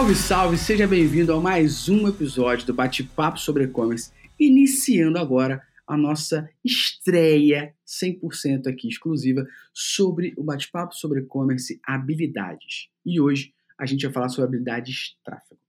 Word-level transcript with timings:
Salve, 0.00 0.14
salve! 0.14 0.56
Seja 0.56 0.88
bem-vindo 0.88 1.30
a 1.30 1.38
mais 1.38 1.86
um 1.86 2.08
episódio 2.08 2.66
do 2.66 2.72
Bate-Papo 2.72 3.38
sobre 3.38 3.64
E-Commerce, 3.64 4.10
iniciando 4.38 5.18
agora 5.18 5.60
a 5.86 5.94
nossa 5.94 6.48
estreia 6.64 7.74
100% 7.86 8.66
aqui 8.66 8.88
exclusiva 8.88 9.46
sobre 9.74 10.32
o 10.38 10.42
Bate-Papo 10.42 10.94
sobre 10.94 11.20
E-Commerce 11.20 11.78
Habilidades. 11.86 12.88
E 13.04 13.20
hoje 13.20 13.52
a 13.78 13.84
gente 13.84 14.02
vai 14.06 14.12
falar 14.14 14.30
sobre 14.30 14.48
habilidades 14.48 15.16
tráfego. 15.22 15.60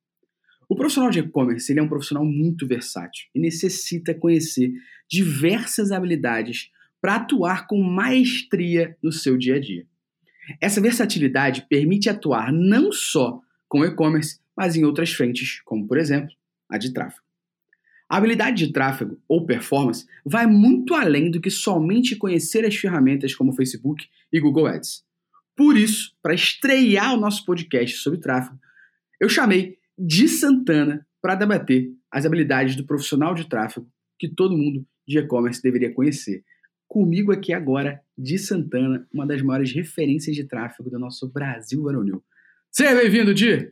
O 0.69 0.77
profissional 0.77 1.11
de 1.11 1.19
e-commerce 1.19 1.77
é 1.77 1.81
um 1.81 1.89
profissional 1.89 2.23
muito 2.23 2.65
versátil 2.65 3.25
e 3.35 3.39
necessita 3.39 4.13
conhecer 4.13 4.71
diversas 5.09 5.91
habilidades 5.91 6.71
para 7.01 7.15
atuar 7.17 7.67
com 7.67 7.83
maestria 7.83 8.95
no 9.03 9.11
seu 9.11 9.37
dia 9.37 9.57
a 9.57 9.59
dia. 9.59 9.85
Essa 10.61 10.79
versatilidade 10.79 11.65
permite 11.69 12.09
atuar 12.09 12.53
não 12.53 12.93
só 12.93 13.41
com 13.71 13.85
e-commerce, 13.85 14.37
mas 14.55 14.75
em 14.75 14.83
outras 14.83 15.13
frentes, 15.13 15.61
como 15.61 15.87
por 15.87 15.97
exemplo 15.97 16.35
a 16.69 16.77
de 16.77 16.91
tráfego. 16.93 17.23
A 18.09 18.17
habilidade 18.17 18.65
de 18.65 18.73
tráfego 18.73 19.17
ou 19.29 19.45
performance 19.45 20.05
vai 20.25 20.45
muito 20.45 20.93
além 20.93 21.31
do 21.31 21.39
que 21.39 21.49
somente 21.49 22.17
conhecer 22.17 22.65
as 22.65 22.75
ferramentas 22.75 23.33
como 23.33 23.55
Facebook 23.55 24.05
e 24.29 24.41
Google 24.41 24.67
Ads. 24.67 25.05
Por 25.55 25.77
isso, 25.77 26.13
para 26.21 26.33
estrear 26.33 27.13
o 27.13 27.17
nosso 27.17 27.45
podcast 27.45 27.95
sobre 27.99 28.19
tráfego, 28.19 28.59
eu 29.21 29.29
chamei 29.29 29.77
de 29.97 30.27
Santana 30.27 31.07
para 31.21 31.35
debater 31.35 31.93
as 32.11 32.25
habilidades 32.25 32.75
do 32.75 32.85
profissional 32.85 33.33
de 33.33 33.47
tráfego 33.47 33.89
que 34.19 34.27
todo 34.27 34.57
mundo 34.57 34.85
de 35.07 35.17
e-commerce 35.17 35.63
deveria 35.63 35.93
conhecer. 35.93 36.43
Comigo 36.89 37.31
aqui 37.31 37.53
agora, 37.53 38.01
de 38.17 38.37
Santana, 38.37 39.07
uma 39.13 39.25
das 39.25 39.41
maiores 39.41 39.71
referências 39.71 40.35
de 40.35 40.43
tráfego 40.43 40.89
do 40.89 40.99
nosso 40.99 41.31
Brasil 41.31 41.83
varonil. 41.83 42.21
Seja 42.73 42.95
bem-vindo, 42.95 43.33
Di! 43.33 43.69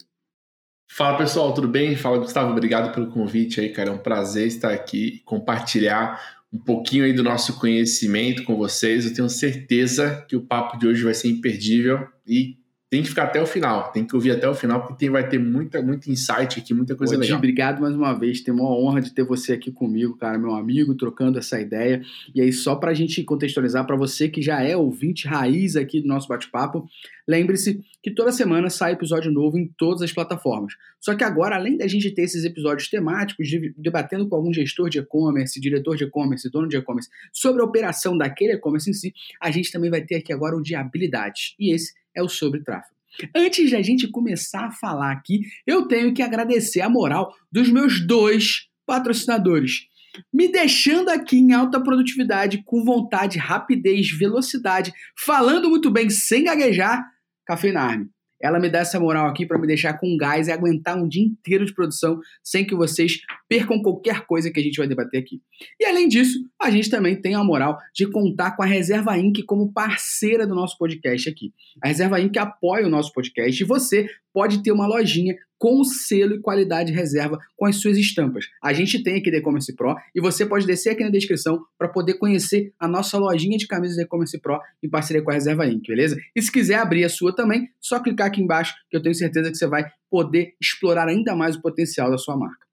Fala 0.92 1.18
pessoal, 1.18 1.54
tudo 1.54 1.70
bem? 1.70 1.96
Fala 1.96 2.18
Gustavo, 2.18 2.52
obrigado 2.52 2.94
pelo 2.94 3.10
convite 3.10 3.62
aí, 3.62 3.70
cara. 3.70 3.92
É 3.92 3.94
um 3.94 3.98
prazer 3.98 4.46
estar 4.46 4.74
aqui 4.74 5.06
e 5.08 5.20
compartilhar 5.20 6.22
um 6.52 6.60
pouquinho 6.60 7.06
aí 7.06 7.14
do 7.14 7.24
nosso 7.24 7.58
conhecimento 7.62 8.44
com 8.44 8.58
vocês. 8.58 9.06
Eu 9.06 9.14
tenho 9.14 9.30
certeza 9.30 10.26
que 10.28 10.36
o 10.36 10.42
papo 10.42 10.78
de 10.78 10.86
hoje 10.86 11.02
vai 11.02 11.14
ser 11.14 11.30
imperdível 11.30 12.10
e 12.28 12.58
tem 12.90 13.04
que 13.04 13.10
ficar 13.10 13.26
até 13.26 13.40
o 13.40 13.46
final, 13.46 13.92
tem 13.92 14.04
que 14.04 14.16
ouvir 14.16 14.32
até 14.32 14.50
o 14.50 14.56
final, 14.56 14.82
porque 14.82 14.96
tem, 14.96 15.12
vai 15.12 15.28
ter 15.30 15.38
muita, 15.38 15.80
muito 15.80 16.10
insight 16.10 16.60
aqui, 16.60 16.74
muita 16.74 16.96
coisa 16.96 17.14
Pô, 17.14 17.22
legal. 17.22 17.38
Obrigado 17.38 17.82
mais 17.82 17.94
uma 17.94 18.18
vez, 18.18 18.42
tenho 18.42 18.58
uma 18.58 18.72
honra 18.72 19.00
de 19.00 19.14
ter 19.14 19.24
você 19.24 19.54
aqui 19.54 19.72
comigo, 19.72 20.18
cara, 20.18 20.40
meu 20.40 20.56
amigo, 20.56 20.96
trocando 20.96 21.38
essa 21.38 21.62
ideia. 21.62 22.02
E 22.34 22.42
aí, 22.42 22.52
só 22.52 22.76
para 22.76 22.90
a 22.90 22.94
gente 22.96 23.24
contextualizar, 23.24 23.86
para 23.86 23.96
você 23.96 24.28
que 24.28 24.42
já 24.42 24.64
é 24.64 24.76
ouvinte 24.76 25.28
raiz 25.28 25.76
aqui 25.76 26.02
do 26.02 26.08
nosso 26.08 26.28
bate-papo, 26.28 26.90
lembre-se 27.28 27.80
que 28.02 28.10
toda 28.10 28.32
semana 28.32 28.72
sai 28.72 28.94
episódio 28.94 29.32
novo 29.32 29.56
em 29.56 29.68
todas 29.78 30.02
as 30.02 30.12
plataformas. 30.12 30.74
Só 31.00 31.14
que 31.14 31.24
agora, 31.24 31.58
além 31.58 31.78
da 31.78 31.86
gente 31.86 32.10
ter 32.10 32.24
esses 32.24 32.44
episódios 32.44 32.90
temáticos, 32.90 33.48
debatendo 33.78 34.28
com 34.28 34.36
algum 34.36 34.52
gestor 34.52 34.90
de 34.90 34.98
e-commerce, 34.98 35.62
diretor 35.62 35.96
de 35.96 36.06
e-commerce, 36.06 36.50
dono 36.50 36.68
de 36.68 36.78
e-commerce, 36.78 37.10
sobre 37.32 37.62
a 37.62 37.66
operação 37.66 38.18
daquele 38.18 38.54
e-commerce 38.54 38.90
em 38.90 38.94
si, 38.94 39.14
a 39.40 39.52
gente 39.52 39.72
também 39.72 39.92
vai 39.92 40.02
ter 40.02 40.16
aqui 40.16 40.34
agora 40.34 40.58
o 40.58 40.62
de 40.62 40.74
habilidades. 40.74 41.56
E 41.60 41.72
esse 41.72 41.94
é 42.16 42.22
o 42.22 42.30
sobre 42.30 42.64
tráfego. 42.64 42.96
Antes 43.36 43.70
de 43.70 43.76
a 43.76 43.82
gente 43.82 44.10
começar 44.10 44.66
a 44.66 44.72
falar 44.72 45.12
aqui, 45.12 45.42
eu 45.66 45.88
tenho 45.88 46.14
que 46.14 46.22
agradecer 46.22 46.82
a 46.82 46.90
moral 46.90 47.34
dos 47.52 47.70
meus 47.70 48.06
dois 48.06 48.68
patrocinadores, 48.86 49.88
me 50.34 50.52
deixando 50.52 51.10
aqui 51.10 51.38
em 51.38 51.54
alta 51.54 51.82
produtividade, 51.82 52.64
com 52.66 52.84
vontade, 52.84 53.38
rapidez, 53.38 54.10
velocidade, 54.10 54.92
falando 55.18 55.70
muito 55.70 55.92
bem 55.92 56.10
sem 56.10 56.44
gaguejar, 56.44 57.04
Café 57.46 57.72
na 57.72 57.84
Arme. 57.84 58.10
Ela 58.42 58.60
me 58.60 58.70
dá 58.70 58.80
essa 58.80 59.00
moral 59.00 59.28
aqui 59.28 59.46
para 59.46 59.60
me 59.60 59.68
deixar 59.68 59.94
com 60.00 60.16
gás 60.16 60.48
e 60.48 60.52
aguentar 60.52 60.98
um 60.98 61.08
dia 61.08 61.24
inteiro 61.24 61.66
de 61.66 61.74
produção 61.74 62.20
sem 62.44 62.66
que 62.66 62.74
vocês 62.74 63.20
percam 63.50 63.82
qualquer 63.82 64.28
coisa 64.28 64.52
que 64.52 64.60
a 64.60 64.64
gente 64.64 64.78
vai 64.78 64.88
debater 64.88 65.20
aqui. 65.20 65.42
E 65.80 65.86
além 65.86 66.08
disso, 66.08 66.40
a 66.62 66.70
gente 66.70 66.90
também 66.90 67.20
tem 67.20 67.34
a 67.34 67.44
moral 67.44 67.80
de 67.94 68.06
contar 68.10 68.56
com 68.56 68.62
a 68.62 68.66
Reserva 68.66 69.18
Inc. 69.18 69.44
como 69.44 69.74
parceira 69.74 70.46
do 70.46 70.54
nosso 70.54 70.78
podcast 70.78 71.28
aqui. 71.28 71.52
A 71.84 71.88
Reserva 71.88 72.22
Inc. 72.22 72.38
apoia 72.38 72.86
o 72.86 72.90
nosso 72.90 73.12
podcast 73.12 73.62
e 73.62 73.66
você 73.66 74.08
pode 74.32 74.62
ter 74.62 74.72
uma 74.72 74.86
lojinha 74.86 75.36
com 75.58 75.84
selo 75.84 76.36
e 76.36 76.40
qualidade 76.40 76.94
reserva 76.94 77.38
com 77.58 77.66
as 77.66 77.76
suas 77.78 77.98
estampas. 77.98 78.46
A 78.64 78.72
gente 78.72 79.04
tem 79.04 79.18
aqui 79.18 79.30
da 79.30 79.38
E-Commerce 79.38 79.76
Pro 79.76 79.96
e 80.16 80.22
você 80.22 80.46
pode 80.46 80.66
descer 80.66 80.92
aqui 80.92 81.04
na 81.04 81.10
descrição 81.10 81.60
para 81.78 81.90
poder 81.90 82.14
conhecer 82.14 82.72
a 82.80 82.88
nossa 82.88 83.18
lojinha 83.18 83.58
de 83.58 83.68
camisas 83.68 83.98
da 83.98 84.04
E-Commerce 84.04 84.40
Pro 84.40 84.60
em 84.82 84.90
parceria 84.90 85.24
com 85.24 85.32
a 85.32 85.34
Reserva 85.34 85.68
Inc., 85.68 85.86
beleza? 85.88 86.18
E 86.36 86.42
se 86.42 86.52
quiser 86.52 86.76
abrir 86.76 87.04
a 87.04 87.10
sua 87.10 87.36
também, 87.36 87.68
só 87.82 88.00
clicar 88.00 88.28
aqui 88.28 88.42
embaixo 88.42 88.76
que 88.90 88.96
eu 88.96 89.02
tenho 89.02 89.16
certeza 89.16 89.50
que 89.50 89.58
você 89.58 89.68
vai 89.68 89.84
poder 90.10 90.54
explorar 90.62 91.08
ainda 91.08 91.36
mais 91.36 91.56
o 91.56 91.62
potencial 91.62 92.10
da 92.10 92.18
sua 92.18 92.38
marca. 92.38 92.69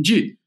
Di, 0.00 0.38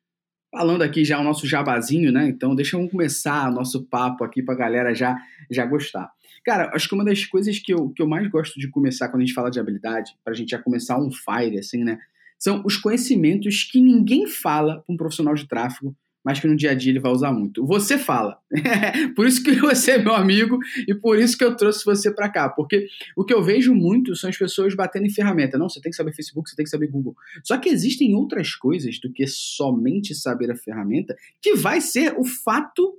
falando 0.51 0.81
aqui 0.81 1.06
já 1.06 1.19
o 1.19 1.23
nosso 1.23 1.47
jabazinho, 1.47 2.12
né? 2.12 2.28
Então 2.28 2.56
deixa 2.56 2.78
eu 2.78 2.89
começar 2.89 3.50
o 3.50 3.53
nosso 3.53 3.85
papo 3.85 4.23
aqui 4.23 4.44
para 4.44 4.53
a 4.53 4.57
galera 4.57 4.94
já, 4.94 5.17
já 5.50 5.66
gostar. 5.66 6.12
Cara, 6.44 6.72
acho 6.73 6.88
que 6.88 6.95
uma 6.95 7.06
das 7.06 7.25
coisas 7.25 7.59
que 7.59 7.73
eu, 7.73 7.90
que 7.90 8.01
eu 8.01 8.07
mais 8.07 8.28
gosto 8.28 8.59
de 8.59 8.69
começar 8.69 9.09
quando 9.09 9.22
a 9.22 9.25
gente 9.25 9.35
fala 9.35 9.51
de 9.51 9.59
habilidade, 9.59 10.11
pra 10.23 10.34
gente 10.34 10.50
já 10.50 10.59
começar 10.59 11.00
um 11.00 11.11
fire, 11.11 11.59
assim, 11.59 11.84
né? 11.84 12.00
São 12.40 12.63
os 12.66 12.75
conhecimentos 12.75 13.63
que 13.63 13.79
ninguém 13.79 14.25
fala 14.25 14.81
para 14.81 14.94
um 14.94 14.97
profissional 14.97 15.35
de 15.35 15.47
tráfego, 15.47 15.95
mas 16.24 16.40
que 16.40 16.48
no 16.48 16.56
dia 16.56 16.72
a 16.72 16.74
dia 16.74 16.92
ele 16.92 17.00
vai 17.00 17.12
usar 17.12 17.32
muito. 17.32 17.66
Você 17.66 17.98
fala. 17.98 18.38
por 19.16 19.26
isso 19.26 19.44
que 19.44 19.54
você 19.56 19.92
é 19.92 19.98
meu 19.98 20.14
amigo 20.14 20.59
e 20.88 20.94
por 20.94 21.18
isso 21.18 21.38
que 21.38 21.44
eu 21.44 21.56
trouxe 21.56 21.84
você 21.84 22.14
para 22.14 22.30
cá. 22.30 22.50
Porque 22.50 22.88
o 23.16 23.26
que 23.26 23.34
eu 23.34 23.42
vejo 23.42 23.74
muito 23.74 24.16
são 24.16 24.30
as 24.30 24.38
pessoas 24.38 24.76
batendo 24.76 25.06
em 25.06 25.14
ferramenta. 25.14 25.58
Não, 25.58 25.68
você 25.68 25.82
tem 25.82 25.90
que 25.90 25.96
saber 25.96 26.14
Facebook, 26.14 26.50
você 26.50 26.56
tem 26.56 26.64
que 26.64 26.70
saber 26.70 26.88
Google. 26.88 27.16
Só 27.44 27.58
que 27.58 27.70
existem 27.70 28.16
outras 28.16 28.56
coisas 28.56 29.00
do 29.00 29.12
que 29.12 29.26
somente 29.28 30.14
saber 30.14 30.52
a 30.52 30.56
ferramenta 30.56 31.16
que 31.42 31.56
vai 31.56 31.82
ser 31.82 32.14
o 32.18 32.24
fato 32.24 32.98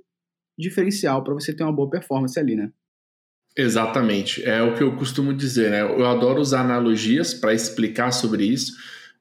diferencial 0.57 1.23
para 1.23 1.33
você 1.33 1.53
ter 1.53 1.63
uma 1.63 1.73
boa 1.73 1.89
performance 1.89 2.37
ali, 2.39 2.55
né? 2.55 2.71
Exatamente. 3.55 4.43
É 4.43 4.61
o 4.61 4.75
que 4.75 4.81
eu 4.81 4.95
costumo 4.95 5.33
dizer, 5.33 5.69
né? 5.69 5.81
Eu 5.81 6.05
adoro 6.05 6.41
usar 6.41 6.61
analogias 6.61 7.33
para 7.33 7.53
explicar 7.53 8.11
sobre 8.11 8.45
isso. 8.45 8.73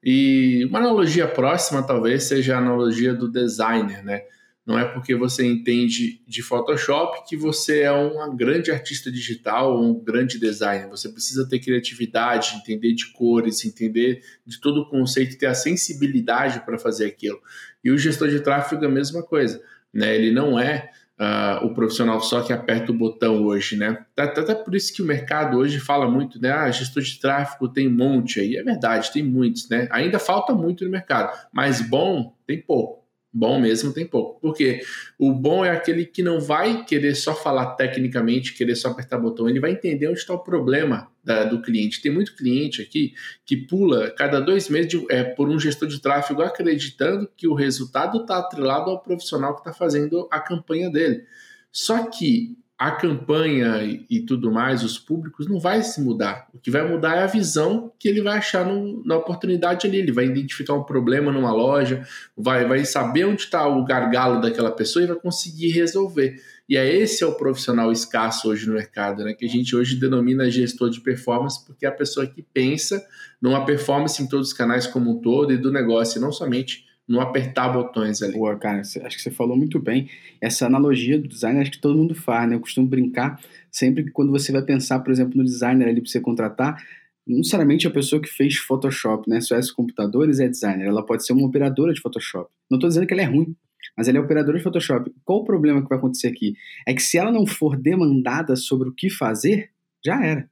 E 0.02 0.64
uma 0.66 0.80
analogia 0.80 1.28
próxima 1.28 1.82
talvez 1.82 2.24
seja 2.24 2.56
a 2.56 2.58
analogia 2.58 3.14
do 3.14 3.30
designer, 3.30 4.04
né? 4.04 4.22
Não 4.64 4.78
é 4.78 4.84
porque 4.84 5.14
você 5.16 5.44
entende 5.44 6.22
de 6.26 6.40
Photoshop 6.40 7.28
que 7.28 7.36
você 7.36 7.80
é 7.80 7.92
um 7.92 8.36
grande 8.36 8.70
artista 8.70 9.10
digital 9.10 9.74
ou 9.74 9.82
um 9.84 10.04
grande 10.04 10.38
designer. 10.38 10.88
Você 10.88 11.08
precisa 11.08 11.48
ter 11.48 11.58
criatividade, 11.58 12.54
entender 12.56 12.94
de 12.94 13.10
cores, 13.10 13.64
entender 13.64 14.22
de 14.46 14.60
todo 14.60 14.82
o 14.82 14.88
conceito, 14.88 15.36
ter 15.36 15.46
a 15.46 15.54
sensibilidade 15.54 16.64
para 16.64 16.78
fazer 16.78 17.06
aquilo. 17.06 17.40
E 17.82 17.90
o 17.90 17.98
gestor 17.98 18.28
de 18.28 18.38
tráfego 18.38 18.84
é 18.84 18.86
a 18.86 18.90
mesma 18.90 19.20
coisa. 19.22 19.60
Né? 19.92 20.14
Ele 20.14 20.30
não 20.30 20.56
é 20.58 20.90
uh, 21.22 21.64
o 21.64 21.72
profissional 21.72 22.20
só 22.20 22.42
que 22.42 22.52
aperta 22.52 22.90
o 22.90 22.94
botão 22.94 23.44
hoje, 23.44 23.76
né? 23.76 24.04
Até 24.16 24.54
por 24.54 24.74
isso 24.74 24.92
que 24.92 25.02
o 25.02 25.06
mercado 25.06 25.56
hoje 25.56 25.78
fala 25.78 26.10
muito, 26.10 26.40
né? 26.40 26.50
Ah, 26.50 26.70
gestor 26.70 27.02
de 27.02 27.20
tráfego 27.20 27.68
tem 27.68 27.86
um 27.86 27.96
monte 27.96 28.40
aí. 28.40 28.56
É 28.56 28.62
verdade, 28.62 29.12
tem 29.12 29.22
muitos, 29.22 29.68
né? 29.68 29.88
Ainda 29.90 30.18
falta 30.18 30.52
muito 30.52 30.84
no 30.84 30.90
mercado, 30.90 31.32
mas 31.52 31.80
bom 31.80 32.34
tem 32.46 32.60
pouco. 32.60 33.01
Bom 33.34 33.58
mesmo 33.58 33.94
tem 33.94 34.06
pouco. 34.06 34.38
Porque 34.40 34.82
o 35.18 35.32
bom 35.32 35.64
é 35.64 35.70
aquele 35.70 36.04
que 36.04 36.22
não 36.22 36.38
vai 36.38 36.84
querer 36.84 37.14
só 37.14 37.34
falar 37.34 37.74
tecnicamente, 37.76 38.52
querer 38.52 38.76
só 38.76 38.88
apertar 38.88 39.18
botão. 39.18 39.48
Ele 39.48 39.60
vai 39.60 39.72
entender 39.72 40.06
onde 40.06 40.18
está 40.18 40.34
o 40.34 40.42
problema 40.42 41.10
da, 41.24 41.44
do 41.44 41.62
cliente. 41.62 42.02
Tem 42.02 42.12
muito 42.12 42.36
cliente 42.36 42.82
aqui 42.82 43.14
que 43.46 43.56
pula 43.56 44.10
cada 44.10 44.38
dois 44.38 44.68
meses 44.68 44.90
de, 44.90 45.06
é, 45.10 45.24
por 45.24 45.48
um 45.48 45.58
gestor 45.58 45.88
de 45.88 46.00
tráfego 46.00 46.42
acreditando 46.42 47.26
que 47.34 47.48
o 47.48 47.54
resultado 47.54 48.20
está 48.20 48.38
atrelado 48.38 48.90
ao 48.90 49.02
profissional 49.02 49.54
que 49.54 49.60
está 49.60 49.72
fazendo 49.72 50.28
a 50.30 50.38
campanha 50.38 50.90
dele. 50.90 51.24
Só 51.72 52.04
que 52.10 52.58
a 52.88 52.90
campanha 52.90 53.80
e, 54.10 54.20
tudo 54.20 54.50
mais, 54.50 54.82
os 54.82 54.98
públicos, 54.98 55.46
não 55.46 55.60
vai 55.60 55.82
se 55.82 56.00
mudar. 56.00 56.48
O 56.52 56.58
que 56.58 56.70
vai 56.70 56.86
mudar 56.86 57.16
é 57.16 57.22
a 57.22 57.26
visão 57.26 57.92
que 57.96 58.08
ele 58.08 58.20
vai 58.20 58.38
achar 58.38 58.66
no, 58.66 59.04
na 59.04 59.16
oportunidade 59.16 59.86
ali. 59.86 59.98
Ele 59.98 60.10
vai 60.10 60.24
identificar 60.24 60.74
um 60.74 60.82
problema 60.82 61.30
numa 61.30 61.52
loja, 61.52 62.04
vai, 62.36 62.66
vai 62.66 62.84
saber 62.84 63.24
onde 63.24 63.42
está 63.42 63.66
o 63.68 63.84
gargalo 63.84 64.40
daquela 64.40 64.70
pessoa 64.70 65.04
e 65.04 65.06
vai 65.06 65.16
conseguir 65.16 65.70
resolver. 65.70 66.42
E 66.68 66.76
é 66.76 66.92
esse 66.92 67.22
é 67.22 67.26
o 67.26 67.34
profissional 67.34 67.92
escasso 67.92 68.48
hoje 68.48 68.66
no 68.66 68.74
mercado, 68.74 69.22
né? 69.22 69.32
Que 69.32 69.44
a 69.44 69.48
gente 69.48 69.76
hoje 69.76 69.94
denomina 69.94 70.50
gestor 70.50 70.90
de 70.90 71.00
performance, 71.00 71.64
porque 71.64 71.86
é 71.86 71.88
a 71.88 71.92
pessoa 71.92 72.26
que 72.26 72.42
pensa 72.42 73.04
numa 73.40 73.64
performance 73.64 74.20
em 74.20 74.28
todos 74.28 74.48
os 74.48 74.54
canais 74.54 74.86
como 74.88 75.10
um 75.10 75.20
todo 75.20 75.52
e 75.52 75.56
do 75.56 75.70
negócio, 75.70 76.18
e 76.18 76.20
não 76.20 76.32
somente 76.32 76.84
não 77.08 77.20
apertar 77.20 77.68
botões 77.68 78.22
ali. 78.22 78.34
Boa, 78.34 78.56
cara, 78.56 78.80
acho 78.80 79.00
que 79.00 79.22
você 79.22 79.30
falou 79.30 79.56
muito 79.56 79.78
bem. 79.78 80.08
Essa 80.40 80.66
analogia 80.66 81.18
do 81.18 81.28
design, 81.28 81.60
acho 81.60 81.72
que 81.72 81.80
todo 81.80 81.96
mundo 81.96 82.14
faz, 82.14 82.48
né? 82.48 82.54
Eu 82.54 82.60
costumo 82.60 82.86
brincar 82.86 83.40
sempre 83.70 84.04
que 84.04 84.10
quando 84.10 84.30
você 84.30 84.52
vai 84.52 84.62
pensar, 84.62 85.00
por 85.00 85.10
exemplo, 85.10 85.36
no 85.36 85.44
designer 85.44 85.88
ali 85.88 86.00
para 86.00 86.10
você 86.10 86.20
contratar, 86.20 86.82
não 87.26 87.38
necessariamente 87.38 87.86
a 87.86 87.90
pessoa 87.90 88.20
que 88.20 88.28
fez 88.28 88.56
Photoshop, 88.56 89.28
né? 89.28 89.40
SOS 89.40 89.70
Computadores 89.70 90.40
é 90.40 90.48
designer, 90.48 90.86
ela 90.86 91.04
pode 91.04 91.24
ser 91.24 91.32
uma 91.32 91.46
operadora 91.46 91.92
de 91.92 92.00
Photoshop. 92.00 92.50
Não 92.70 92.78
estou 92.78 92.88
dizendo 92.88 93.06
que 93.06 93.12
ela 93.12 93.22
é 93.22 93.26
ruim, 93.26 93.54
mas 93.96 94.08
ela 94.08 94.18
é 94.18 94.20
operadora 94.20 94.58
de 94.58 94.64
Photoshop. 94.64 95.12
Qual 95.24 95.40
o 95.40 95.44
problema 95.44 95.82
que 95.82 95.88
vai 95.88 95.98
acontecer 95.98 96.28
aqui? 96.28 96.54
É 96.86 96.94
que 96.94 97.02
se 97.02 97.18
ela 97.18 97.30
não 97.30 97.46
for 97.46 97.76
demandada 97.76 98.56
sobre 98.56 98.88
o 98.88 98.92
que 98.92 99.10
fazer, 99.10 99.70
já 100.04 100.24
era. 100.24 100.48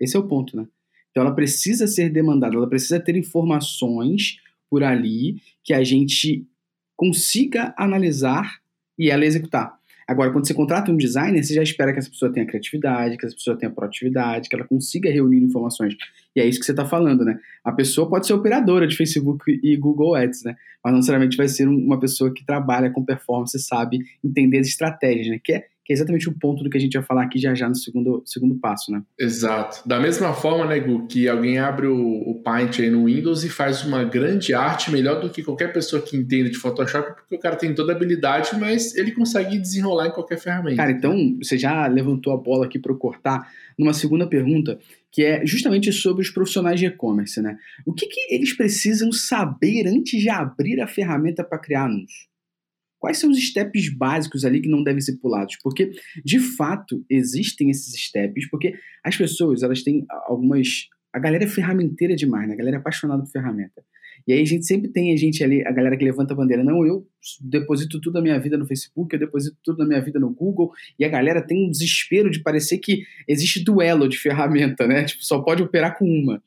Esse 0.00 0.16
é 0.16 0.18
o 0.18 0.26
ponto, 0.26 0.56
né? 0.56 0.66
Então 1.10 1.22
ela 1.22 1.34
precisa 1.34 1.86
ser 1.86 2.08
demandada, 2.08 2.56
ela 2.56 2.68
precisa 2.68 2.98
ter 2.98 3.14
informações 3.16 4.38
por 4.72 4.82
ali 4.82 5.36
que 5.62 5.74
a 5.74 5.84
gente 5.84 6.46
consiga 6.96 7.74
analisar 7.76 8.54
e 8.98 9.10
ela 9.10 9.26
executar. 9.26 9.74
Agora, 10.08 10.32
quando 10.32 10.46
você 10.46 10.54
contrata 10.54 10.90
um 10.90 10.96
designer, 10.96 11.44
você 11.44 11.52
já 11.52 11.62
espera 11.62 11.92
que 11.92 11.98
essa 11.98 12.08
pessoa 12.08 12.32
tenha 12.32 12.46
criatividade, 12.46 13.18
que 13.18 13.26
essa 13.26 13.34
pessoa 13.34 13.54
tenha 13.54 13.70
proatividade, 13.70 14.48
que 14.48 14.56
ela 14.56 14.66
consiga 14.66 15.10
reunir 15.10 15.44
informações. 15.44 15.94
E 16.34 16.40
é 16.40 16.46
isso 16.46 16.58
que 16.58 16.64
você 16.64 16.72
está 16.72 16.86
falando, 16.86 17.22
né? 17.22 17.38
A 17.62 17.70
pessoa 17.70 18.08
pode 18.08 18.26
ser 18.26 18.32
operadora 18.32 18.86
de 18.86 18.96
Facebook 18.96 19.60
e 19.62 19.76
Google 19.76 20.14
Ads, 20.14 20.42
né? 20.42 20.56
Mas 20.82 20.90
não 20.90 21.00
necessariamente 21.00 21.36
vai 21.36 21.48
ser 21.48 21.68
uma 21.68 22.00
pessoa 22.00 22.32
que 22.32 22.42
trabalha 22.42 22.90
com 22.90 23.04
performance, 23.04 23.58
sabe 23.58 23.98
entender 24.24 24.58
as 24.58 24.68
estratégias, 24.68 25.28
né? 25.28 25.38
Que 25.44 25.52
é 25.52 25.66
que 25.92 25.94
é 25.94 25.94
exatamente 25.94 26.28
o 26.28 26.32
ponto 26.32 26.64
do 26.64 26.70
que 26.70 26.78
a 26.78 26.80
gente 26.80 26.94
vai 26.94 27.02
falar 27.02 27.24
aqui 27.24 27.38
já 27.38 27.54
já 27.54 27.68
no 27.68 27.74
segundo, 27.74 28.22
segundo 28.24 28.54
passo, 28.54 28.90
né? 28.90 29.02
Exato. 29.18 29.86
Da 29.86 30.00
mesma 30.00 30.32
forma, 30.32 30.64
né, 30.64 30.80
Gu, 30.80 31.06
que 31.06 31.28
alguém 31.28 31.58
abre 31.58 31.86
o, 31.86 31.96
o 31.96 32.40
Paint 32.42 32.80
aí 32.80 32.90
no 32.90 33.04
Windows 33.04 33.44
e 33.44 33.50
faz 33.50 33.84
uma 33.84 34.02
grande 34.04 34.54
arte 34.54 34.90
melhor 34.90 35.20
do 35.20 35.28
que 35.28 35.42
qualquer 35.42 35.72
pessoa 35.72 36.00
que 36.00 36.16
entenda 36.16 36.48
de 36.48 36.56
Photoshop, 36.56 37.14
porque 37.14 37.34
o 37.34 37.38
cara 37.38 37.56
tem 37.56 37.74
toda 37.74 37.92
a 37.92 37.96
habilidade, 37.96 38.58
mas 38.58 38.94
ele 38.96 39.12
consegue 39.12 39.58
desenrolar 39.58 40.06
em 40.06 40.12
qualquer 40.12 40.38
ferramenta. 40.38 40.76
Cara, 40.76 40.92
então 40.92 41.36
você 41.40 41.58
já 41.58 41.86
levantou 41.86 42.32
a 42.32 42.36
bola 42.36 42.66
aqui 42.66 42.78
para 42.78 42.92
eu 42.92 42.96
cortar 42.96 43.50
numa 43.78 43.92
segunda 43.92 44.26
pergunta, 44.26 44.78
que 45.10 45.22
é 45.22 45.44
justamente 45.44 45.92
sobre 45.92 46.22
os 46.22 46.30
profissionais 46.30 46.80
de 46.80 46.86
e-commerce, 46.86 47.40
né? 47.42 47.56
O 47.84 47.92
que, 47.92 48.06
que 48.06 48.34
eles 48.34 48.54
precisam 48.56 49.12
saber 49.12 49.86
antes 49.86 50.20
de 50.20 50.30
abrir 50.30 50.80
a 50.80 50.86
ferramenta 50.86 51.44
para 51.44 51.58
criar 51.58 51.84
anúncio? 51.84 52.31
Quais 53.02 53.18
são 53.18 53.30
os 53.30 53.48
steps 53.48 53.92
básicos 53.92 54.44
ali 54.44 54.60
que 54.60 54.68
não 54.68 54.84
devem 54.84 55.00
ser 55.00 55.16
pulados? 55.16 55.56
Porque, 55.60 55.90
de 56.24 56.38
fato, 56.38 57.04
existem 57.10 57.68
esses 57.68 58.00
steps, 58.00 58.48
porque 58.48 58.74
as 59.04 59.16
pessoas, 59.16 59.64
elas 59.64 59.82
têm 59.82 60.04
algumas... 60.08 60.86
A 61.12 61.18
galera 61.18 61.42
é 61.42 61.48
ferramenteira 61.48 62.14
demais, 62.14 62.46
né? 62.46 62.54
A 62.54 62.56
galera 62.56 62.76
é 62.76 62.78
apaixonada 62.78 63.24
por 63.24 63.32
ferramenta. 63.32 63.82
E 64.24 64.32
aí 64.32 64.40
a 64.40 64.44
gente 64.44 64.64
sempre 64.64 64.88
tem 64.88 65.12
a 65.12 65.16
gente 65.16 65.42
ali, 65.42 65.66
a 65.66 65.72
galera 65.72 65.96
que 65.96 66.04
levanta 66.04 66.32
a 66.32 66.36
bandeira. 66.36 66.62
Não, 66.62 66.86
eu 66.86 67.04
deposito 67.40 68.00
tudo 68.00 68.12
da 68.12 68.22
minha 68.22 68.38
vida 68.38 68.56
no 68.56 68.64
Facebook, 68.64 69.12
eu 69.12 69.18
deposito 69.18 69.56
tudo 69.64 69.78
da 69.78 69.84
minha 69.84 70.00
vida 70.00 70.20
no 70.20 70.30
Google. 70.30 70.70
E 70.96 71.04
a 71.04 71.08
galera 71.08 71.44
tem 71.44 71.66
um 71.66 71.70
desespero 71.72 72.30
de 72.30 72.40
parecer 72.40 72.78
que 72.78 73.02
existe 73.26 73.64
duelo 73.64 74.08
de 74.08 74.16
ferramenta, 74.16 74.86
né? 74.86 75.02
Tipo, 75.06 75.24
só 75.24 75.42
pode 75.42 75.60
operar 75.60 75.98
com 75.98 76.04
uma. 76.04 76.40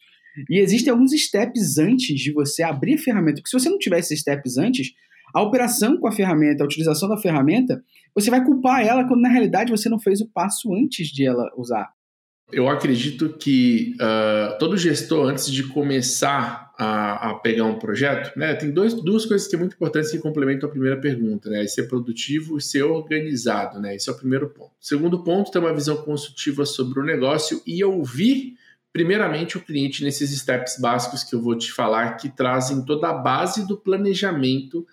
E 0.49 0.59
existem 0.59 0.89
alguns 0.89 1.11
steps 1.11 1.77
antes 1.77 2.17
de 2.17 2.31
você 2.31 2.63
abrir 2.63 2.93
a 2.93 2.97
ferramenta. 2.97 3.41
Porque 3.41 3.49
se 3.49 3.59
você 3.59 3.69
não 3.69 3.77
tiver 3.77 3.99
esses 3.99 4.21
steps 4.21 4.57
antes, 4.57 4.93
a 5.35 5.41
operação 5.41 5.97
com 5.97 6.07
a 6.07 6.13
ferramenta, 6.13 6.63
a 6.63 6.65
utilização 6.65 7.09
da 7.09 7.17
ferramenta, 7.17 7.83
você 8.15 8.31
vai 8.31 8.41
culpar 8.41 8.87
ela 8.87 9.05
quando 9.05 9.19
na 9.19 9.27
realidade 9.27 9.69
você 9.69 9.89
não 9.89 9.99
fez 9.99 10.21
o 10.21 10.29
passo 10.29 10.73
antes 10.73 11.09
de 11.09 11.25
ela 11.25 11.51
usar. 11.57 11.91
Eu 12.53 12.69
acredito 12.69 13.33
que 13.37 13.95
uh, 13.95 14.57
todo 14.57 14.77
gestor, 14.77 15.27
antes 15.27 15.51
de 15.51 15.63
começar 15.63 16.71
a, 16.77 17.31
a, 17.31 17.33
pegar 17.33 17.65
um 17.65 17.77
projeto, 17.77 18.37
né, 18.37 18.53
tem 18.53 18.71
dois, 18.71 18.93
duas 18.93 19.25
coisas 19.25 19.45
que 19.45 19.57
é 19.57 19.59
muito 19.59 19.73
importantes 19.73 20.09
que 20.09 20.19
complementam 20.19 20.69
a 20.69 20.71
primeira 20.71 21.01
pergunta, 21.01 21.49
né? 21.49 21.67
Ser 21.67 21.89
produtivo 21.89 22.57
e 22.57 22.61
ser 22.61 22.83
organizado, 22.83 23.77
né? 23.81 23.95
Esse 23.95 24.09
é 24.09 24.13
o 24.13 24.17
primeiro 24.17 24.49
ponto. 24.49 24.71
segundo 24.79 25.21
ponto, 25.21 25.51
ter 25.51 25.59
uma 25.59 25.73
visão 25.73 25.97
consultiva 25.97 26.65
sobre 26.65 26.99
o 26.99 27.03
negócio 27.03 27.61
e 27.65 27.83
ouvir, 27.83 28.53
primeiramente, 28.93 29.57
o 29.57 29.61
cliente 29.61 30.01
nesses 30.01 30.29
steps 30.39 30.79
básicos 30.79 31.23
que 31.23 31.35
eu 31.35 31.41
vou 31.41 31.57
te 31.57 31.73
falar, 31.73 32.13
que 32.13 32.29
trazem 32.29 32.85
toda 32.85 33.09
a 33.09 33.13
base 33.13 33.67
do 33.67 33.75
planejamento 33.75 34.85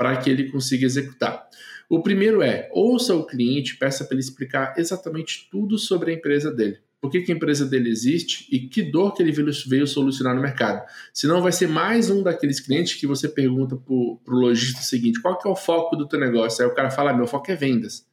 para 0.00 0.16
que 0.16 0.30
ele 0.30 0.50
consiga 0.50 0.86
executar. 0.86 1.46
O 1.86 2.02
primeiro 2.02 2.40
é, 2.40 2.70
ouça 2.72 3.14
o 3.14 3.26
cliente, 3.26 3.76
peça 3.76 4.02
para 4.02 4.14
ele 4.14 4.22
explicar 4.22 4.72
exatamente 4.78 5.46
tudo 5.50 5.76
sobre 5.76 6.10
a 6.10 6.14
empresa 6.14 6.50
dele. 6.50 6.78
Por 7.02 7.10
que, 7.10 7.20
que, 7.20 7.30
a 7.30 7.34
empresa 7.34 7.66
dele 7.66 7.90
existe 7.90 8.46
e 8.50 8.60
que 8.60 8.82
dor 8.82 9.12
que 9.12 9.22
ele 9.22 9.30
veio 9.30 9.86
solucionar 9.86 10.34
no 10.34 10.40
mercado. 10.40 10.82
Senão 11.12 11.42
vai 11.42 11.52
ser 11.52 11.66
mais 11.66 12.08
um 12.08 12.22
daqueles 12.22 12.60
clientes 12.60 12.94
que 12.94 13.06
você 13.06 13.28
pergunta 13.28 13.76
para 13.76 13.92
o 13.92 14.20
lojista 14.26 14.80
o 14.80 14.84
seguinte, 14.84 15.20
qual 15.20 15.36
que 15.36 15.46
é 15.46 15.50
o 15.50 15.56
foco 15.56 15.94
do 15.94 16.08
teu 16.08 16.18
negócio? 16.18 16.64
Aí 16.64 16.70
o 16.70 16.74
cara 16.74 16.90
fala, 16.90 17.10
ah, 17.10 17.14
meu 17.14 17.26
foco 17.26 17.50
é 17.50 17.54
vendas. 17.54 18.06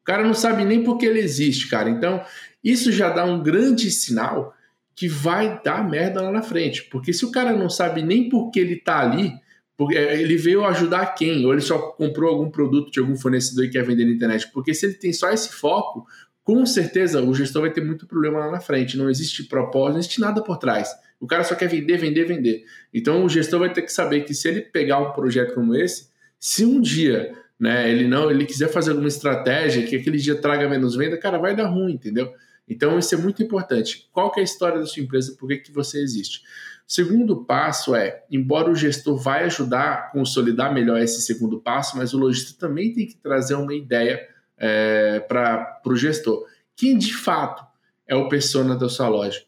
O 0.00 0.04
cara 0.04 0.22
não 0.22 0.34
sabe 0.34 0.64
nem 0.64 0.84
por 0.84 0.96
que 0.96 1.06
ele 1.06 1.18
existe, 1.18 1.68
cara. 1.68 1.90
Então, 1.90 2.24
isso 2.62 2.92
já 2.92 3.10
dá 3.10 3.24
um 3.24 3.42
grande 3.42 3.90
sinal 3.90 4.54
que 4.94 5.08
vai 5.08 5.60
dar 5.64 5.88
merda 5.88 6.22
lá 6.22 6.30
na 6.30 6.42
frente. 6.42 6.84
Porque 6.84 7.12
se 7.12 7.24
o 7.24 7.32
cara 7.32 7.52
não 7.52 7.68
sabe 7.68 8.00
nem 8.00 8.28
por 8.28 8.52
que 8.52 8.60
ele 8.60 8.74
está 8.74 9.00
ali, 9.00 9.42
porque 9.82 9.98
é, 9.98 10.20
ele 10.20 10.36
veio 10.36 10.64
ajudar 10.64 11.06
quem? 11.14 11.44
Ou 11.44 11.52
ele 11.52 11.60
só 11.60 11.76
comprou 11.78 12.30
algum 12.30 12.48
produto 12.48 12.92
de 12.92 13.00
algum 13.00 13.16
fornecedor 13.16 13.64
e 13.64 13.70
quer 13.70 13.84
vender 13.84 14.04
na 14.04 14.12
internet? 14.12 14.48
Porque 14.52 14.72
se 14.72 14.86
ele 14.86 14.94
tem 14.94 15.12
só 15.12 15.30
esse 15.30 15.52
foco, 15.52 16.06
com 16.44 16.64
certeza 16.64 17.20
o 17.20 17.34
gestor 17.34 17.62
vai 17.62 17.72
ter 17.72 17.84
muito 17.84 18.06
problema 18.06 18.38
lá 18.38 18.52
na 18.52 18.60
frente. 18.60 18.96
Não 18.96 19.10
existe 19.10 19.44
propósito, 19.44 19.92
não 19.92 19.98
existe 19.98 20.20
nada 20.20 20.40
por 20.40 20.56
trás. 20.56 20.88
O 21.18 21.26
cara 21.26 21.42
só 21.42 21.56
quer 21.56 21.68
vender, 21.68 21.96
vender, 21.96 22.24
vender. 22.24 22.64
Então 22.94 23.24
o 23.24 23.28
gestor 23.28 23.58
vai 23.58 23.72
ter 23.72 23.82
que 23.82 23.92
saber 23.92 24.20
que 24.20 24.32
se 24.32 24.48
ele 24.48 24.60
pegar 24.60 24.98
um 24.98 25.12
projeto 25.12 25.54
como 25.54 25.74
esse, 25.74 26.08
se 26.38 26.64
um 26.64 26.80
dia 26.80 27.32
né, 27.58 27.90
ele 27.90 28.06
não, 28.06 28.30
ele 28.30 28.44
quiser 28.44 28.68
fazer 28.68 28.90
alguma 28.90 29.08
estratégia 29.08 29.84
que 29.84 29.96
aquele 29.96 30.18
dia 30.18 30.36
traga 30.36 30.68
menos 30.68 30.94
venda, 30.94 31.16
cara, 31.16 31.38
vai 31.38 31.56
dar 31.56 31.66
ruim, 31.66 31.92
entendeu? 31.92 32.32
Então 32.68 32.98
isso 32.98 33.14
é 33.14 33.18
muito 33.18 33.42
importante. 33.42 34.08
Qual 34.12 34.32
é 34.36 34.40
a 34.40 34.44
história 34.44 34.78
da 34.78 34.86
sua 34.86 35.02
empresa? 35.02 35.36
Por 35.38 35.48
que, 35.48 35.58
que 35.58 35.72
você 35.72 36.00
existe? 36.00 36.42
Segundo 36.86 37.44
passo 37.44 37.94
é, 37.94 38.24
embora 38.30 38.70
o 38.70 38.74
gestor 38.74 39.16
vai 39.16 39.44
ajudar 39.44 39.92
a 39.92 39.96
consolidar 40.10 40.74
melhor 40.74 41.00
esse 41.00 41.22
segundo 41.22 41.60
passo, 41.60 41.96
mas 41.96 42.12
o 42.12 42.18
lojista 42.18 42.58
também 42.58 42.92
tem 42.92 43.06
que 43.06 43.16
trazer 43.16 43.54
uma 43.54 43.74
ideia 43.74 44.20
é, 44.58 45.20
para 45.20 45.80
o 45.86 45.96
gestor. 45.96 46.46
Quem 46.76 46.98
de 46.98 47.14
fato 47.14 47.64
é 48.06 48.14
o 48.14 48.28
persona 48.28 48.76
da 48.76 48.88
sua 48.88 49.08
loja? 49.08 49.42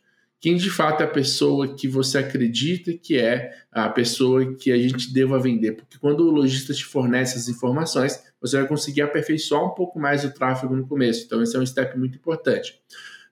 Quem 0.44 0.56
de 0.56 0.69
fato 0.69 1.00
é 1.00 1.05
a 1.05 1.08
pessoa 1.08 1.75
que 1.75 1.88
você 1.88 2.19
acredita 2.19 2.93
que 2.93 3.17
é 3.17 3.50
a 3.73 3.88
pessoa 3.88 4.55
que 4.55 4.70
a 4.70 4.76
gente 4.76 5.11
deva 5.11 5.38
vender? 5.38 5.73
Porque 5.73 5.96
quando 5.96 6.20
o 6.20 6.31
lojista 6.31 6.75
te 6.75 6.85
fornece 6.85 7.38
as 7.38 7.49
informações, 7.49 8.23
você 8.43 8.58
vai 8.58 8.69
conseguir 8.69 9.00
aperfeiçoar 9.00 9.64
um 9.64 9.70
pouco 9.75 9.99
mais 9.99 10.23
o 10.23 10.31
tráfego 10.35 10.76
no 10.76 10.87
começo. 10.87 11.25
Então, 11.25 11.43
esse 11.43 11.56
é 11.56 11.58
um 11.58 11.64
step 11.64 11.99
muito 11.99 12.19
importante. 12.19 12.79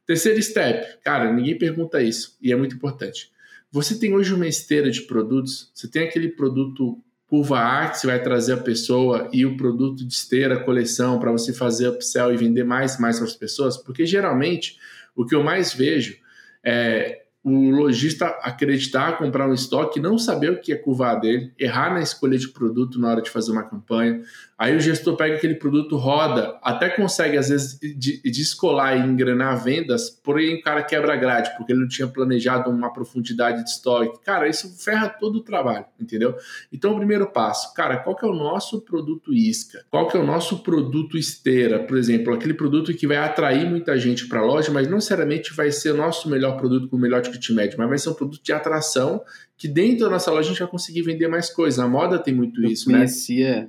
Terceiro 0.06 0.42
step, 0.42 1.00
cara, 1.04 1.30
ninguém 1.30 1.58
pergunta 1.58 2.00
isso 2.00 2.38
e 2.40 2.50
é 2.50 2.56
muito 2.56 2.76
importante. 2.76 3.30
Você 3.70 3.98
tem 3.98 4.14
hoje 4.14 4.32
uma 4.32 4.48
esteira 4.48 4.90
de 4.90 5.02
produtos, 5.02 5.70
você 5.74 5.88
tem 5.88 6.04
aquele 6.04 6.30
produto 6.30 6.98
curva 7.26 7.58
A 7.60 7.90
que 7.90 7.98
você 7.98 8.06
vai 8.06 8.22
trazer 8.22 8.54
a 8.54 8.56
pessoa 8.56 9.28
e 9.34 9.44
o 9.44 9.54
produto 9.58 10.02
de 10.02 10.14
esteira, 10.14 10.64
coleção, 10.64 11.18
para 11.18 11.30
você 11.30 11.52
fazer 11.52 11.88
upsell 11.88 12.32
e 12.32 12.38
vender 12.38 12.64
mais 12.64 12.98
mais 12.98 13.18
para 13.18 13.26
as 13.26 13.36
pessoas, 13.36 13.76
porque 13.76 14.06
geralmente 14.06 14.78
o 15.14 15.26
que 15.26 15.34
eu 15.34 15.42
mais 15.42 15.74
vejo 15.74 16.21
é 16.64 17.21
o 17.44 17.70
lojista 17.70 18.26
acreditar, 18.42 19.18
comprar 19.18 19.48
um 19.48 19.54
estoque, 19.54 19.98
não 19.98 20.16
saber 20.16 20.52
o 20.52 20.60
que 20.60 20.72
é 20.72 20.76
curvar 20.76 21.20
dele, 21.20 21.52
errar 21.58 21.92
na 21.92 22.00
escolha 22.00 22.38
de 22.38 22.48
produto 22.48 23.00
na 23.00 23.08
hora 23.08 23.22
de 23.22 23.30
fazer 23.30 23.50
uma 23.50 23.64
campanha. 23.64 24.22
Aí 24.56 24.76
o 24.76 24.80
gestor 24.80 25.16
pega 25.16 25.34
aquele 25.34 25.56
produto, 25.56 25.96
roda, 25.96 26.56
até 26.62 26.88
consegue 26.88 27.36
às 27.36 27.48
vezes 27.48 27.80
descolar 28.22 28.96
e 28.96 29.00
engrenar 29.00 29.60
vendas, 29.60 30.08
porém 30.08 30.54
o 30.54 30.62
cara 30.62 30.84
quebra 30.84 31.16
grade, 31.16 31.50
porque 31.56 31.72
ele 31.72 31.80
não 31.80 31.88
tinha 31.88 32.06
planejado 32.06 32.70
uma 32.70 32.92
profundidade 32.92 33.64
de 33.64 33.70
estoque. 33.70 34.24
Cara, 34.24 34.46
isso 34.46 34.72
ferra 34.78 35.08
todo 35.08 35.36
o 35.36 35.42
trabalho, 35.42 35.84
entendeu? 36.00 36.36
Então 36.72 36.92
o 36.92 36.96
primeiro 36.96 37.26
passo, 37.26 37.74
cara, 37.74 37.96
qual 37.96 38.14
que 38.14 38.24
é 38.24 38.28
o 38.28 38.34
nosso 38.34 38.80
produto 38.82 39.34
isca? 39.34 39.84
Qual 39.90 40.06
que 40.06 40.16
é 40.16 40.20
o 40.20 40.24
nosso 40.24 40.62
produto 40.62 41.18
esteira? 41.18 41.80
Por 41.80 41.96
exemplo, 41.96 42.32
aquele 42.32 42.54
produto 42.54 42.94
que 42.94 43.04
vai 43.04 43.16
atrair 43.16 43.68
muita 43.68 43.98
gente 43.98 44.28
para 44.28 44.38
a 44.38 44.44
loja, 44.44 44.70
mas 44.70 44.86
não 44.86 44.94
necessariamente 44.94 45.52
vai 45.52 45.72
ser 45.72 45.90
o 45.90 45.96
nosso 45.96 46.30
melhor 46.30 46.56
produto 46.56 46.88
com 46.88 46.96
o 46.96 47.00
melhor 47.00 47.20
ticket 47.32 47.50
médio, 47.56 47.78
mas 47.78 47.88
vai 47.88 47.98
ser 47.98 48.10
um 48.10 48.14
produto 48.14 48.42
de 48.42 48.52
atração 48.52 49.22
que 49.56 49.68
dentro 49.68 50.04
da 50.04 50.10
nossa 50.10 50.30
loja 50.30 50.48
a 50.48 50.52
gente 50.52 50.60
vai 50.60 50.68
conseguir 50.68 51.02
vender 51.02 51.28
mais 51.28 51.50
coisas. 51.50 51.78
A 51.78 51.88
moda 51.88 52.18
tem 52.18 52.34
muito 52.34 52.62
eu 52.62 52.70
isso, 52.70 52.90
conhecia, 52.90 53.62
né? 53.62 53.68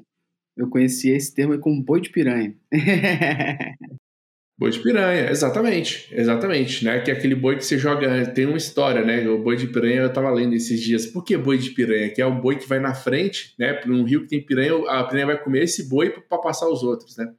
Eu 0.55 0.69
conhecia 0.69 1.15
esse 1.15 1.33
termo 1.33 1.57
como 1.59 1.81
boi 1.81 2.01
de 2.01 2.09
piranha. 2.09 2.55
Boi 4.55 4.69
de 4.69 4.79
piranha, 4.79 5.31
exatamente, 5.31 6.07
exatamente, 6.11 6.85
né? 6.85 6.99
Que 6.99 7.09
é 7.09 7.13
aquele 7.15 7.33
boi 7.33 7.57
que 7.57 7.65
você 7.65 7.77
joga, 7.77 8.27
tem 8.27 8.45
uma 8.45 8.55
história, 8.55 9.03
né? 9.03 9.27
O 9.27 9.39
boi 9.41 9.57
de 9.57 9.67
piranha 9.67 10.01
eu 10.01 10.13
tava 10.13 10.29
lendo 10.29 10.53
esses 10.53 10.79
dias. 10.79 11.07
Por 11.07 11.23
que 11.23 11.35
boi 11.35 11.57
de 11.57 11.71
piranha? 11.71 12.09
Que 12.09 12.21
é 12.21 12.25
um 12.25 12.39
boi 12.39 12.57
que 12.57 12.69
vai 12.69 12.79
na 12.79 12.93
frente, 12.93 13.55
né? 13.57 13.73
Para 13.73 13.91
um 13.91 14.03
rio 14.03 14.21
que 14.21 14.27
tem 14.27 14.45
piranha, 14.45 14.73
a 14.89 15.03
piranha 15.05 15.25
vai 15.25 15.43
comer 15.43 15.63
esse 15.63 15.89
boi 15.89 16.11
para 16.11 16.37
passar 16.37 16.69
os 16.69 16.83
outros, 16.83 17.17
né? 17.17 17.33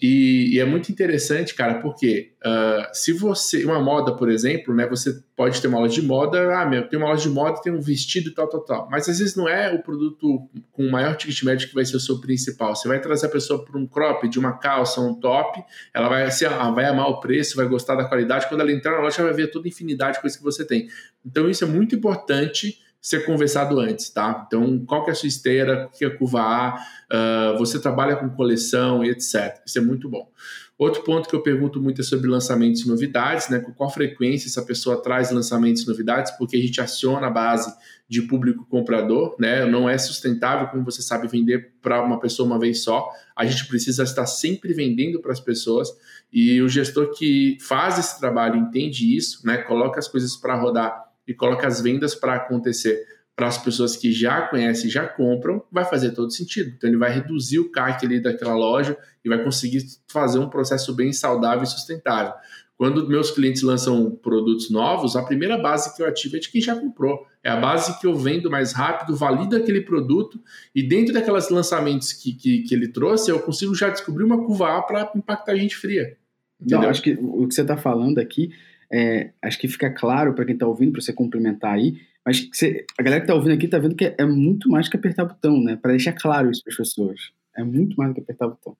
E, 0.00 0.54
e, 0.54 0.60
é 0.60 0.64
muito 0.64 0.92
interessante, 0.92 1.54
cara, 1.54 1.80
porque 1.80 2.32
uh, 2.44 2.88
se 2.92 3.12
você. 3.12 3.64
Uma 3.64 3.80
moda, 3.80 4.14
por 4.14 4.30
exemplo, 4.30 4.72
né? 4.72 4.86
Você 4.86 5.22
pode 5.36 5.60
ter 5.60 5.66
uma 5.66 5.80
loja 5.80 6.00
de 6.00 6.06
moda, 6.06 6.56
ah, 6.56 6.64
meu, 6.64 6.88
tem 6.88 6.98
uma 6.98 7.08
loja 7.08 7.28
de 7.28 7.34
moda, 7.34 7.60
tem 7.60 7.72
um 7.72 7.80
vestido 7.80 8.30
e 8.30 8.34
tal, 8.34 8.48
tal, 8.48 8.60
tal. 8.60 8.88
Mas 8.90 9.08
às 9.08 9.18
vezes 9.18 9.34
não 9.34 9.48
é 9.48 9.72
o 9.72 9.82
produto 9.82 10.48
com 10.70 10.86
o 10.86 10.90
maior 10.90 11.16
ticket 11.16 11.42
médio 11.42 11.68
que 11.68 11.74
vai 11.74 11.84
ser 11.84 11.96
o 11.96 12.00
seu 12.00 12.20
principal. 12.20 12.76
Você 12.76 12.86
vai 12.86 13.00
trazer 13.00 13.26
a 13.26 13.30
pessoa 13.30 13.64
para 13.64 13.76
um 13.78 13.86
crop, 13.86 14.28
de 14.28 14.38
uma 14.38 14.52
calça, 14.52 15.00
um 15.00 15.14
top, 15.14 15.62
ela 15.92 16.08
vai, 16.08 16.22
assim, 16.24 16.44
vai 16.74 16.84
amar 16.84 17.08
o 17.08 17.20
preço, 17.20 17.56
vai 17.56 17.66
gostar 17.66 17.96
da 17.96 18.04
qualidade. 18.04 18.48
Quando 18.48 18.60
ela 18.60 18.72
entrar 18.72 18.92
na 18.92 19.00
loja, 19.00 19.20
ela 19.20 19.30
vai 19.32 19.36
ver 19.36 19.50
toda 19.50 19.66
a 19.66 19.70
infinidade 19.70 20.14
de 20.14 20.20
coisas 20.20 20.38
que 20.38 20.44
você 20.44 20.64
tem. 20.64 20.88
Então, 21.24 21.50
isso 21.50 21.64
é 21.64 21.66
muito 21.66 21.94
importante 21.96 22.78
ser 23.00 23.24
conversado 23.24 23.78
antes, 23.78 24.10
tá? 24.10 24.44
Então, 24.46 24.84
qual 24.84 25.04
que 25.04 25.10
é 25.10 25.12
a 25.12 25.16
sua 25.16 25.28
esteira, 25.28 25.86
o 25.86 25.96
que 25.96 26.04
é 26.04 26.10
curva 26.10 26.40
A, 26.40 26.74
uh, 26.74 27.58
você 27.58 27.78
trabalha 27.78 28.16
com 28.16 28.28
coleção 28.28 29.04
e 29.04 29.10
etc. 29.10 29.60
Isso 29.64 29.78
é 29.78 29.80
muito 29.80 30.08
bom. 30.08 30.30
Outro 30.76 31.02
ponto 31.02 31.28
que 31.28 31.34
eu 31.34 31.42
pergunto 31.42 31.80
muito 31.80 32.00
é 32.00 32.04
sobre 32.04 32.28
lançamentos 32.28 32.82
e 32.82 32.88
novidades, 32.88 33.48
né? 33.48 33.58
Com 33.58 33.72
qual 33.72 33.90
frequência 33.90 34.46
essa 34.46 34.62
pessoa 34.62 35.02
traz 35.02 35.30
lançamentos 35.32 35.82
e 35.82 35.88
novidades, 35.88 36.30
porque 36.38 36.56
a 36.56 36.60
gente 36.60 36.80
aciona 36.80 37.26
a 37.26 37.30
base 37.30 37.72
de 38.08 38.22
público 38.22 38.64
comprador, 38.64 39.34
né? 39.40 39.66
Não 39.66 39.88
é 39.88 39.98
sustentável, 39.98 40.68
como 40.68 40.84
você 40.84 41.02
sabe, 41.02 41.26
vender 41.26 41.72
para 41.82 42.00
uma 42.00 42.20
pessoa 42.20 42.46
uma 42.46 42.60
vez 42.60 42.84
só. 42.84 43.10
A 43.34 43.44
gente 43.44 43.66
precisa 43.66 44.04
estar 44.04 44.26
sempre 44.26 44.72
vendendo 44.72 45.20
para 45.20 45.32
as 45.32 45.40
pessoas 45.40 45.88
e 46.32 46.62
o 46.62 46.68
gestor 46.68 47.10
que 47.12 47.58
faz 47.60 47.98
esse 47.98 48.18
trabalho 48.20 48.56
entende 48.56 49.16
isso, 49.16 49.44
né? 49.44 49.58
Coloca 49.58 49.98
as 49.98 50.06
coisas 50.06 50.36
para 50.36 50.54
rodar 50.54 51.07
e 51.28 51.34
coloca 51.34 51.66
as 51.66 51.80
vendas 51.80 52.14
para 52.14 52.34
acontecer 52.34 53.06
para 53.38 53.46
as 53.46 53.56
pessoas 53.56 53.96
que 53.96 54.10
já 54.10 54.42
conhecem, 54.48 54.90
já 54.90 55.06
compram, 55.06 55.62
vai 55.70 55.84
fazer 55.84 56.10
todo 56.10 56.32
sentido. 56.32 56.74
Então 56.76 56.90
ele 56.90 56.96
vai 56.96 57.12
reduzir 57.12 57.60
o 57.60 57.70
CAC 57.70 58.04
ali 58.04 58.20
daquela 58.20 58.56
loja 58.56 58.98
e 59.24 59.28
vai 59.28 59.44
conseguir 59.44 59.80
fazer 60.08 60.40
um 60.40 60.48
processo 60.48 60.92
bem 60.92 61.12
saudável 61.12 61.62
e 61.62 61.66
sustentável. 61.68 62.32
Quando 62.76 63.08
meus 63.08 63.30
clientes 63.30 63.62
lançam 63.62 64.10
produtos 64.10 64.70
novos, 64.70 65.14
a 65.14 65.22
primeira 65.22 65.56
base 65.56 65.94
que 65.94 66.02
eu 66.02 66.06
ativo 66.08 66.36
é 66.36 66.40
de 66.40 66.48
quem 66.48 66.60
já 66.60 66.74
comprou. 66.74 67.26
É 67.42 67.48
a 67.50 67.56
base 67.56 67.96
que 68.00 68.08
eu 68.08 68.16
vendo 68.16 68.50
mais 68.50 68.72
rápido, 68.72 69.14
valido 69.14 69.54
aquele 69.54 69.82
produto 69.82 70.40
e 70.74 70.82
dentro 70.82 71.14
daqueles 71.14 71.48
lançamentos 71.48 72.12
que, 72.12 72.32
que, 72.32 72.62
que 72.62 72.74
ele 72.74 72.88
trouxe, 72.88 73.30
eu 73.30 73.38
consigo 73.38 73.72
já 73.72 73.88
descobrir 73.88 74.24
uma 74.24 74.44
curva 74.44 74.78
A 74.78 74.82
para 74.82 75.12
impactar 75.14 75.52
a 75.52 75.56
gente 75.56 75.76
fria. 75.76 76.16
Entendeu? 76.60 76.82
Não, 76.82 76.88
acho 76.88 77.02
que 77.02 77.16
o 77.20 77.46
que 77.46 77.54
você 77.54 77.62
está 77.62 77.76
falando 77.76 78.18
aqui, 78.18 78.50
é, 78.92 79.30
acho 79.42 79.58
que 79.58 79.68
fica 79.68 79.90
claro 79.90 80.34
para 80.34 80.44
quem 80.44 80.54
está 80.54 80.66
ouvindo, 80.66 80.92
para 80.92 81.00
você 81.00 81.12
complementar 81.12 81.74
aí, 81.74 82.00
mas 82.24 82.48
você, 82.52 82.84
a 82.98 83.02
galera 83.02 83.20
que 83.20 83.24
está 83.24 83.34
ouvindo 83.34 83.54
aqui 83.54 83.64
está 83.64 83.78
vendo 83.78 83.94
que 83.94 84.04
é, 84.04 84.14
é, 84.18 84.24
muito 84.26 84.68
mais 84.68 84.88
que 84.88 84.96
apertar 84.96 85.24
botão, 85.24 85.62
né? 85.62 85.76
Para 85.76 85.92
deixar 85.92 86.12
claro 86.12 86.50
isso 86.50 86.62
para 86.62 86.72
as 86.72 86.76
pessoas. 86.76 87.30
É 87.56 87.64
muito 87.64 87.96
mais 87.96 88.10
do 88.10 88.14
que 88.14 88.20
apertar 88.20 88.48
botão. 88.48 88.76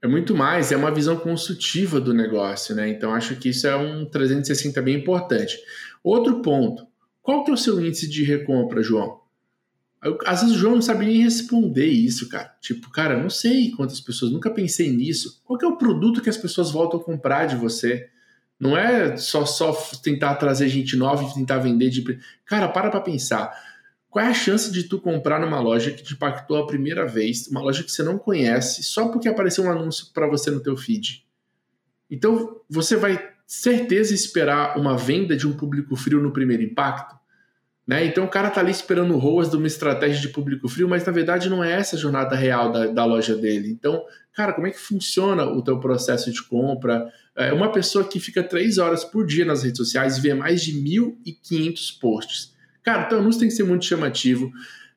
É 0.00 0.06
muito 0.06 0.36
mais, 0.36 0.70
é 0.70 0.76
uma 0.76 0.92
visão 0.92 1.16
consultiva 1.16 2.00
do 2.00 2.14
negócio, 2.14 2.74
né? 2.76 2.88
Então 2.88 3.12
acho 3.12 3.34
que 3.36 3.48
isso 3.48 3.66
é 3.66 3.74
um 3.74 4.04
360 4.04 4.80
bem 4.82 4.96
importante. 4.96 5.58
Outro 6.04 6.40
ponto, 6.42 6.86
qual 7.22 7.42
que 7.42 7.50
é 7.50 7.54
o 7.54 7.56
seu 7.56 7.84
índice 7.84 8.08
de 8.08 8.22
recompra, 8.22 8.82
João? 8.82 9.20
Às 10.24 10.42
vezes 10.42 10.54
o 10.54 10.58
João 10.58 10.74
não 10.76 10.82
sabe 10.82 11.06
nem 11.06 11.24
responder 11.24 11.86
isso, 11.86 12.28
cara. 12.28 12.54
Tipo, 12.60 12.88
cara, 12.92 13.20
não 13.20 13.30
sei 13.30 13.72
quantas 13.72 14.00
pessoas, 14.00 14.30
nunca 14.30 14.48
pensei 14.50 14.92
nisso. 14.92 15.42
Qual 15.44 15.58
que 15.58 15.64
é 15.64 15.68
o 15.68 15.76
produto 15.76 16.22
que 16.22 16.30
as 16.30 16.36
pessoas 16.36 16.70
voltam 16.70 17.00
a 17.00 17.02
comprar 17.02 17.46
de 17.46 17.56
você? 17.56 18.08
Não 18.58 18.76
é 18.76 19.16
só, 19.16 19.44
só 19.44 19.72
tentar 20.02 20.36
trazer 20.36 20.68
gente 20.68 20.96
nova 20.96 21.22
e 21.24 21.34
tentar 21.34 21.58
vender 21.58 21.90
de. 21.90 22.02
Cara, 22.44 22.68
para 22.68 22.90
pra 22.90 23.00
pensar. 23.00 23.52
Qual 24.08 24.24
é 24.24 24.28
a 24.28 24.34
chance 24.34 24.72
de 24.72 24.84
tu 24.84 24.98
comprar 24.98 25.38
numa 25.38 25.60
loja 25.60 25.90
que 25.90 26.02
te 26.02 26.14
impactou 26.14 26.56
a 26.56 26.66
primeira 26.66 27.06
vez, 27.06 27.48
uma 27.48 27.60
loja 27.60 27.84
que 27.84 27.92
você 27.92 28.02
não 28.02 28.16
conhece, 28.16 28.82
só 28.82 29.08
porque 29.08 29.28
apareceu 29.28 29.64
um 29.64 29.70
anúncio 29.70 30.06
para 30.14 30.26
você 30.26 30.50
no 30.50 30.60
teu 30.60 30.74
feed? 30.74 31.26
Então, 32.10 32.60
você 32.68 32.96
vai 32.96 33.22
certeza 33.46 34.14
esperar 34.14 34.78
uma 34.78 34.96
venda 34.96 35.36
de 35.36 35.46
um 35.46 35.52
público 35.52 35.94
frio 35.96 36.22
no 36.22 36.32
primeiro 36.32 36.62
impacto? 36.62 37.14
Né? 37.86 38.04
Então 38.04 38.24
o 38.24 38.28
cara 38.28 38.50
tá 38.50 38.60
ali 38.60 38.72
esperando 38.72 39.16
ROAS 39.16 39.48
de 39.48 39.56
uma 39.56 39.66
estratégia 39.66 40.20
de 40.20 40.28
público 40.30 40.68
frio, 40.68 40.88
mas 40.88 41.04
na 41.04 41.12
verdade 41.12 41.48
não 41.48 41.62
é 41.62 41.72
essa 41.72 41.94
a 41.94 41.98
jornada 41.98 42.34
real 42.34 42.72
da, 42.72 42.86
da 42.88 43.04
loja 43.04 43.36
dele. 43.36 43.70
Então, 43.70 44.04
cara, 44.34 44.52
como 44.52 44.66
é 44.66 44.70
que 44.70 44.80
funciona 44.80 45.44
o 45.44 45.62
teu 45.62 45.78
processo 45.78 46.32
de 46.32 46.42
compra? 46.42 47.06
É 47.36 47.52
uma 47.52 47.70
pessoa 47.70 48.04
que 48.04 48.18
fica 48.18 48.42
três 48.42 48.78
horas 48.78 49.04
por 49.04 49.24
dia 49.24 49.44
nas 49.44 49.62
redes 49.62 49.78
sociais 49.78 50.18
e 50.18 50.20
vê 50.20 50.34
mais 50.34 50.62
de 50.62 50.72
1.500 50.72 52.00
posts. 52.00 52.54
Cara, 52.82 53.04
teu 53.04 53.18
anúncio 53.18 53.40
tem 53.40 53.48
que 53.48 53.54
ser 53.54 53.64
muito 53.64 53.84
chamativo 53.84 54.50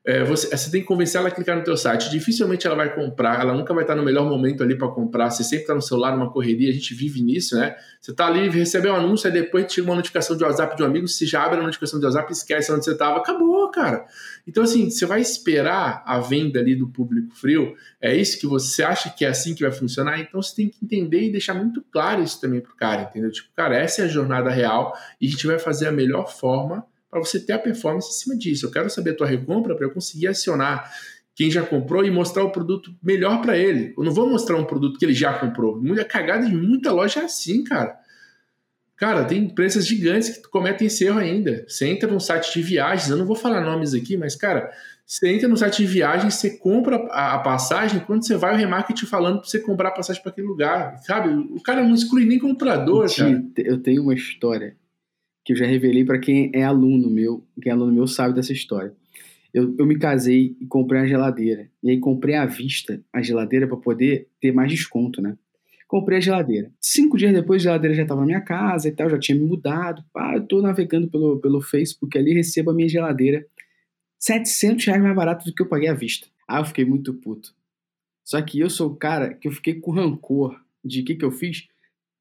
é, 0.05 0.23
você, 0.23 0.55
você, 0.55 0.71
tem 0.71 0.79
que 0.81 0.87
convencer 0.87 1.19
ela 1.19 1.27
a 1.27 1.31
clicar 1.31 1.57
no 1.57 1.63
teu 1.63 1.75
site. 1.75 2.09
Dificilmente 2.09 2.65
ela 2.65 2.75
vai 2.75 2.93
comprar, 2.93 3.41
ela 3.41 3.53
nunca 3.53 3.73
vai 3.73 3.83
estar 3.83 3.95
no 3.95 4.03
melhor 4.03 4.27
momento 4.27 4.63
ali 4.63 4.77
para 4.77 4.87
comprar. 4.87 5.29
Você 5.29 5.43
sempre 5.43 5.63
está 5.63 5.75
no 5.75 5.81
celular, 5.81 6.15
numa 6.15 6.31
correria, 6.31 6.69
a 6.69 6.73
gente 6.73 6.93
vive 6.93 7.21
nisso, 7.21 7.55
né? 7.55 7.75
Você 7.99 8.11
está 8.11 8.27
ali, 8.27 8.49
recebeu 8.49 8.93
um 8.93 8.95
anúncio, 8.95 9.27
aí 9.27 9.33
depois 9.33 9.71
chega 9.71 9.87
uma 9.87 9.95
notificação 9.95 10.37
de 10.37 10.43
WhatsApp 10.43 10.75
de 10.77 10.83
um 10.83 10.85
amigo, 10.85 11.07
se 11.07 11.25
já 11.25 11.43
abre 11.43 11.59
a 11.59 11.63
notificação 11.63 11.99
de 11.99 12.05
WhatsApp, 12.05 12.31
esquece 12.31 12.71
onde 12.71 12.85
você 12.85 12.93
estava, 12.93 13.17
acabou, 13.17 13.69
cara. 13.71 14.05
Então, 14.47 14.63
assim, 14.63 14.89
você 14.89 15.05
vai 15.05 15.19
esperar 15.19 16.01
a 16.05 16.17
venda 16.19 16.59
ali 16.59 16.75
do 16.75 16.87
público 16.87 17.35
frio, 17.35 17.75
é 18.01 18.15
isso 18.15 18.39
que 18.39 18.47
você 18.47 18.81
acha 18.81 19.09
que 19.09 19.25
é 19.25 19.27
assim 19.27 19.53
que 19.53 19.63
vai 19.63 19.71
funcionar? 19.71 20.17
Então 20.19 20.41
você 20.41 20.55
tem 20.55 20.69
que 20.69 20.83
entender 20.83 21.23
e 21.23 21.31
deixar 21.31 21.53
muito 21.53 21.83
claro 21.91 22.23
isso 22.23 22.39
também 22.39 22.61
pro 22.61 22.75
cara, 22.75 23.01
entendeu? 23.03 23.31
Tipo, 23.31 23.49
cara, 23.53 23.75
essa 23.75 24.01
é 24.01 24.05
a 24.05 24.07
jornada 24.07 24.49
real 24.49 24.97
e 25.19 25.27
a 25.27 25.29
gente 25.29 25.45
vai 25.45 25.59
fazer 25.59 25.87
a 25.87 25.91
melhor 25.91 26.31
forma 26.31 26.85
para 27.09 27.19
você 27.19 27.39
ter 27.39 27.53
a 27.53 27.59
performance 27.59 28.09
em 28.09 28.13
cima 28.13 28.37
disso. 28.37 28.65
Eu 28.65 28.71
quero 28.71 28.89
saber 28.89 29.11
a 29.11 29.15
tua 29.15 29.27
recompra 29.27 29.75
para 29.75 29.85
eu 29.85 29.91
conseguir 29.91 30.27
acionar 30.27 30.91
quem 31.35 31.49
já 31.49 31.63
comprou 31.63 32.03
e 32.03 32.11
mostrar 32.11 32.43
o 32.43 32.51
produto 32.51 32.93
melhor 33.01 33.41
para 33.41 33.57
ele. 33.57 33.93
Eu 33.97 34.03
não 34.03 34.11
vou 34.11 34.29
mostrar 34.29 34.57
um 34.57 34.65
produto 34.65 34.99
que 34.99 35.05
ele 35.05 35.13
já 35.13 35.33
comprou. 35.33 35.81
Muita 35.81 36.03
cagada 36.03 36.45
de 36.45 36.53
muita 36.53 36.91
loja 36.91 37.21
é 37.21 37.23
assim, 37.23 37.63
cara. 37.63 37.97
Cara, 38.97 39.23
tem 39.23 39.45
empresas 39.45 39.87
gigantes 39.87 40.37
que 40.37 40.49
cometem 40.49 40.87
esse 40.87 41.05
erro 41.05 41.17
ainda. 41.17 41.63
Você 41.65 41.87
entra 41.87 42.11
num 42.11 42.19
site 42.19 42.53
de 42.53 42.61
viagens, 42.61 43.09
eu 43.09 43.15
não 43.15 43.25
vou 43.25 43.37
falar 43.37 43.61
nomes 43.61 43.93
aqui, 43.93 44.17
mas, 44.17 44.35
cara, 44.35 44.69
você 45.05 45.29
entra 45.29 45.47
no 45.47 45.55
site 45.55 45.77
de 45.77 45.85
viagens, 45.85 46.35
você 46.35 46.57
compra 46.57 46.97
a, 47.09 47.35
a 47.35 47.39
passagem, 47.39 48.01
quando 48.01 48.27
você 48.27 48.35
vai, 48.35 48.53
o 48.53 48.57
remarketing 48.57 49.05
falando 49.05 49.39
para 49.39 49.47
você 49.47 49.59
comprar 49.59 49.87
a 49.87 49.93
passagem 49.93 50.21
para 50.21 50.33
aquele 50.33 50.47
lugar. 50.47 50.97
Sabe? 51.03 51.29
O 51.29 51.63
cara 51.63 51.81
não 51.81 51.95
exclui 51.95 52.25
nem 52.25 52.37
comprador, 52.37 53.07
cara. 53.15 53.41
Eu 53.55 53.81
tenho 53.81 54.03
uma 54.03 54.13
história 54.13 54.75
que 55.49 55.53
eu 55.53 55.57
já 55.57 55.65
revelei 55.65 56.05
para 56.05 56.19
quem 56.19 56.51
é 56.53 56.61
aluno 56.61 57.09
meu, 57.09 57.43
quem 57.59 57.71
é 57.71 57.73
aluno 57.73 57.91
meu 57.91 58.05
sabe 58.05 58.35
dessa 58.35 58.53
história. 58.53 58.93
Eu, 59.51 59.75
eu 59.79 59.85
me 59.87 59.97
casei 59.97 60.55
e 60.61 60.67
comprei 60.67 61.01
a 61.01 61.07
geladeira. 61.07 61.67
E 61.81 61.89
aí 61.89 61.99
comprei 61.99 62.35
à 62.35 62.45
vista 62.45 63.03
a 63.11 63.19
geladeira 63.19 63.67
para 63.67 63.75
poder 63.75 64.27
ter 64.39 64.51
mais 64.51 64.69
desconto, 64.69 65.23
né? 65.23 65.35
Comprei 65.87 66.19
a 66.19 66.21
geladeira. 66.21 66.71
Cinco 66.79 67.17
dias 67.17 67.33
depois, 67.33 67.63
a 67.63 67.63
geladeira 67.63 67.95
já 67.95 68.03
estava 68.03 68.21
na 68.21 68.27
minha 68.27 68.41
casa 68.41 68.89
e 68.89 68.91
tal, 68.91 69.09
já 69.09 69.17
tinha 69.17 69.35
me 69.35 69.43
mudado. 69.43 70.05
Pá, 70.13 70.35
eu 70.35 70.45
tô 70.45 70.61
navegando 70.61 71.07
pelo, 71.07 71.39
pelo 71.39 71.61
Facebook 71.61 72.15
ali, 72.15 72.31
recebo 72.31 72.69
a 72.69 72.73
minha 72.75 72.87
geladeira. 72.87 73.43
700 74.19 74.85
reais 74.85 75.01
mais 75.01 75.15
barato 75.15 75.45
do 75.45 75.51
que 75.51 75.63
eu 75.63 75.67
paguei 75.67 75.89
à 75.89 75.95
vista. 75.95 76.27
Aí 76.47 76.61
eu 76.61 76.65
fiquei 76.65 76.85
muito 76.85 77.11
puto. 77.11 77.55
Só 78.23 78.39
que 78.39 78.59
eu 78.59 78.69
sou 78.69 78.91
o 78.91 78.95
cara 78.95 79.33
que 79.33 79.47
eu 79.47 79.51
fiquei 79.51 79.79
com 79.79 79.89
rancor 79.89 80.61
de 80.85 81.01
que 81.01 81.15
que 81.15 81.25
eu 81.25 81.31
fiz? 81.31 81.67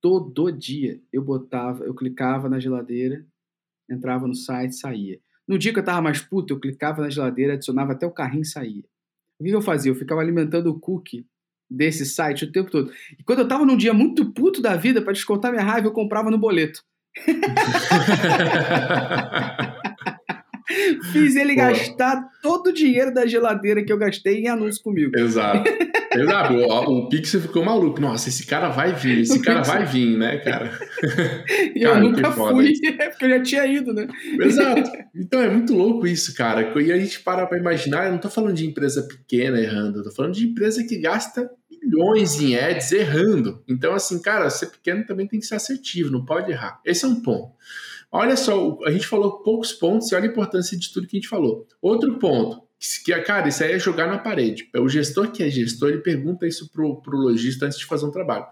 Todo 0.00 0.52
dia 0.52 1.00
eu 1.12 1.22
botava, 1.22 1.84
eu 1.84 1.94
clicava 1.94 2.48
na 2.48 2.58
geladeira, 2.58 3.24
entrava 3.88 4.26
no 4.26 4.34
site, 4.34 4.74
saía. 4.74 5.18
No 5.46 5.58
dia 5.58 5.72
que 5.72 5.78
eu 5.78 5.84
tava 5.84 6.02
mais 6.02 6.20
puto, 6.20 6.52
eu 6.52 6.60
clicava 6.60 7.02
na 7.02 7.10
geladeira, 7.10 7.54
adicionava 7.54 7.92
até 7.92 8.06
o 8.06 8.10
carrinho 8.10 8.42
e 8.42 8.46
saía. 8.46 8.84
O 9.38 9.44
que 9.44 9.50
eu 9.50 9.62
fazia? 9.62 9.90
Eu 9.90 9.96
ficava 9.96 10.20
alimentando 10.20 10.70
o 10.70 10.78
cookie 10.78 11.26
desse 11.70 12.04
site 12.04 12.44
o 12.44 12.52
tempo 12.52 12.70
todo. 12.70 12.92
E 13.18 13.22
quando 13.22 13.40
eu 13.40 13.48
tava 13.48 13.64
num 13.64 13.76
dia 13.76 13.94
muito 13.94 14.32
puto 14.32 14.60
da 14.60 14.76
vida, 14.76 15.02
para 15.02 15.12
descontar 15.12 15.52
minha 15.52 15.64
raiva, 15.64 15.86
eu 15.86 15.92
comprava 15.92 16.30
no 16.30 16.38
boleto. 16.38 16.82
Fiz 21.12 21.34
ele 21.34 21.54
gastar 21.54 22.28
todo 22.42 22.68
o 22.68 22.72
dinheiro 22.72 23.12
da 23.12 23.26
geladeira 23.26 23.82
que 23.82 23.92
eu 23.92 23.96
gastei 23.96 24.42
em 24.42 24.48
anúncio 24.48 24.82
comigo. 24.82 25.18
Exato. 25.18 25.64
Exato. 26.12 26.54
O, 26.54 26.98
o 26.98 27.08
Pixel 27.08 27.40
ficou 27.40 27.64
maluco. 27.64 28.00
Nossa, 28.00 28.28
esse 28.28 28.46
cara 28.46 28.68
vai 28.68 28.92
vir, 28.94 29.20
esse 29.20 29.38
o 29.38 29.42
cara 29.42 29.60
Pixel. 29.60 29.74
vai 29.74 29.86
vir, 29.86 30.18
né, 30.18 30.38
cara? 30.38 30.70
E 31.74 31.80
cara, 31.80 31.98
eu 31.98 32.02
nunca 32.02 32.32
fui, 32.32 32.72
porque 33.10 33.24
eu 33.24 33.30
já 33.30 33.42
tinha 33.42 33.66
ido, 33.66 33.92
né? 33.92 34.08
Exato. 34.40 34.90
Então 35.14 35.40
é 35.40 35.48
muito 35.48 35.74
louco 35.74 36.06
isso, 36.06 36.34
cara. 36.34 36.72
E 36.80 36.92
a 36.92 36.98
gente 36.98 37.20
para 37.20 37.46
pra 37.46 37.58
imaginar, 37.58 38.06
eu 38.06 38.12
não 38.12 38.18
tô 38.18 38.28
falando 38.28 38.54
de 38.54 38.66
empresa 38.66 39.02
pequena 39.02 39.60
errando, 39.60 40.00
eu 40.00 40.04
tô 40.04 40.10
falando 40.10 40.34
de 40.34 40.46
empresa 40.46 40.84
que 40.84 40.98
gasta 40.98 41.48
milhões 41.82 42.40
em 42.40 42.56
ads 42.56 42.90
errando. 42.92 43.62
Então, 43.68 43.94
assim, 43.94 44.20
cara, 44.20 44.50
ser 44.50 44.66
pequeno 44.66 45.04
também 45.06 45.26
tem 45.26 45.38
que 45.38 45.46
ser 45.46 45.54
assertivo, 45.54 46.10
não 46.10 46.24
pode 46.24 46.50
errar. 46.50 46.80
Esse 46.84 47.04
é 47.04 47.08
um 47.08 47.22
ponto. 47.22 47.52
Olha 48.10 48.36
só, 48.36 48.78
a 48.86 48.90
gente 48.90 49.06
falou 49.06 49.42
poucos 49.42 49.72
pontos 49.72 50.10
e 50.10 50.14
olha 50.14 50.24
a 50.24 50.30
importância 50.32 50.78
de 50.78 50.92
tudo 50.92 51.06
que 51.06 51.16
a 51.16 51.20
gente 51.20 51.28
falou. 51.28 51.66
Outro 51.80 52.18
ponto, 52.18 52.62
que, 53.04 53.18
cara, 53.22 53.48
isso 53.48 53.64
aí 53.64 53.72
é 53.72 53.78
jogar 53.78 54.06
na 54.06 54.18
parede. 54.18 54.68
O 54.76 54.88
gestor 54.88 55.32
que 55.32 55.42
é 55.42 55.50
gestor, 55.50 55.88
ele 55.88 55.98
pergunta 55.98 56.46
isso 56.46 56.70
pro, 56.70 57.02
pro 57.02 57.16
lojista 57.16 57.66
antes 57.66 57.78
de 57.78 57.84
fazer 57.84 58.06
um 58.06 58.10
trabalho. 58.10 58.46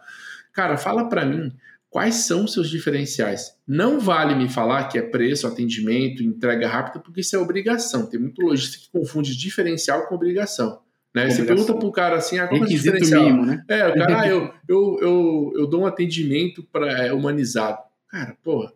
Cara, 0.52 0.76
fala 0.76 1.08
para 1.08 1.24
mim 1.24 1.52
quais 1.88 2.16
são 2.26 2.44
os 2.44 2.52
seus 2.52 2.68
diferenciais. 2.68 3.54
Não 3.66 4.00
vale 4.00 4.34
me 4.34 4.48
falar 4.48 4.88
que 4.88 4.98
é 4.98 5.02
preço, 5.02 5.46
atendimento, 5.46 6.22
entrega 6.22 6.68
rápida, 6.68 6.98
porque 6.98 7.20
isso 7.20 7.36
é 7.36 7.38
obrigação. 7.38 8.06
Tem 8.06 8.18
muito 8.18 8.42
lojista 8.42 8.78
que 8.78 8.90
confunde 8.90 9.36
diferencial 9.36 10.06
com 10.06 10.14
obrigação. 10.14 10.80
Né? 11.14 11.30
Você 11.30 11.44
pergunta 11.44 11.72
pro 11.72 11.90
cara 11.90 12.16
assim, 12.16 12.38
ah, 12.38 12.46
qual 12.46 12.60
é 12.60 12.64
o 12.64 12.68
diferencial? 12.68 13.22
Mínimo, 13.22 13.46
né? 13.46 13.64
É, 13.68 13.88
o 13.88 13.94
cara, 13.94 14.20
ah, 14.20 14.28
eu, 14.28 14.52
eu, 14.68 14.98
eu, 15.00 15.52
eu 15.56 15.66
dou 15.66 15.82
um 15.82 15.86
atendimento 15.86 16.62
para 16.64 17.06
é, 17.06 17.12
humanizado. 17.12 17.78
Cara, 18.08 18.36
porra, 18.42 18.72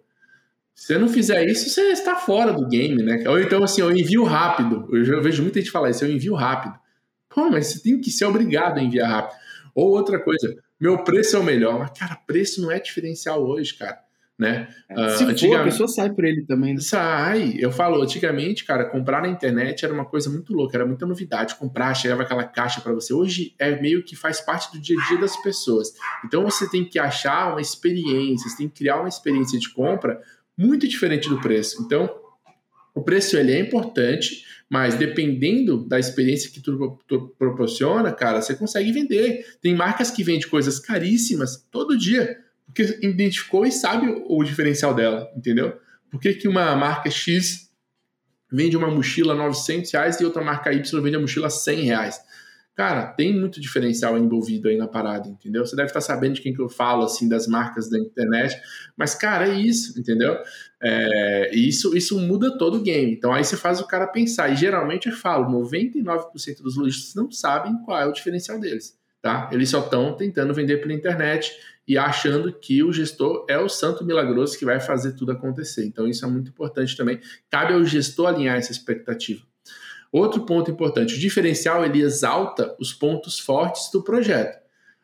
se 0.81 0.87
você 0.87 0.99
não 0.99 1.11
fizer 1.11 1.45
isso, 1.45 1.69
você 1.69 1.93
está 1.93 2.17
fora 2.17 2.55
do 2.55 2.67
game, 2.67 3.03
né? 3.03 3.23
Ou 3.29 3.39
então, 3.39 3.63
assim, 3.63 3.83
eu 3.83 3.95
envio 3.95 4.25
rápido. 4.25 4.89
Eu, 4.91 5.23
vejo 5.23 5.43
muita 5.43 5.61
gente 5.61 5.71
falar 5.71 5.91
isso, 5.91 6.07
eu 6.07 6.11
envio 6.11 6.35
rápido. 6.35 6.75
Pô, 7.29 7.51
mas 7.51 7.67
você 7.67 7.83
tem 7.83 8.01
que 8.01 8.11
ser 8.11 8.25
obrigado 8.25 8.79
a 8.79 8.83
enviar 8.83 9.11
rápido. 9.11 9.37
Ou 9.75 9.91
outra 9.91 10.19
coisa, 10.19 10.57
meu 10.81 11.05
preço 11.05 11.37
é 11.37 11.39
o 11.39 11.45
melhor. 11.45 11.79
Mas, 11.79 11.91
cara, 11.99 12.17
preço 12.27 12.63
não 12.63 12.71
é 12.71 12.81
diferencial 12.81 13.47
hoje, 13.47 13.75
cara. 13.75 13.99
né? 14.39 14.69
É, 14.89 15.09
se 15.11 15.25
uh, 15.25 15.39
for, 15.39 15.61
a 15.61 15.65
pessoa 15.65 15.87
sai 15.87 16.15
por 16.15 16.25
ele 16.25 16.47
também. 16.47 16.73
Né? 16.73 16.81
Sai. 16.81 17.57
Eu 17.59 17.71
falo, 17.71 18.01
antigamente, 18.01 18.65
cara, 18.65 18.87
comprar 18.87 19.21
na 19.21 19.29
internet 19.29 19.85
era 19.85 19.93
uma 19.93 20.07
coisa 20.07 20.31
muito 20.31 20.55
louca, 20.55 20.79
era 20.79 20.87
muita 20.87 21.05
novidade. 21.05 21.57
Comprar, 21.57 21.93
chegava 21.93 22.23
aquela 22.23 22.45
caixa 22.45 22.81
para 22.81 22.95
você. 22.95 23.13
Hoje 23.13 23.55
é 23.59 23.79
meio 23.79 24.03
que 24.03 24.17
faz 24.17 24.41
parte 24.41 24.73
do 24.73 24.81
dia 24.81 24.97
a 24.99 25.09
dia 25.09 25.19
das 25.19 25.37
pessoas. 25.43 25.93
Então 26.25 26.43
você 26.43 26.67
tem 26.71 26.87
que 26.87 26.99
achar 26.99 27.51
uma 27.51 27.61
experiência, 27.61 28.49
você 28.49 28.57
tem 28.57 28.69
que 28.71 28.79
criar 28.79 28.99
uma 28.99 29.11
experiência 29.11 29.59
de 29.59 29.69
compra 29.69 30.19
muito 30.61 30.87
diferente 30.87 31.27
do 31.27 31.41
preço. 31.41 31.83
Então, 31.83 32.15
o 32.95 33.03
preço 33.03 33.35
ele 33.37 33.53
é 33.53 33.59
importante, 33.59 34.45
mas 34.69 34.95
dependendo 34.95 35.89
da 35.89 35.99
experiência 35.99 36.51
que 36.51 36.61
tu, 36.61 36.99
tu, 37.09 37.35
proporciona, 37.39 38.13
cara, 38.13 38.43
você 38.43 38.55
consegue 38.55 38.93
vender. 38.93 39.57
Tem 39.63 39.75
marcas 39.75 40.11
que 40.11 40.23
vendem 40.23 40.47
coisas 40.47 40.79
caríssimas 40.79 41.67
todo 41.71 41.97
dia, 41.97 42.39
porque 42.67 42.83
identificou 43.03 43.65
e 43.65 43.73
sabe 43.73 44.07
o, 44.27 44.45
diferencial 44.45 44.95
dela, 44.95 45.31
entendeu? 45.35 45.79
Por 46.11 46.21
que, 46.21 46.35
que 46.35 46.47
uma 46.47 46.77
marca 46.77 47.11
X 47.11 47.71
vende 48.53 48.77
uma 48.77 48.91
mochila 48.91 49.35
900 49.35 49.91
reais 49.91 50.21
e 50.21 50.25
outra 50.27 50.43
marca 50.43 50.73
Y 50.73 51.01
vende 51.01 51.17
a 51.17 51.21
mochila 51.21 51.49
100 51.49 51.81
reais? 51.81 52.21
Cara, 52.77 53.07
tem 53.07 53.39
muito 53.39 53.61
diferencial 53.61 54.17
envolvido 54.17 54.69
aí 54.69 54.77
na 54.77 54.89
parada, 54.89 55.29
entendeu? 55.29 55.67
Você 55.67 55.77
deve 55.77 55.89
estar 55.89 56.01
sabendo 56.01 56.35
de 56.35 56.41
quem 56.41 56.55
que 56.55 56.63
eu 56.63 56.69
falo, 56.69 57.05
assim, 57.05 57.29
das 57.29 57.47
marcas 57.47 57.91
da 57.91 57.99
internet. 57.99 58.57
Mas, 58.97 59.15
cara, 59.15 59.49
é 59.49 59.55
isso, 59.55 59.99
entendeu? 60.01 60.39
É, 60.83 61.55
isso, 61.55 61.95
isso 61.95 62.19
muda 62.19 62.57
todo 62.57 62.79
o 62.79 62.83
game. 62.83 63.13
Então, 63.13 63.35
aí 63.35 63.45
você 63.45 63.57
faz 63.57 63.81
o 63.81 63.87
cara 63.87 64.07
pensar. 64.07 64.51
E, 64.51 64.57
geralmente, 64.57 65.09
eu 65.09 65.15
falo, 65.15 65.51
99% 65.51 66.63
dos 66.63 66.77
lojistas 66.77 67.15
não 67.15 67.31
sabem 67.31 67.77
qual 67.85 68.01
é 68.01 68.07
o 68.07 68.13
diferencial 68.13 68.59
deles, 68.59 68.97
tá? 69.21 69.51
Eles 69.53 69.69
só 69.69 69.81
estão 69.81 70.17
tentando 70.17 70.55
vender 70.55 70.79
pela 70.79 70.95
internet 70.95 71.53
e 71.87 71.99
achando 71.99 72.53
que 72.53 72.83
o 72.83 72.93
gestor 72.93 73.45
é 73.49 73.59
o 73.59 73.69
santo 73.69 74.05
milagroso 74.05 74.59
que 74.59 74.65
vai 74.65 74.81
fazer 74.81 75.13
tudo 75.13 75.33
acontecer. 75.33 75.85
Então, 75.85 76.09
isso 76.09 76.25
é 76.25 76.29
muito 76.29 76.49
importante 76.49 76.97
também. 76.97 77.21
Cabe 77.51 77.75
ao 77.75 77.85
gestor 77.85 78.29
alinhar 78.29 78.57
essa 78.57 78.73
expectativa. 78.73 79.50
Outro 80.13 80.45
ponto 80.45 80.71
importante, 80.71 81.15
o 81.15 81.19
diferencial 81.19 81.85
ele 81.85 82.03
exalta 82.03 82.75
os 82.81 82.93
pontos 82.93 83.39
fortes 83.39 83.91
do 83.93 84.03
projeto. 84.03 84.59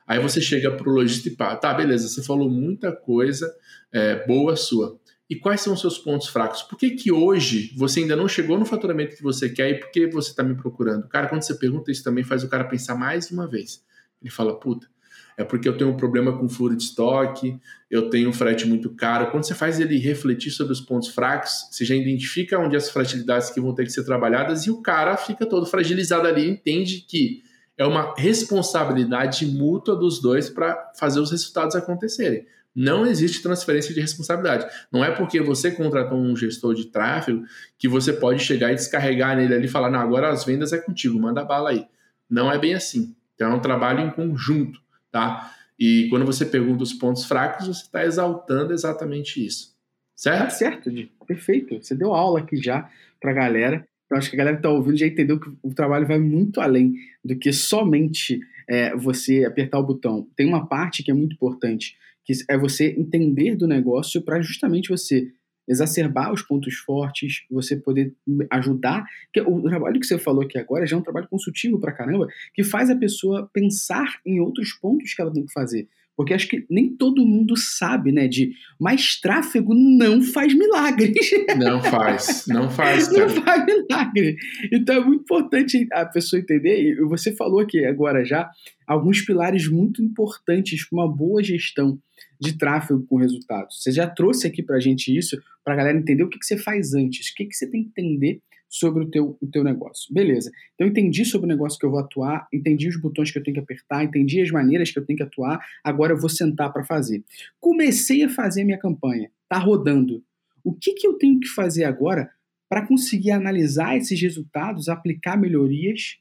Aí 0.06 0.20
você 0.20 0.40
chega 0.40 0.70
para 0.70 0.88
o 0.88 0.92
lojista 0.92 1.28
e 1.28 1.34
fala, 1.34 1.56
tá, 1.56 1.74
beleza, 1.74 2.08
você 2.08 2.22
falou 2.22 2.48
muita 2.48 2.92
coisa 2.92 3.52
é, 3.92 4.26
boa 4.26 4.56
sua. 4.56 4.98
E 5.28 5.34
quais 5.34 5.60
são 5.60 5.74
os 5.74 5.80
seus 5.80 5.98
pontos 5.98 6.28
fracos? 6.28 6.62
Por 6.62 6.78
que, 6.78 6.90
que 6.90 7.10
hoje 7.10 7.72
você 7.76 8.00
ainda 8.00 8.14
não 8.14 8.28
chegou 8.28 8.56
no 8.56 8.64
faturamento 8.64 9.16
que 9.16 9.22
você 9.22 9.48
quer 9.48 9.70
e 9.70 9.80
por 9.80 9.90
que 9.90 10.06
você 10.06 10.30
está 10.30 10.44
me 10.44 10.54
procurando? 10.54 11.08
Cara, 11.08 11.28
quando 11.28 11.42
você 11.42 11.54
pergunta 11.54 11.90
isso 11.90 12.04
também 12.04 12.22
faz 12.22 12.44
o 12.44 12.48
cara 12.48 12.64
pensar 12.64 12.94
mais 12.94 13.30
uma 13.32 13.46
vez. 13.46 13.84
Ele 14.22 14.30
fala, 14.30 14.58
puta, 14.58 14.88
é 15.36 15.44
porque 15.44 15.68
eu 15.68 15.76
tenho 15.76 15.90
um 15.90 15.96
problema 15.96 16.36
com 16.36 16.48
furo 16.48 16.74
de 16.74 16.82
estoque, 16.82 17.60
eu 17.90 18.08
tenho 18.08 18.30
um 18.30 18.32
frete 18.32 18.66
muito 18.66 18.90
caro. 18.94 19.30
Quando 19.30 19.44
você 19.44 19.54
faz 19.54 19.78
ele 19.78 19.98
refletir 19.98 20.50
sobre 20.50 20.72
os 20.72 20.80
pontos 20.80 21.08
fracos, 21.08 21.68
você 21.70 21.84
já 21.84 21.94
identifica 21.94 22.58
onde 22.58 22.74
as 22.74 22.88
fragilidades 22.88 23.50
que 23.50 23.60
vão 23.60 23.74
ter 23.74 23.84
que 23.84 23.90
ser 23.92 24.04
trabalhadas 24.04 24.64
e 24.66 24.70
o 24.70 24.80
cara 24.80 25.16
fica 25.16 25.44
todo 25.44 25.66
fragilizado 25.66 26.26
ali, 26.26 26.48
entende 26.48 27.04
que 27.06 27.42
é 27.76 27.84
uma 27.84 28.14
responsabilidade 28.16 29.44
mútua 29.44 29.94
dos 29.94 30.22
dois 30.22 30.48
para 30.48 30.92
fazer 30.98 31.20
os 31.20 31.30
resultados 31.30 31.76
acontecerem. 31.76 32.46
Não 32.74 33.06
existe 33.06 33.42
transferência 33.42 33.94
de 33.94 34.00
responsabilidade. 34.00 34.66
Não 34.90 35.04
é 35.04 35.10
porque 35.10 35.40
você 35.40 35.70
contratou 35.70 36.18
um 36.18 36.36
gestor 36.36 36.74
de 36.74 36.86
tráfego 36.86 37.42
que 37.78 37.88
você 37.88 38.12
pode 38.12 38.42
chegar 38.42 38.72
e 38.72 38.74
descarregar 38.74 39.36
nele 39.36 39.54
ali 39.54 39.64
e 39.66 39.68
falar: 39.68 39.90
não, 39.90 40.00
agora 40.00 40.30
as 40.30 40.44
vendas 40.44 40.72
é 40.74 40.78
contigo, 40.78 41.18
manda 41.18 41.44
bala 41.44 41.70
aí. 41.70 41.86
Não 42.28 42.52
é 42.52 42.58
bem 42.58 42.74
assim. 42.74 43.14
Então 43.34 43.52
é 43.52 43.54
um 43.54 43.60
trabalho 43.60 44.00
em 44.00 44.10
conjunto 44.10 44.85
tá? 45.10 45.54
E 45.78 46.08
quando 46.08 46.24
você 46.24 46.44
pergunta 46.44 46.82
os 46.82 46.92
pontos 46.92 47.24
fracos, 47.24 47.66
você 47.66 47.82
está 47.82 48.04
exaltando 48.04 48.72
exatamente 48.72 49.44
isso. 49.44 49.74
Certo? 50.14 50.44
Tá 50.44 50.50
certo, 50.50 50.90
Di. 50.90 51.12
Perfeito. 51.26 51.82
Você 51.82 51.94
deu 51.94 52.14
aula 52.14 52.40
aqui 52.40 52.56
já 52.56 52.90
para 53.20 53.30
a 53.30 53.34
galera. 53.34 53.86
Eu 54.10 54.16
acho 54.16 54.30
que 54.30 54.36
a 54.36 54.38
galera 54.38 54.56
que 54.56 54.60
está 54.60 54.70
ouvindo 54.70 54.96
já 54.96 55.06
entendeu 55.06 55.38
que 55.38 55.50
o 55.62 55.74
trabalho 55.74 56.06
vai 56.06 56.18
muito 56.18 56.60
além 56.60 56.94
do 57.24 57.36
que 57.36 57.52
somente 57.52 58.40
é, 58.68 58.96
você 58.96 59.44
apertar 59.44 59.78
o 59.78 59.86
botão. 59.86 60.26
Tem 60.34 60.46
uma 60.46 60.66
parte 60.66 61.02
que 61.02 61.10
é 61.10 61.14
muito 61.14 61.34
importante, 61.34 61.96
que 62.24 62.32
é 62.48 62.56
você 62.56 62.94
entender 62.96 63.56
do 63.56 63.66
negócio 63.66 64.22
para 64.22 64.40
justamente 64.40 64.88
você 64.88 65.32
exacerbar 65.68 66.32
os 66.32 66.42
pontos 66.42 66.76
fortes, 66.76 67.44
você 67.50 67.76
poder 67.76 68.14
ajudar. 68.50 69.04
Que 69.32 69.40
o 69.40 69.62
trabalho 69.62 70.00
que 70.00 70.06
você 70.06 70.18
falou 70.18 70.42
aqui 70.42 70.58
agora 70.58 70.86
já 70.86 70.96
é 70.96 70.98
um 70.98 71.02
trabalho 71.02 71.28
consultivo 71.28 71.78
pra 71.78 71.92
caramba, 71.92 72.28
que 72.54 72.62
faz 72.62 72.90
a 72.90 72.96
pessoa 72.96 73.48
pensar 73.52 74.20
em 74.24 74.40
outros 74.40 74.72
pontos 74.72 75.14
que 75.14 75.20
ela 75.20 75.32
tem 75.32 75.46
que 75.46 75.52
fazer. 75.52 75.88
Porque 76.16 76.32
acho 76.32 76.48
que 76.48 76.64
nem 76.70 76.96
todo 76.96 77.26
mundo 77.26 77.54
sabe, 77.56 78.10
né, 78.10 78.26
de 78.26 78.52
mais 78.80 79.20
tráfego 79.20 79.74
não 79.74 80.22
faz 80.22 80.54
milagres. 80.54 81.30
Não 81.56 81.82
faz, 81.82 82.44
não 82.46 82.70
faz. 82.70 83.08
Cara. 83.08 83.26
Não 83.26 83.42
faz 83.42 83.66
milagre. 83.66 84.36
Então 84.72 84.96
é 84.96 85.00
muito 85.04 85.22
importante 85.22 85.86
a 85.92 86.04
pessoa 86.04 86.40
entender, 86.40 86.82
e 86.82 86.94
você 87.04 87.34
falou 87.34 87.60
aqui 87.60 87.84
agora 87.84 88.24
já, 88.24 88.50
alguns 88.86 89.22
pilares 89.22 89.68
muito 89.68 90.02
importantes 90.02 90.88
para 90.88 90.98
uma 90.98 91.12
boa 91.12 91.42
gestão 91.42 91.98
de 92.40 92.56
tráfego 92.56 93.04
com 93.06 93.16
resultados. 93.16 93.82
Você 93.82 93.92
já 93.92 94.06
trouxe 94.06 94.46
aqui 94.46 94.62
para 94.62 94.76
a 94.76 94.80
gente 94.80 95.16
isso, 95.16 95.40
para 95.64 95.74
a 95.74 95.76
galera 95.76 95.98
entender 95.98 96.22
o 96.22 96.28
que, 96.28 96.38
que 96.38 96.46
você 96.46 96.56
faz 96.56 96.94
antes, 96.94 97.30
o 97.30 97.34
que, 97.34 97.46
que 97.46 97.54
você 97.54 97.68
tem 97.68 97.82
que 97.82 97.88
entender 97.88 98.40
sobre 98.68 99.04
o 99.04 99.10
teu, 99.10 99.38
o 99.40 99.46
teu 99.46 99.62
negócio. 99.62 100.12
Beleza. 100.12 100.50
Então, 100.74 100.86
entendi 100.86 101.24
sobre 101.24 101.46
o 101.46 101.48
negócio 101.48 101.78
que 101.78 101.86
eu 101.86 101.90
vou 101.90 102.00
atuar, 102.00 102.46
entendi 102.52 102.88
os 102.88 103.00
botões 103.00 103.30
que 103.30 103.38
eu 103.38 103.42
tenho 103.42 103.54
que 103.54 103.60
apertar, 103.60 104.04
entendi 104.04 104.40
as 104.40 104.50
maneiras 104.50 104.90
que 104.90 104.98
eu 104.98 105.04
tenho 105.04 105.16
que 105.16 105.22
atuar, 105.22 105.64
agora 105.84 106.12
eu 106.12 106.18
vou 106.18 106.28
sentar 106.28 106.72
para 106.72 106.84
fazer. 106.84 107.24
Comecei 107.60 108.24
a 108.24 108.28
fazer 108.28 108.64
minha 108.64 108.78
campanha, 108.78 109.30
tá 109.48 109.58
rodando. 109.58 110.22
O 110.64 110.74
que, 110.74 110.94
que 110.94 111.06
eu 111.06 111.14
tenho 111.14 111.38
que 111.38 111.48
fazer 111.48 111.84
agora 111.84 112.30
para 112.68 112.86
conseguir 112.86 113.30
analisar 113.30 113.96
esses 113.96 114.20
resultados, 114.20 114.88
aplicar 114.88 115.36
melhorias 115.36 116.18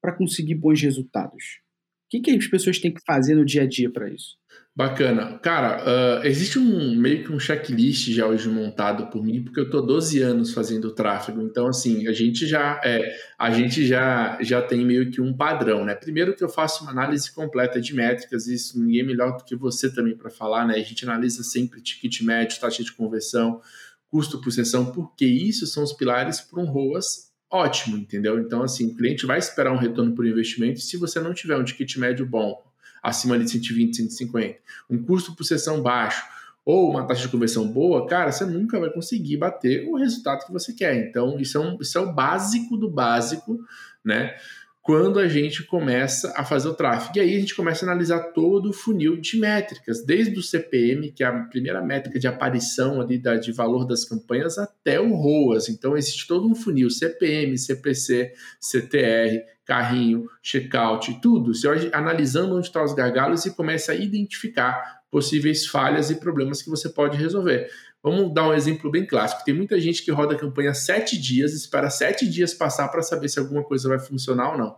para 0.00 0.12
conseguir 0.12 0.56
bons 0.56 0.80
resultados? 0.82 1.60
O 2.06 2.08
que, 2.10 2.20
que 2.20 2.30
as 2.30 2.46
pessoas 2.46 2.78
têm 2.78 2.92
que 2.92 3.02
fazer 3.04 3.34
no 3.34 3.44
dia 3.44 3.62
a 3.62 3.66
dia 3.66 3.90
para 3.90 4.08
isso? 4.08 4.36
Bacana. 4.76 5.38
Cara, 5.38 6.20
uh, 6.20 6.26
existe 6.26 6.58
um 6.58 6.94
meio 6.96 7.24
que 7.24 7.32
um 7.32 7.40
checklist 7.40 8.10
já 8.10 8.26
hoje 8.26 8.46
montado 8.46 9.06
por 9.06 9.24
mim, 9.24 9.42
porque 9.42 9.58
eu 9.58 9.70
tô 9.70 9.80
12 9.80 10.20
anos 10.20 10.52
fazendo 10.52 10.90
tráfego. 10.90 11.40
Então, 11.40 11.68
assim, 11.68 12.06
a 12.06 12.12
gente 12.12 12.46
já 12.46 12.78
é, 12.84 13.16
a 13.38 13.50
gente 13.50 13.86
já, 13.86 14.36
já 14.42 14.60
tem 14.60 14.84
meio 14.84 15.10
que 15.10 15.18
um 15.18 15.34
padrão, 15.34 15.82
né? 15.82 15.94
Primeiro 15.94 16.36
que 16.36 16.44
eu 16.44 16.48
faço 16.50 16.84
uma 16.84 16.90
análise 16.90 17.32
completa 17.32 17.80
de 17.80 17.94
métricas, 17.94 18.48
isso 18.48 18.78
ninguém 18.78 19.00
é 19.00 19.04
melhor 19.04 19.38
do 19.38 19.44
que 19.44 19.56
você 19.56 19.90
também 19.90 20.14
para 20.14 20.28
falar, 20.28 20.66
né? 20.66 20.74
A 20.74 20.82
gente 20.82 21.02
analisa 21.06 21.42
sempre 21.42 21.80
ticket 21.80 22.20
médio, 22.20 22.60
taxa 22.60 22.84
de 22.84 22.92
conversão, 22.92 23.62
custo 24.10 24.42
por 24.42 24.50
sessão, 24.50 24.92
porque 24.92 25.24
isso 25.24 25.66
são 25.66 25.84
os 25.84 25.94
pilares 25.94 26.42
para 26.42 26.60
um 26.60 26.66
ROAS 26.66 27.32
ótimo, 27.50 27.96
entendeu? 27.96 28.38
Então, 28.38 28.62
assim, 28.62 28.88
o 28.88 28.94
cliente 28.94 29.24
vai 29.24 29.38
esperar 29.38 29.72
um 29.72 29.78
retorno 29.78 30.14
por 30.14 30.26
investimento 30.26 30.80
se 30.80 30.98
você 30.98 31.18
não 31.18 31.32
tiver 31.32 31.56
um 31.56 31.64
ticket 31.64 31.96
médio 31.96 32.26
bom, 32.26 32.65
acima 33.06 33.38
de 33.38 33.48
120, 33.50 33.96
150, 33.96 34.58
um 34.90 35.02
custo 35.02 35.34
por 35.34 35.44
sessão 35.44 35.80
baixo 35.80 36.24
ou 36.66 36.90
uma 36.90 37.06
taxa 37.06 37.22
de 37.22 37.28
conversão 37.28 37.68
boa, 37.68 38.08
cara, 38.08 38.32
você 38.32 38.44
nunca 38.44 38.80
vai 38.80 38.90
conseguir 38.90 39.36
bater 39.36 39.88
o 39.88 39.96
resultado 39.96 40.44
que 40.44 40.52
você 40.52 40.72
quer. 40.72 40.96
Então, 40.96 41.38
isso 41.38 41.56
é, 41.56 41.60
um, 41.60 41.78
isso 41.80 41.96
é 41.96 42.00
o 42.00 42.12
básico 42.12 42.76
do 42.76 42.90
básico, 42.90 43.60
né? 44.04 44.34
Quando 44.82 45.20
a 45.20 45.28
gente 45.28 45.62
começa 45.62 46.32
a 46.36 46.44
fazer 46.44 46.68
o 46.68 46.74
tráfego. 46.74 47.18
E 47.18 47.20
aí 47.20 47.36
a 47.36 47.40
gente 47.40 47.54
começa 47.54 47.84
a 47.84 47.88
analisar 47.88 48.32
todo 48.32 48.70
o 48.70 48.72
funil 48.72 49.16
de 49.16 49.38
métricas, 49.38 50.04
desde 50.04 50.36
o 50.38 50.42
CPM, 50.42 51.12
que 51.12 51.22
é 51.22 51.26
a 51.26 51.32
primeira 51.44 51.80
métrica 51.80 52.18
de 52.18 52.26
aparição 52.26 53.00
ali 53.00 53.18
da, 53.18 53.36
de 53.36 53.52
valor 53.52 53.84
das 53.84 54.04
campanhas, 54.04 54.58
até 54.58 55.00
o 55.00 55.14
ROAS. 55.14 55.68
Então 55.68 55.96
existe 55.96 56.26
todo 56.26 56.48
um 56.48 56.54
funil, 56.54 56.90
CPM, 56.90 57.56
CPC, 57.56 58.32
CTR, 58.60 59.44
carrinho, 59.66 60.30
checkout, 60.40 61.20
tudo. 61.20 61.52
Você 61.52 61.66
vai 61.66 61.90
analisando 61.92 62.56
onde 62.56 62.68
estão 62.68 62.84
os 62.84 62.94
gargalos 62.94 63.44
e 63.44 63.54
começa 63.54 63.92
a 63.92 63.96
identificar 63.96 65.02
possíveis 65.10 65.66
falhas 65.66 66.08
e 66.08 66.14
problemas 66.14 66.62
que 66.62 66.70
você 66.70 66.88
pode 66.88 67.18
resolver. 67.18 67.68
Vamos 68.02 68.32
dar 68.32 68.48
um 68.48 68.54
exemplo 68.54 68.90
bem 68.90 69.04
clássico. 69.04 69.44
Tem 69.44 69.52
muita 69.52 69.78
gente 69.80 70.04
que 70.04 70.12
roda 70.12 70.34
a 70.34 70.38
campanha 70.38 70.72
sete 70.72 71.20
dias, 71.20 71.52
espera 71.52 71.90
sete 71.90 72.28
dias 72.28 72.54
passar 72.54 72.88
para 72.88 73.02
saber 73.02 73.28
se 73.28 73.38
alguma 73.38 73.64
coisa 73.64 73.88
vai 73.88 73.98
funcionar 73.98 74.52
ou 74.52 74.58
não. 74.58 74.76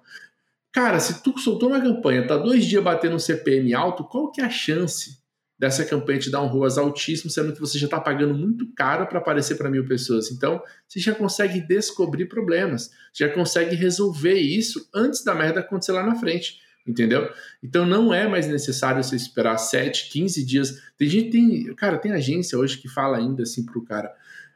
Cara, 0.73 0.99
se 0.99 1.23
tu 1.23 1.39
soltou 1.39 1.69
uma 1.69 1.81
campanha, 1.81 2.27
tá 2.27 2.37
dois 2.37 2.65
dias 2.65 2.83
batendo 2.83 3.17
um 3.17 3.19
CPM 3.19 3.75
alto, 3.75 4.05
qual 4.05 4.33
que 4.33 4.41
é 4.41 4.45
a 4.45 4.51
chance 4.51 5.19
dessa 5.59 5.85
campanha 5.85 6.21
te 6.21 6.31
dar 6.31 6.41
um 6.43 6.47
ROAS 6.47 6.79
altíssimo, 6.79 7.31
sendo 7.31 7.53
que 7.53 7.61
você 7.61 7.79
já 7.79 7.87
está 7.87 7.99
pagando 7.99 8.33
muito 8.33 8.73
caro 8.75 9.07
para 9.07 9.19
aparecer 9.19 9.57
para 9.57 9.69
mil 9.69 9.87
pessoas. 9.87 10.31
Então, 10.31 10.63
você 10.87 11.01
já 11.01 11.15
consegue 11.15 11.61
descobrir 11.61 12.27
problemas, 12.27 12.91
já 13.13 13.29
consegue 13.29 13.75
resolver 13.75 14.35
isso 14.35 14.89
antes 14.95 15.25
da 15.25 15.35
merda 15.35 15.61
acontecer 15.61 15.93
lá 15.93 16.07
na 16.07 16.15
frente. 16.15 16.61
Entendeu? 16.87 17.29
Então 17.63 17.85
não 17.85 18.15
é 18.15 18.27
mais 18.27 18.47
necessário 18.47 19.05
você 19.05 19.15
esperar 19.15 19.59
7, 19.59 20.09
15 20.11 20.43
dias. 20.43 20.83
Tem 20.97 21.07
gente, 21.07 21.31
tem, 21.31 21.75
cara, 21.75 21.99
tem 21.99 22.13
agência 22.13 22.59
hoje 22.59 22.79
que 22.79 22.89
fala 22.89 23.19
ainda 23.19 23.43
assim 23.43 23.63
pro 23.63 23.85
cara. 23.85 24.11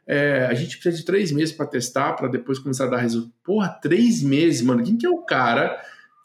É, 0.07 0.47
a 0.49 0.53
gente 0.55 0.77
precisa 0.77 0.97
de 0.97 1.05
três 1.05 1.31
meses 1.31 1.53
para 1.53 1.67
testar, 1.67 2.13
para 2.13 2.27
depois 2.27 2.57
começar 2.57 2.85
a 2.85 2.89
dar 2.89 2.97
resultado. 2.97 3.31
Porra, 3.43 3.69
três 3.69 4.23
meses, 4.23 4.63
mano. 4.63 4.83
Quem 4.83 4.97
que 4.97 5.05
é 5.05 5.09
o 5.09 5.19
cara? 5.19 5.79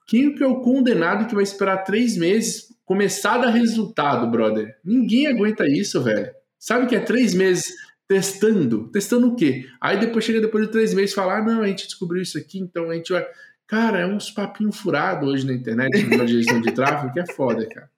Quem 0.06 0.34
que 0.34 0.42
é 0.42 0.46
o 0.46 0.62
condenado 0.62 1.26
que 1.26 1.34
vai 1.34 1.44
esperar 1.44 1.84
três 1.84 2.16
meses 2.16 2.67
começar 2.88 3.34
a 3.34 3.38
dar 3.38 3.50
resultado, 3.50 4.26
brother. 4.30 4.74
Ninguém 4.82 5.26
aguenta 5.26 5.68
isso, 5.68 6.02
velho. 6.02 6.30
Sabe 6.58 6.86
que 6.86 6.96
é 6.96 7.00
três 7.00 7.34
meses 7.34 7.74
testando. 8.08 8.88
Testando 8.88 9.28
o 9.28 9.36
quê? 9.36 9.66
Aí 9.78 10.00
depois 10.00 10.24
chega 10.24 10.40
depois 10.40 10.64
de 10.64 10.72
três 10.72 10.94
meses 10.94 11.12
e 11.12 11.14
fala: 11.14 11.36
ah, 11.36 11.42
não, 11.42 11.60
a 11.60 11.66
gente 11.68 11.84
descobriu 11.84 12.22
isso 12.22 12.38
aqui, 12.38 12.58
então 12.58 12.90
a 12.90 12.94
gente 12.94 13.12
vai. 13.12 13.26
Cara, 13.66 14.00
é 14.00 14.06
uns 14.06 14.30
papinho 14.30 14.72
furado 14.72 15.26
hoje 15.26 15.46
na 15.46 15.52
internet, 15.52 16.16
na 16.16 16.24
gestão 16.24 16.62
de 16.62 16.72
tráfego, 16.72 17.12
que 17.12 17.20
é 17.20 17.26
foda, 17.26 17.68
cara. 17.68 17.90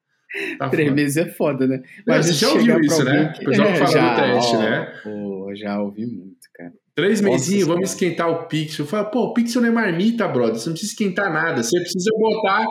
Tá 0.58 0.68
Três 0.68 0.92
meses 0.92 1.16
é 1.16 1.26
foda, 1.26 1.66
né? 1.68 1.82
Mas 2.04 2.26
você 2.26 2.32
já 2.32 2.48
ouviu 2.48 2.80
isso, 2.80 3.04
né? 3.04 3.32
O 3.40 3.44
pessoal 3.44 3.68
é, 3.68 3.76
fala 3.76 3.92
já, 3.92 4.14
do 4.14 4.20
teste, 4.20 4.56
ó, 4.56 4.58
né? 4.58 5.00
Pô, 5.04 5.52
já 5.54 5.80
ouvi 5.80 6.06
muito, 6.06 6.48
cara. 6.52 6.72
Três 6.96 7.20
mesinhos, 7.20 7.68
vamos 7.68 7.90
esquentar 7.90 8.28
o 8.28 8.46
Pixel. 8.46 8.86
Fala, 8.86 9.04
pô, 9.04 9.26
o 9.26 9.32
Pixel 9.32 9.62
não 9.62 9.68
é 9.68 9.72
marmita, 9.72 10.26
brother. 10.26 10.56
Você 10.56 10.68
não 10.68 10.74
precisa 10.74 10.92
esquentar 10.92 11.32
nada. 11.32 11.62
Você 11.62 11.78
precisa 11.78 12.10
botar 12.18 12.66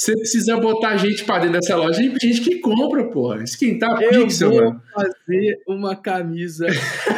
você 0.00 0.14
precisa 0.14 0.56
botar 0.56 0.96
gente 0.96 1.26
para 1.26 1.40
dentro 1.40 1.60
dessa 1.60 1.76
loja. 1.76 1.98
Tem 1.98 2.16
gente 2.18 2.40
que 2.40 2.58
compra, 2.58 3.04
porra. 3.10 3.42
Esquentar 3.42 4.00
eu 4.00 4.24
pixel, 4.24 4.48
vou 4.48 4.64
mano. 4.64 4.82
fazer 4.94 5.62
uma 5.68 5.94
camisa 5.94 6.66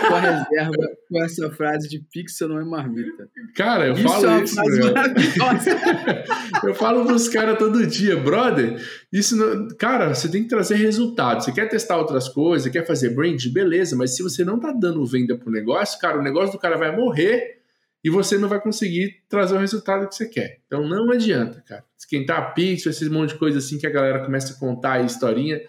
com 0.09 0.15
a 0.17 0.19
reserva 0.19 0.91
com 1.09 1.23
essa 1.23 1.49
frase 1.53 1.89
de 1.89 2.01
pixel 2.13 2.49
não 2.49 2.59
é 2.59 2.65
marmita. 2.65 3.29
Cara, 3.55 3.87
eu 3.87 3.93
isso 3.93 4.03
falo 4.03 4.27
é 4.27 4.43
isso. 4.43 4.57
eu 6.67 6.75
falo 6.75 7.07
pros 7.07 7.29
caras 7.29 7.57
todo 7.57 7.87
dia, 7.87 8.17
brother. 8.17 8.75
Isso 9.13 9.37
não... 9.37 9.69
Cara, 9.77 10.13
você 10.13 10.29
tem 10.29 10.43
que 10.43 10.49
trazer 10.49 10.75
resultado. 10.75 11.45
Você 11.45 11.53
quer 11.53 11.69
testar 11.69 11.99
outras 11.99 12.29
coisas, 12.29 12.73
quer 12.73 12.85
fazer 12.85 13.11
brand, 13.11 13.41
beleza, 13.53 13.95
mas 13.95 14.17
se 14.17 14.25
você 14.25 14.45
não 14.45 14.59
tá 14.59 14.73
dando 14.73 15.07
venda 15.07 15.39
pro 15.39 15.53
negócio, 15.53 16.01
cara, 16.01 16.19
o 16.19 16.23
negócio 16.23 16.51
do 16.51 16.59
cara 16.59 16.77
vai 16.77 16.97
morrer 16.97 17.62
e 18.05 18.11
você 18.11 18.37
não 18.37 18.49
vai 18.49 18.61
conseguir 18.61 19.23
trazer 19.29 19.55
o 19.55 19.59
resultado 19.59 20.09
que 20.09 20.15
você 20.15 20.27
quer. 20.27 20.61
Então 20.67 20.87
não 20.89 21.11
adianta, 21.11 21.61
cara. 21.61 21.85
Esquentar 21.97 22.39
a 22.39 22.51
pixel, 22.51 22.91
esse 22.91 23.09
monte 23.09 23.31
de 23.31 23.39
coisa 23.39 23.59
assim 23.59 23.79
que 23.79 23.87
a 23.87 23.91
galera 23.91 24.25
começa 24.25 24.55
a 24.55 24.59
contar 24.59 24.95
a 24.95 25.03
historinha, 25.03 25.61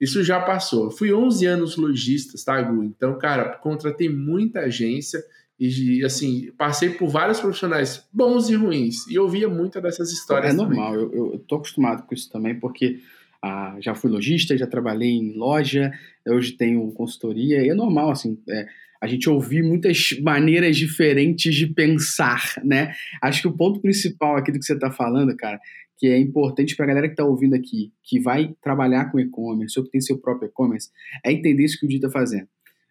isso 0.00 0.22
já 0.22 0.40
passou. 0.40 0.86
Eu 0.86 0.90
fui 0.90 1.12
11 1.12 1.46
anos 1.46 1.76
lojista, 1.76 2.36
tá, 2.44 2.60
Gu? 2.60 2.84
Então, 2.84 3.18
cara, 3.18 3.56
contratei 3.56 4.08
muita 4.08 4.60
agência 4.60 5.22
e, 5.58 6.04
assim, 6.04 6.50
passei 6.58 6.90
por 6.90 7.08
vários 7.08 7.40
profissionais 7.40 8.04
bons 8.12 8.48
e 8.50 8.54
ruins 8.54 9.06
e 9.08 9.16
ouvia 9.16 9.48
muita 9.48 9.80
dessas 9.80 10.10
histórias 10.10 10.52
É 10.52 10.56
normal, 10.56 10.94
eu, 10.94 11.12
eu, 11.12 11.38
tô 11.46 11.56
acostumado 11.56 12.02
com 12.04 12.14
isso 12.14 12.28
também, 12.30 12.58
porque 12.58 12.98
ah, 13.40 13.76
já 13.80 13.94
fui 13.94 14.10
lojista, 14.10 14.56
já 14.56 14.66
trabalhei 14.66 15.10
em 15.10 15.34
loja, 15.36 15.92
hoje 16.26 16.52
tenho 16.52 16.90
consultoria, 16.92 17.64
e 17.64 17.68
é 17.68 17.74
normal, 17.74 18.10
assim, 18.10 18.36
é, 18.48 18.66
a 19.02 19.08
gente 19.08 19.28
ouvir 19.28 19.64
muitas 19.64 20.16
maneiras 20.22 20.76
diferentes 20.76 21.52
de 21.56 21.66
pensar, 21.66 22.54
né? 22.64 22.94
Acho 23.20 23.42
que 23.42 23.48
o 23.48 23.56
ponto 23.56 23.80
principal 23.80 24.36
aqui 24.36 24.52
do 24.52 24.60
que 24.60 24.64
você 24.64 24.74
está 24.74 24.92
falando, 24.92 25.36
cara, 25.36 25.60
que 25.98 26.06
é 26.06 26.16
importante 26.20 26.76
para 26.76 26.84
a 26.84 26.88
galera 26.88 27.08
que 27.08 27.14
está 27.14 27.24
ouvindo 27.24 27.54
aqui, 27.54 27.92
que 28.04 28.20
vai 28.20 28.54
trabalhar 28.62 29.10
com 29.10 29.18
e-commerce 29.18 29.76
ou 29.76 29.84
que 29.84 29.90
tem 29.90 30.00
seu 30.00 30.18
próprio 30.18 30.48
e-commerce, 30.48 30.88
é 31.24 31.32
entender 31.32 31.64
isso 31.64 31.80
que 31.80 31.84
o 31.84 31.88
Di 31.88 31.96
está 31.96 32.08
fazendo. 32.08 32.46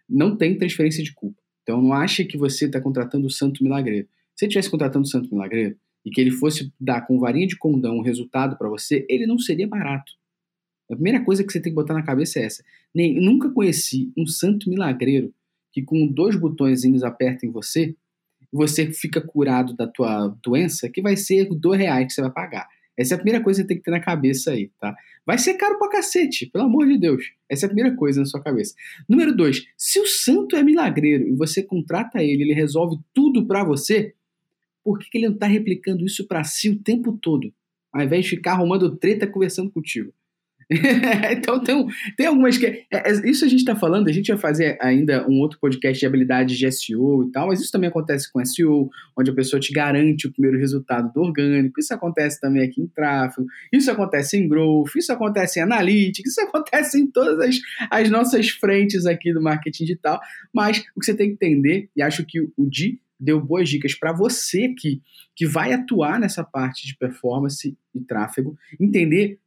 Não 0.09 0.35
tem 0.35 0.57
transferência 0.57 1.01
de 1.01 1.13
culpa. 1.13 1.39
Então 1.63 1.81
não 1.81 1.93
acha 1.93 2.25
que 2.25 2.37
você 2.37 2.65
está 2.65 2.81
contratando 2.81 3.25
o 3.25 3.29
santo 3.29 3.63
milagreiro. 3.63 4.05
Se 4.35 4.43
ele 4.43 4.49
estivesse 4.49 4.69
contratando 4.69 5.05
o 5.05 5.09
santo 5.09 5.33
milagreiro 5.33 5.77
e 6.05 6.09
que 6.09 6.19
ele 6.19 6.31
fosse 6.31 6.73
dar 6.77 7.07
com 7.07 7.19
varinha 7.19 7.47
de 7.47 7.57
condão 7.57 7.95
um 7.95 8.03
resultado 8.03 8.57
para 8.57 8.67
você, 8.67 9.05
ele 9.07 9.25
não 9.25 9.39
seria 9.39 9.65
barato. 9.67 10.11
A 10.91 10.93
primeira 10.93 11.23
coisa 11.23 11.41
que 11.41 11.53
você 11.53 11.61
tem 11.61 11.71
que 11.71 11.75
botar 11.75 11.93
na 11.93 12.03
cabeça 12.03 12.37
é 12.37 12.43
essa. 12.43 12.61
Nem, 12.93 13.15
nunca 13.15 13.49
conheci 13.49 14.11
um 14.17 14.27
santo 14.27 14.69
milagreiro 14.69 15.33
que 15.71 15.81
com 15.81 16.07
dois 16.07 16.35
botõezinhos 16.35 17.03
aperta 17.03 17.45
em 17.45 17.51
você, 17.51 17.95
você 18.51 18.91
fica 18.91 19.21
curado 19.21 19.73
da 19.75 19.87
tua 19.87 20.27
doença, 20.43 20.89
que 20.89 21.01
vai 21.01 21.15
ser 21.15 21.49
dois 21.49 21.79
reais 21.79 22.07
que 22.07 22.13
você 22.13 22.21
vai 22.21 22.31
pagar. 22.31 22.67
Essa 22.97 23.13
é 23.13 23.15
a 23.15 23.17
primeira 23.17 23.43
coisa 23.43 23.61
que 23.61 23.63
você 23.63 23.67
tem 23.67 23.77
que 23.77 23.83
ter 23.83 23.91
na 23.91 24.01
cabeça 24.01 24.51
aí, 24.51 24.69
tá? 24.79 24.95
Vai 25.25 25.37
ser 25.37 25.53
caro 25.53 25.79
pra 25.79 25.89
cacete, 25.89 26.47
pelo 26.47 26.65
amor 26.65 26.85
de 26.85 26.97
Deus. 26.97 27.31
Essa 27.49 27.65
é 27.65 27.67
a 27.67 27.69
primeira 27.69 27.95
coisa 27.95 28.19
na 28.19 28.25
sua 28.25 28.41
cabeça. 28.41 28.75
Número 29.07 29.35
dois, 29.35 29.65
se 29.77 29.99
o 29.99 30.05
santo 30.05 30.55
é 30.55 30.63
milagreiro 30.63 31.27
e 31.27 31.35
você 31.35 31.63
contrata 31.63 32.21
ele, 32.21 32.43
ele 32.43 32.53
resolve 32.53 32.97
tudo 33.13 33.47
para 33.47 33.63
você, 33.63 34.13
por 34.83 34.99
que, 34.99 35.09
que 35.09 35.17
ele 35.17 35.29
não 35.29 35.37
tá 35.37 35.47
replicando 35.47 36.05
isso 36.05 36.27
para 36.27 36.43
si 36.43 36.69
o 36.69 36.79
tempo 36.79 37.13
todo? 37.13 37.53
Ao 37.93 38.01
invés 38.01 38.25
de 38.25 38.31
ficar 38.31 38.53
arrumando 38.53 38.95
treta 38.95 39.27
conversando 39.27 39.71
contigo. 39.71 40.13
então 41.31 41.61
tem, 41.61 41.85
tem 42.15 42.27
algumas 42.27 42.57
que. 42.57 42.65
É, 42.65 42.85
é, 42.89 43.29
isso 43.29 43.43
a 43.43 43.47
gente 43.47 43.59
está 43.59 43.75
falando, 43.75 44.07
a 44.07 44.11
gente 44.11 44.29
vai 44.29 44.37
fazer 44.37 44.77
ainda 44.81 45.27
um 45.27 45.39
outro 45.39 45.59
podcast 45.59 45.99
de 45.99 46.05
habilidades 46.05 46.57
de 46.57 46.71
SEO 46.71 47.27
e 47.27 47.31
tal, 47.31 47.47
mas 47.47 47.59
isso 47.59 47.71
também 47.71 47.89
acontece 47.89 48.31
com 48.31 48.43
SEO, 48.45 48.89
onde 49.17 49.29
a 49.29 49.33
pessoa 49.33 49.59
te 49.59 49.73
garante 49.73 50.27
o 50.27 50.31
primeiro 50.31 50.57
resultado 50.57 51.11
do 51.11 51.19
orgânico. 51.19 51.77
Isso 51.77 51.93
acontece 51.93 52.39
também 52.39 52.63
aqui 52.63 52.81
em 52.81 52.87
tráfego, 52.87 53.45
isso 53.73 53.91
acontece 53.91 54.37
em 54.37 54.47
growth, 54.47 54.95
isso 54.95 55.11
acontece 55.11 55.59
em 55.59 55.63
analytics, 55.63 56.31
isso 56.31 56.41
acontece 56.47 56.97
em 56.97 57.07
todas 57.07 57.37
as, 57.39 57.59
as 57.89 58.09
nossas 58.09 58.49
frentes 58.49 59.05
aqui 59.05 59.33
do 59.33 59.41
marketing 59.41 59.83
digital. 59.83 60.21
Mas 60.53 60.79
o 60.95 61.01
que 61.01 61.05
você 61.05 61.13
tem 61.13 61.27
que 61.27 61.33
entender, 61.33 61.89
e 61.93 62.01
acho 62.01 62.25
que 62.25 62.39
o 62.39 62.69
Di 62.69 62.97
deu 63.19 63.39
boas 63.39 63.69
dicas 63.69 63.93
para 63.93 64.13
você 64.13 64.69
que, 64.69 65.01
que 65.35 65.45
vai 65.45 65.73
atuar 65.73 66.19
nessa 66.19 66.43
parte 66.43 66.87
de 66.87 66.97
performance 66.97 67.77
e 67.93 67.99
tráfego, 67.99 68.57
entender 68.79 69.37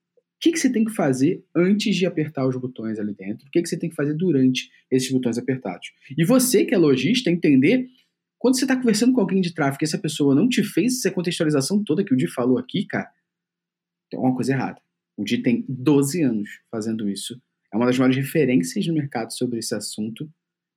que, 0.44 0.52
que 0.52 0.58
você 0.58 0.70
tem 0.70 0.84
que 0.84 0.92
fazer 0.92 1.42
antes 1.56 1.96
de 1.96 2.04
apertar 2.04 2.46
os 2.46 2.54
botões 2.54 2.98
ali 2.98 3.14
dentro? 3.14 3.46
O 3.46 3.50
que, 3.50 3.62
que 3.62 3.66
você 3.66 3.78
tem 3.78 3.88
que 3.88 3.96
fazer 3.96 4.12
durante 4.12 4.70
esses 4.90 5.10
botões 5.10 5.38
apertados? 5.38 5.90
E 6.18 6.22
você, 6.22 6.66
que 6.66 6.74
é 6.74 6.76
lojista, 6.76 7.30
entender 7.30 7.88
quando 8.38 8.58
você 8.58 8.64
está 8.64 8.76
conversando 8.76 9.14
com 9.14 9.22
alguém 9.22 9.40
de 9.40 9.54
tráfego 9.54 9.82
e 9.82 9.86
essa 9.86 9.96
pessoa 9.96 10.34
não 10.34 10.46
te 10.46 10.62
fez 10.62 10.98
essa 10.98 11.10
contextualização 11.10 11.82
toda 11.82 12.04
que 12.04 12.12
o 12.12 12.16
Di 12.16 12.28
falou 12.28 12.58
aqui, 12.58 12.84
cara, 12.84 13.10
tem 14.10 14.20
uma 14.20 14.34
coisa 14.34 14.52
errada. 14.52 14.82
O 15.16 15.24
Di 15.24 15.38
tem 15.38 15.64
12 15.66 16.20
anos 16.20 16.50
fazendo 16.70 17.08
isso. 17.08 17.40
É 17.72 17.76
uma 17.78 17.86
das 17.86 17.96
maiores 17.96 18.18
referências 18.18 18.86
no 18.86 18.92
mercado 18.92 19.32
sobre 19.32 19.60
esse 19.60 19.74
assunto. 19.74 20.30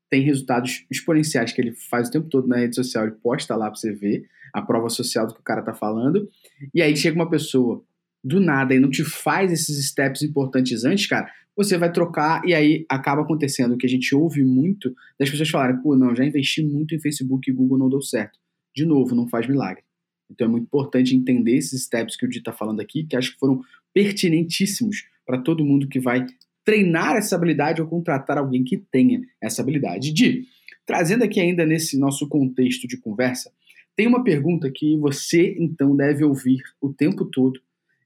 Tem 0.09 0.21
resultados 0.21 0.85
exponenciais 0.89 1.51
que 1.51 1.59
ele 1.59 1.73
faz 1.73 2.07
o 2.07 2.11
tempo 2.11 2.29
todo 2.29 2.47
na 2.47 2.55
rede 2.55 2.73
social, 2.73 3.05
ele 3.05 3.15
posta 3.15 3.53
lá 3.53 3.69
para 3.69 3.77
você 3.77 3.91
ver 3.91 4.29
a 4.53 4.61
prova 4.61 4.87
social 4.87 5.27
do 5.27 5.33
que 5.33 5.41
o 5.41 5.43
cara 5.43 5.61
tá 5.61 5.73
falando. 5.73 6.29
E 6.73 6.81
aí 6.81 6.95
chega 6.95 7.17
uma 7.17 7.29
pessoa 7.29 7.85
do 8.27 8.39
nada 8.39 8.75
e 8.75 8.79
não 8.79 8.89
te 8.89 9.03
faz 9.03 9.51
esses 9.51 9.87
steps 9.87 10.21
importantes 10.21 10.83
antes, 10.83 11.07
cara, 11.07 11.31
você 11.55 11.77
vai 11.77 11.91
trocar 11.91 12.41
e 12.45 12.53
aí 12.53 12.85
acaba 12.87 13.21
acontecendo 13.21 13.73
o 13.73 13.77
que 13.77 13.85
a 13.85 13.89
gente 13.89 14.13
ouve 14.13 14.43
muito 14.43 14.93
das 15.19 15.29
pessoas 15.29 15.49
falarem, 15.49 15.81
pô, 15.81 15.95
não, 15.95 16.15
já 16.15 16.23
investi 16.23 16.61
muito 16.61 16.93
em 16.93 16.99
Facebook 16.99 17.49
e 17.49 17.53
Google 17.53 17.77
não 17.77 17.89
deu 17.89 18.01
certo. 18.01 18.37
De 18.75 18.85
novo, 18.85 19.15
não 19.15 19.27
faz 19.27 19.47
milagre. 19.47 19.83
Então 20.29 20.45
é 20.45 20.49
muito 20.49 20.65
importante 20.65 21.15
entender 21.15 21.55
esses 21.55 21.85
steps 21.85 22.15
que 22.15 22.25
o 22.25 22.29
Di 22.29 22.39
está 22.39 22.51
falando 22.51 22.79
aqui, 22.79 23.03
que 23.05 23.15
acho 23.15 23.33
que 23.33 23.39
foram 23.39 23.61
pertinentíssimos 23.93 25.05
para 25.25 25.39
todo 25.39 25.65
mundo 25.65 25.87
que 25.87 25.99
vai 25.99 26.25
treinar 26.63 27.15
essa 27.15 27.35
habilidade 27.35 27.81
ou 27.81 27.87
contratar 27.87 28.37
alguém 28.37 28.63
que 28.63 28.77
tenha 28.77 29.21
essa 29.41 29.61
habilidade. 29.61 30.13
Di, 30.13 30.45
trazendo 30.85 31.23
aqui 31.23 31.39
ainda 31.39 31.65
nesse 31.65 31.97
nosso 31.97 32.27
contexto 32.27 32.87
de 32.87 32.97
conversa, 32.97 33.51
tem 33.95 34.05
uma 34.05 34.23
pergunta 34.23 34.69
que 34.69 34.95
você 34.97 35.55
então 35.57 35.95
deve 35.95 36.23
ouvir 36.23 36.61
o 36.79 36.93
tempo 36.93 37.25
todo 37.25 37.59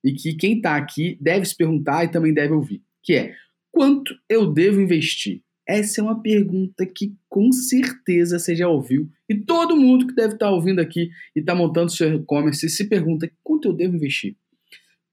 e 0.03 0.13
que 0.13 0.33
quem 0.33 0.57
está 0.57 0.75
aqui 0.75 1.17
deve 1.21 1.45
se 1.45 1.55
perguntar 1.55 2.05
e 2.05 2.11
também 2.11 2.33
deve 2.33 2.53
ouvir, 2.53 2.81
que 3.03 3.13
é 3.13 3.35
quanto 3.71 4.15
eu 4.29 4.51
devo 4.51 4.81
investir? 4.81 5.41
Essa 5.67 6.01
é 6.01 6.03
uma 6.03 6.21
pergunta 6.21 6.85
que 6.85 7.15
com 7.29 7.51
certeza 7.51 8.37
você 8.37 8.55
já 8.55 8.67
ouviu 8.67 9.09
e 9.29 9.35
todo 9.35 9.77
mundo 9.77 10.07
que 10.07 10.15
deve 10.15 10.33
estar 10.33 10.47
tá 10.47 10.51
ouvindo 10.51 10.79
aqui 10.79 11.09
e 11.35 11.39
está 11.39 11.55
montando 11.55 11.91
seu 11.91 12.13
e-commerce 12.15 12.67
se 12.69 12.89
pergunta 12.89 13.31
quanto 13.43 13.69
eu 13.69 13.73
devo 13.73 13.95
investir. 13.95 14.35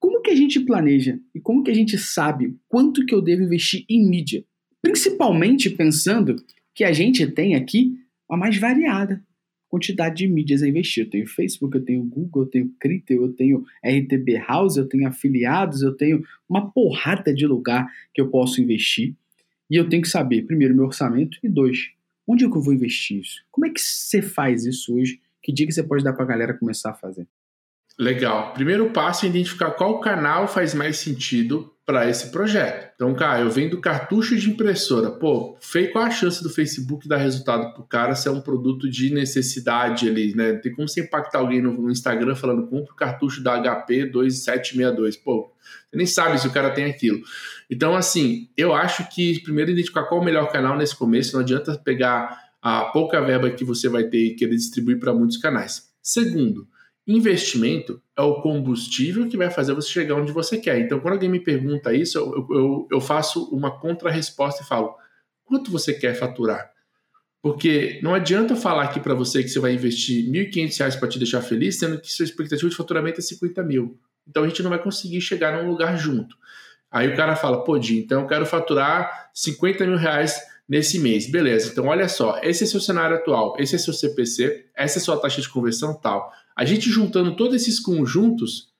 Como 0.00 0.22
que 0.22 0.30
a 0.30 0.34
gente 0.34 0.60
planeja 0.60 1.18
e 1.34 1.40
como 1.40 1.62
que 1.62 1.70
a 1.70 1.74
gente 1.74 1.98
sabe 1.98 2.56
quanto 2.68 3.04
que 3.04 3.14
eu 3.14 3.20
devo 3.20 3.42
investir 3.42 3.84
em 3.88 4.08
mídia? 4.08 4.44
Principalmente 4.80 5.70
pensando 5.70 6.36
que 6.74 6.82
a 6.82 6.92
gente 6.92 7.26
tem 7.26 7.54
aqui 7.54 7.96
a 8.28 8.36
mais 8.36 8.56
variada 8.56 9.22
quantidade 9.68 10.16
de 10.16 10.28
mídias 10.28 10.62
a 10.62 10.68
investir. 10.68 11.04
Eu 11.04 11.10
tenho 11.10 11.26
Facebook, 11.26 11.76
eu 11.76 11.84
tenho 11.84 12.02
Google, 12.02 12.42
eu 12.42 12.48
tenho 12.48 12.74
Critel, 12.80 13.22
eu 13.22 13.32
tenho 13.32 13.64
RTB 13.84 14.38
House, 14.46 14.76
eu 14.76 14.88
tenho 14.88 15.06
afiliados, 15.06 15.82
eu 15.82 15.94
tenho 15.96 16.24
uma 16.48 16.70
porrada 16.70 17.32
de 17.34 17.46
lugar 17.46 17.86
que 18.14 18.20
eu 18.20 18.28
posso 18.28 18.60
investir. 18.60 19.14
E 19.70 19.76
eu 19.76 19.88
tenho 19.88 20.02
que 20.02 20.08
saber, 20.08 20.46
primeiro, 20.46 20.74
meu 20.74 20.86
orçamento 20.86 21.38
e 21.42 21.48
dois, 21.48 21.90
onde 22.26 22.44
é 22.44 22.50
que 22.50 22.56
eu 22.56 22.62
vou 22.62 22.72
investir 22.72 23.20
isso? 23.20 23.44
Como 23.50 23.66
é 23.66 23.70
que 23.70 23.80
você 23.80 24.22
faz 24.22 24.64
isso 24.64 24.94
hoje? 24.94 25.20
Que 25.42 25.52
dica 25.52 25.70
você 25.70 25.82
pode 25.82 26.02
dar 26.02 26.14
para 26.14 26.24
a 26.24 26.28
galera 26.28 26.54
começar 26.54 26.90
a 26.90 26.94
fazer? 26.94 27.26
Legal. 27.98 28.52
Primeiro 28.52 28.90
passo 28.90 29.26
é 29.26 29.28
identificar 29.28 29.72
qual 29.72 29.98
canal 29.98 30.46
faz 30.46 30.72
mais 30.72 30.98
sentido 30.98 31.74
para 31.84 32.08
esse 32.08 32.30
projeto. 32.30 32.92
Então, 32.94 33.12
cara, 33.14 33.40
eu 33.40 33.50
vendo 33.50 33.80
cartucho 33.80 34.36
de 34.36 34.50
impressora. 34.50 35.10
Pô, 35.10 35.56
fei 35.60 35.88
qual 35.88 36.04
a 36.04 36.10
chance 36.10 36.40
do 36.42 36.50
Facebook 36.50 37.08
dar 37.08 37.16
resultado 37.16 37.74
pro 37.74 37.82
cara 37.82 38.14
se 38.14 38.28
é 38.28 38.30
um 38.30 38.40
produto 38.40 38.88
de 38.88 39.12
necessidade 39.12 40.08
ali, 40.08 40.32
né? 40.36 40.52
Tem 40.52 40.70
como 40.70 40.86
você 40.86 41.00
impactar 41.00 41.38
alguém 41.40 41.60
no, 41.60 41.90
Instagram 41.90 42.36
falando 42.36 42.68
compra 42.68 42.92
o 42.92 42.96
cartucho 42.96 43.42
da 43.42 43.58
HP 43.58 44.04
2762. 44.04 45.16
Pô, 45.16 45.50
você 45.90 45.96
nem 45.96 46.06
sabe 46.06 46.38
se 46.38 46.46
o 46.46 46.52
cara 46.52 46.70
tem 46.70 46.84
aquilo. 46.84 47.20
Então, 47.68 47.96
assim, 47.96 48.48
eu 48.56 48.74
acho 48.74 49.08
que 49.08 49.42
primeiro 49.42 49.72
identificar 49.72 50.04
qual 50.04 50.20
o 50.20 50.24
melhor 50.24 50.52
canal 50.52 50.76
nesse 50.76 50.94
começo. 50.94 51.32
Não 51.32 51.40
adianta 51.40 51.74
pegar 51.82 52.38
a 52.62 52.84
pouca 52.84 53.20
verba 53.20 53.50
que 53.50 53.64
você 53.64 53.88
vai 53.88 54.04
ter 54.04 54.18
e 54.18 54.34
querer 54.36 54.54
distribuir 54.54 55.00
para 55.00 55.12
muitos 55.12 55.38
canais. 55.38 55.88
Segundo, 56.02 56.68
Investimento 57.08 58.02
é 58.14 58.20
o 58.20 58.42
combustível 58.42 59.26
que 59.30 59.36
vai 59.36 59.50
fazer 59.50 59.72
você 59.72 59.88
chegar 59.88 60.14
onde 60.14 60.30
você 60.30 60.58
quer. 60.58 60.78
Então, 60.78 61.00
quando 61.00 61.14
alguém 61.14 61.30
me 61.30 61.40
pergunta 61.40 61.94
isso, 61.94 62.18
eu, 62.18 62.46
eu, 62.50 62.88
eu 62.92 63.00
faço 63.00 63.48
uma 63.50 63.80
contra-resposta 63.80 64.62
e 64.62 64.66
falo: 64.66 64.94
Quanto 65.42 65.70
você 65.70 65.94
quer 65.94 66.14
faturar? 66.14 66.70
Porque 67.40 67.98
não 68.02 68.12
adianta 68.12 68.54
falar 68.54 68.84
aqui 68.84 69.00
para 69.00 69.14
você 69.14 69.42
que 69.42 69.48
você 69.48 69.58
vai 69.58 69.72
investir 69.72 70.30
R$ 70.30 70.50
1.500 70.50 70.98
para 70.98 71.08
te 71.08 71.18
deixar 71.18 71.40
feliz, 71.40 71.78
sendo 71.78 71.98
que 71.98 72.12
sua 72.12 72.24
expectativa 72.24 72.68
de 72.68 72.76
faturamento 72.76 73.20
é 73.20 73.22
50 73.22 73.62
mil. 73.62 73.98
Então 74.28 74.44
a 74.44 74.48
gente 74.48 74.62
não 74.62 74.68
vai 74.68 74.82
conseguir 74.82 75.22
chegar 75.22 75.56
num 75.56 75.70
lugar 75.70 75.96
junto. 75.96 76.36
Aí 76.90 77.08
o 77.08 77.16
cara 77.16 77.36
fala, 77.36 77.64
pô, 77.64 77.78
Di, 77.78 77.98
então 77.98 78.22
eu 78.22 78.26
quero 78.26 78.44
faturar 78.44 79.30
50 79.32 79.86
mil 79.86 79.96
reais 79.96 80.38
nesse 80.68 80.98
mês. 80.98 81.30
Beleza, 81.30 81.70
então 81.70 81.86
olha 81.86 82.08
só, 82.08 82.38
esse 82.42 82.64
é 82.64 82.66
seu 82.66 82.80
cenário 82.80 83.16
atual, 83.16 83.56
esse 83.58 83.76
é 83.76 83.78
seu 83.78 83.94
CPC, 83.94 84.66
essa 84.74 84.98
é 84.98 85.00
sua 85.00 85.18
taxa 85.18 85.40
de 85.40 85.48
conversão 85.48 85.94
tal. 85.94 86.30
A 86.58 86.64
gente 86.64 86.90
juntando 86.90 87.36
todos 87.36 87.54
esses 87.54 87.78
conjuntos, 87.78 88.72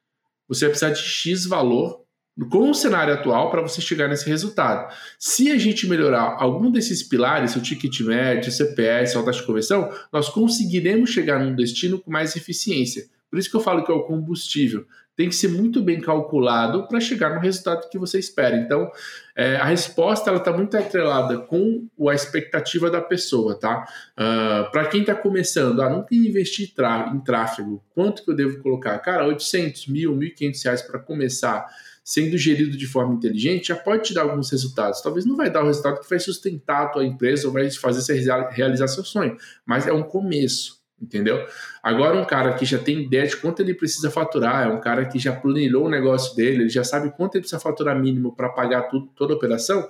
você 0.48 0.64
vai 0.64 0.70
precisar 0.70 0.90
de 0.90 1.00
X 1.00 1.46
valor 1.46 2.02
com 2.50 2.70
o 2.70 2.74
cenário 2.74 3.14
atual 3.14 3.52
para 3.52 3.62
você 3.62 3.80
chegar 3.80 4.08
nesse 4.08 4.28
resultado. 4.28 4.92
Se 5.16 5.48
a 5.52 5.56
gente 5.56 5.86
melhorar 5.86 6.34
algum 6.40 6.72
desses 6.72 7.04
pilares, 7.04 7.54
o 7.54 7.62
ticket 7.62 8.00
médio, 8.00 8.48
o 8.48 8.52
CPS, 8.52 9.16
a 9.16 9.22
taxa 9.22 9.42
de 9.42 9.46
conversão, 9.46 9.92
nós 10.12 10.28
conseguiremos 10.28 11.10
chegar 11.10 11.38
num 11.38 11.54
destino 11.54 12.00
com 12.00 12.10
mais 12.10 12.34
eficiência. 12.34 13.08
Por 13.30 13.38
isso 13.38 13.48
que 13.48 13.54
eu 13.54 13.60
falo 13.60 13.84
que 13.84 13.92
é 13.92 13.94
o 13.94 14.02
combustível. 14.02 14.84
Tem 15.18 15.28
que 15.28 15.34
ser 15.34 15.48
muito 15.48 15.82
bem 15.82 16.00
calculado 16.00 16.86
para 16.86 17.00
chegar 17.00 17.34
no 17.34 17.40
resultado 17.40 17.90
que 17.90 17.98
você 17.98 18.20
espera. 18.20 18.56
Então, 18.56 18.88
é, 19.34 19.56
a 19.56 19.64
resposta 19.64 20.32
está 20.32 20.52
muito 20.52 20.76
atrelada 20.76 21.38
com 21.38 21.88
a 22.08 22.14
expectativa 22.14 22.88
da 22.88 23.00
pessoa, 23.00 23.58
tá? 23.58 23.84
Uh, 24.12 24.70
para 24.70 24.86
quem 24.86 25.00
está 25.00 25.16
começando, 25.16 25.82
ah, 25.82 25.90
não 25.90 26.04
tem 26.04 26.18
investir 26.18 26.72
em 27.12 27.18
tráfego, 27.18 27.82
quanto 27.92 28.24
que 28.24 28.30
eu 28.30 28.36
devo 28.36 28.62
colocar? 28.62 28.96
Cara, 29.00 29.26
800, 29.26 29.88
mil, 29.88 30.14
1.500 30.16 30.64
reais 30.64 30.82
para 30.82 31.00
começar 31.00 31.66
sendo 32.04 32.38
gerido 32.38 32.76
de 32.76 32.86
forma 32.86 33.14
inteligente, 33.14 33.68
já 33.68 33.76
pode 33.76 34.04
te 34.04 34.14
dar 34.14 34.22
alguns 34.22 34.50
resultados. 34.50 35.02
Talvez 35.02 35.26
não 35.26 35.36
vai 35.36 35.50
dar 35.50 35.64
o 35.64 35.66
resultado 35.66 36.00
que 36.00 36.08
vai 36.08 36.20
sustentar 36.20 36.84
a 36.84 36.86
tua 36.86 37.04
empresa 37.04 37.48
ou 37.48 37.52
vai 37.52 37.68
fazer 37.72 38.00
você 38.00 38.24
realizar 38.52 38.86
seu 38.86 39.04
sonho, 39.04 39.36
mas 39.66 39.86
é 39.86 39.92
um 39.92 40.04
começo, 40.04 40.77
entendeu? 41.00 41.46
Agora 41.82 42.20
um 42.20 42.24
cara 42.24 42.54
que 42.54 42.64
já 42.64 42.78
tem 42.78 43.02
ideia 43.02 43.26
de 43.26 43.36
quanto 43.36 43.60
ele 43.60 43.74
precisa 43.74 44.10
faturar, 44.10 44.66
é 44.66 44.68
um 44.68 44.80
cara 44.80 45.04
que 45.06 45.18
já 45.18 45.34
planejou 45.34 45.86
o 45.86 45.90
negócio 45.90 46.34
dele, 46.36 46.62
ele 46.62 46.68
já 46.68 46.84
sabe 46.84 47.10
quanto 47.16 47.34
ele 47.34 47.42
precisa 47.42 47.60
faturar 47.60 47.98
mínimo 47.98 48.34
para 48.34 48.48
pagar 48.48 48.82
tudo, 48.82 49.06
toda 49.14 49.32
a 49.32 49.36
operação, 49.36 49.88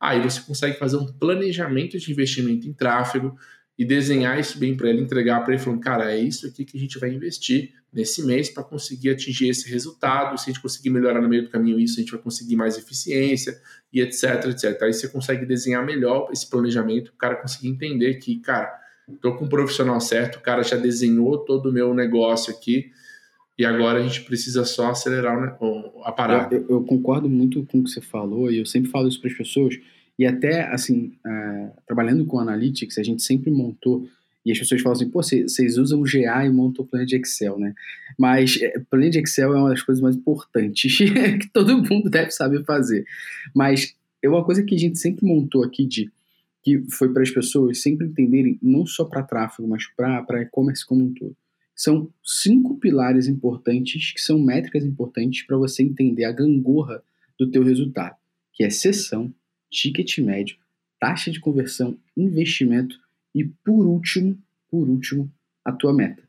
aí 0.00 0.20
você 0.20 0.40
consegue 0.40 0.78
fazer 0.78 0.96
um 0.96 1.06
planejamento 1.06 1.98
de 1.98 2.10
investimento 2.12 2.68
em 2.68 2.72
tráfego, 2.72 3.36
e 3.76 3.84
desenhar 3.84 4.38
isso 4.38 4.58
bem 4.58 4.76
para 4.76 4.88
ele, 4.88 5.00
entregar 5.00 5.42
para 5.42 5.54
ele, 5.54 5.62
falando, 5.62 5.80
cara, 5.80 6.12
é 6.12 6.18
isso 6.18 6.46
aqui 6.46 6.64
que 6.64 6.76
a 6.76 6.80
gente 6.80 6.98
vai 6.98 7.10
investir 7.10 7.72
nesse 7.92 8.24
mês 8.24 8.48
para 8.48 8.62
conseguir 8.62 9.10
atingir 9.10 9.48
esse 9.48 9.68
resultado. 9.68 10.38
Se 10.38 10.48
a 10.48 10.52
gente 10.52 10.62
conseguir 10.62 10.90
melhorar 10.90 11.20
no 11.20 11.28
meio 11.28 11.42
do 11.42 11.50
caminho 11.50 11.78
isso, 11.78 11.98
a 11.98 12.02
gente 12.02 12.12
vai 12.12 12.20
conseguir 12.20 12.56
mais 12.56 12.78
eficiência 12.78 13.60
e 13.92 14.00
etc, 14.00 14.46
etc. 14.46 14.80
Aí 14.82 14.92
você 14.92 15.08
consegue 15.08 15.44
desenhar 15.44 15.84
melhor 15.84 16.30
esse 16.32 16.48
planejamento, 16.48 17.08
o 17.08 17.16
cara 17.16 17.36
conseguir 17.36 17.68
entender 17.68 18.14
que, 18.14 18.38
cara, 18.40 18.72
estou 19.12 19.36
com 19.36 19.44
um 19.44 19.48
profissional 19.48 20.00
certo, 20.00 20.36
o 20.36 20.40
cara 20.40 20.62
já 20.62 20.76
desenhou 20.76 21.38
todo 21.38 21.70
o 21.70 21.72
meu 21.72 21.92
negócio 21.94 22.52
aqui 22.52 22.90
e 23.58 23.64
agora 23.64 24.00
a 24.00 24.02
gente 24.02 24.22
precisa 24.22 24.64
só 24.64 24.90
acelerar 24.90 25.56
a 26.04 26.12
parada. 26.12 26.54
Eu, 26.54 26.66
eu 26.68 26.84
concordo 26.84 27.28
muito 27.28 27.64
com 27.66 27.78
o 27.78 27.84
que 27.84 27.90
você 27.90 28.00
falou 28.00 28.50
e 28.50 28.58
eu 28.58 28.66
sempre 28.66 28.90
falo 28.90 29.08
isso 29.08 29.20
para 29.20 29.30
as 29.30 29.36
pessoas 29.36 29.78
e 30.18 30.26
até, 30.26 30.68
assim, 30.72 31.12
uh, 31.26 31.72
trabalhando 31.86 32.24
com 32.24 32.38
Analytics, 32.38 32.98
a 32.98 33.02
gente 33.02 33.22
sempre 33.22 33.50
montou, 33.50 34.08
e 34.46 34.52
as 34.52 34.58
pessoas 34.58 34.82
falam 34.82 34.96
assim, 34.96 35.08
pô, 35.08 35.22
vocês 35.22 35.78
usam 35.78 36.00
o 36.00 36.04
GA 36.04 36.44
e 36.44 36.50
montam 36.50 36.84
o 36.84 36.88
plano 36.88 37.06
de 37.06 37.16
Excel, 37.16 37.58
né? 37.58 37.74
Mas 38.18 38.58
é, 38.60 38.78
plano 38.90 39.08
de 39.08 39.18
Excel 39.18 39.54
é 39.54 39.58
uma 39.58 39.70
das 39.70 39.82
coisas 39.82 40.02
mais 40.02 40.14
importantes 40.14 40.98
que 41.40 41.50
todo 41.52 41.82
mundo 41.82 42.10
deve 42.10 42.30
saber 42.30 42.62
fazer. 42.64 43.04
Mas 43.54 43.94
é 44.22 44.28
uma 44.28 44.44
coisa 44.44 44.62
que 44.62 44.74
a 44.74 44.78
gente 44.78 44.98
sempre 44.98 45.26
montou 45.26 45.64
aqui 45.64 45.86
de 45.86 46.10
que 46.64 46.82
foi 46.90 47.12
para 47.12 47.22
as 47.22 47.30
pessoas 47.30 47.82
sempre 47.82 48.06
entenderem, 48.06 48.58
não 48.62 48.86
só 48.86 49.04
para 49.04 49.22
tráfego, 49.22 49.68
mas 49.68 49.86
para 49.94 50.40
e-commerce 50.40 50.84
como 50.84 51.04
um 51.04 51.12
todo. 51.12 51.36
São 51.76 52.10
cinco 52.24 52.78
pilares 52.78 53.28
importantes, 53.28 54.12
que 54.12 54.20
são 54.20 54.38
métricas 54.38 54.82
importantes 54.84 55.42
para 55.42 55.58
você 55.58 55.82
entender 55.82 56.24
a 56.24 56.32
gangorra 56.32 57.02
do 57.38 57.50
teu 57.50 57.62
resultado, 57.62 58.16
que 58.52 58.64
é 58.64 58.70
sessão, 58.70 59.32
ticket 59.70 60.18
médio, 60.18 60.56
taxa 60.98 61.30
de 61.30 61.38
conversão, 61.38 61.98
investimento 62.16 62.98
e, 63.34 63.44
por 63.44 63.86
último, 63.86 64.38
por 64.70 64.88
último, 64.88 65.30
a 65.62 65.70
tua 65.70 65.92
meta. 65.92 66.22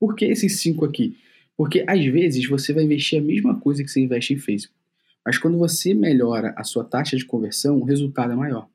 Por 0.00 0.16
que 0.16 0.24
esses 0.24 0.60
cinco 0.60 0.84
aqui? 0.84 1.16
Porque 1.56 1.84
às 1.86 2.04
vezes 2.04 2.48
você 2.48 2.72
vai 2.72 2.84
investir 2.84 3.20
a 3.20 3.22
mesma 3.22 3.60
coisa 3.60 3.84
que 3.84 3.90
você 3.90 4.00
investe 4.00 4.32
em 4.32 4.38
Facebook, 4.38 4.77
mas 5.28 5.36
quando 5.36 5.58
você 5.58 5.92
melhora 5.92 6.54
a 6.56 6.64
sua 6.64 6.82
taxa 6.82 7.14
de 7.14 7.26
conversão, 7.26 7.76
o 7.76 7.84
resultado 7.84 8.32
é 8.32 8.34
maior. 8.34 8.66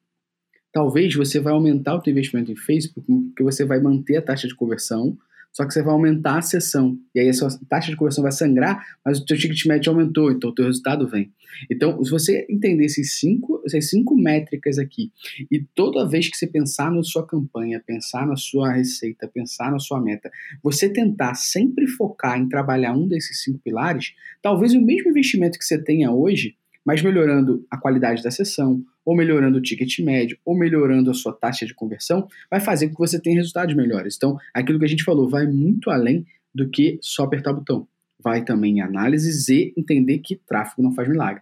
Talvez 0.72 1.16
você 1.16 1.40
vai 1.40 1.52
aumentar 1.52 1.96
o 1.96 2.00
teu 2.00 2.12
investimento 2.12 2.52
em 2.52 2.56
Facebook, 2.56 3.12
porque 3.30 3.42
você 3.42 3.66
vai 3.66 3.80
manter 3.80 4.18
a 4.18 4.22
taxa 4.22 4.48
de 4.48 4.54
conversão, 4.54 5.18
só 5.54 5.66
que 5.66 5.74
você 5.74 5.84
vai 5.84 5.94
aumentar 5.94 6.40
a 6.40 6.42
sessão. 6.42 6.98
E 7.14 7.20
aí 7.20 7.30
a 7.30 7.34
sua 7.34 7.50
taxa 7.70 7.92
de 7.92 7.96
conversão 7.96 8.24
vai 8.24 8.32
sangrar, 8.32 8.84
mas 9.06 9.20
o 9.20 9.26
teu 9.26 9.38
ticket 9.38 9.66
médio 9.66 9.92
aumentou, 9.92 10.32
então 10.32 10.50
o 10.50 10.54
teu 10.54 10.66
resultado 10.66 11.08
vem. 11.08 11.32
Então, 11.72 12.04
se 12.04 12.10
você 12.10 12.48
entender 12.50 12.86
esses 12.86 13.20
cinco, 13.20 13.62
essas 13.64 13.90
cinco 13.90 14.16
métricas 14.16 14.80
aqui, 14.80 15.12
e 15.52 15.64
toda 15.76 16.10
vez 16.10 16.28
que 16.28 16.36
você 16.36 16.48
pensar 16.48 16.92
na 16.92 17.04
sua 17.04 17.26
campanha, 17.26 17.84
pensar 17.86 18.26
na 18.26 18.36
sua 18.36 18.74
receita, 18.74 19.28
pensar 19.28 19.72
na 19.72 19.78
sua 19.78 20.02
meta, 20.02 20.32
você 20.64 20.90
tentar 20.90 21.36
sempre 21.36 21.86
focar 21.86 22.40
em 22.40 22.50
trabalhar 22.50 22.94
um 22.94 23.08
desses 23.08 23.44
cinco 23.44 23.60
pilares, 23.60 24.14
talvez 24.42 24.74
o 24.74 24.82
mesmo 24.82 25.12
investimento 25.12 25.60
que 25.60 25.66
você 25.66 25.78
tenha 25.78 26.12
hoje, 26.12 26.56
mas 26.86 27.02
melhorando 27.02 27.66
a 27.70 27.78
qualidade 27.78 28.22
da 28.22 28.32
sessão, 28.32 28.84
ou 29.06 29.16
melhorando 29.16 29.58
o 29.58 29.62
ticket 29.62 30.00
médio, 30.00 30.38
ou 30.46 30.58
melhorando 30.58 31.10
a 31.10 31.14
sua 31.14 31.34
taxa 31.34 31.66
de 31.66 31.74
conversão, 31.74 32.28
vai 32.50 32.60
fazer 32.60 32.88
com 32.88 32.94
que 32.94 33.00
você 33.00 33.20
tenha 33.20 33.38
resultados 33.38 33.76
melhores. 33.76 34.16
Então, 34.16 34.38
aquilo 34.54 34.80
que 34.80 34.86
a 34.86 34.90
gente 34.90 35.04
falou 35.04 35.30
vai 35.30 35.46
muito 35.46 35.90
além 35.90 36.26
do 36.54 36.70
que 36.70 37.00
só 37.02 37.24
apertar 37.24 37.54
botão. 37.54 37.88
Vai 38.22 38.44
também 38.44 38.78
em 38.78 38.82
análises 38.82 39.50
e 39.50 39.74
entender 39.76 40.20
que 40.20 40.36
tráfego 40.36 40.82
não 40.82 40.94
faz 40.94 41.10
milagre. 41.10 41.42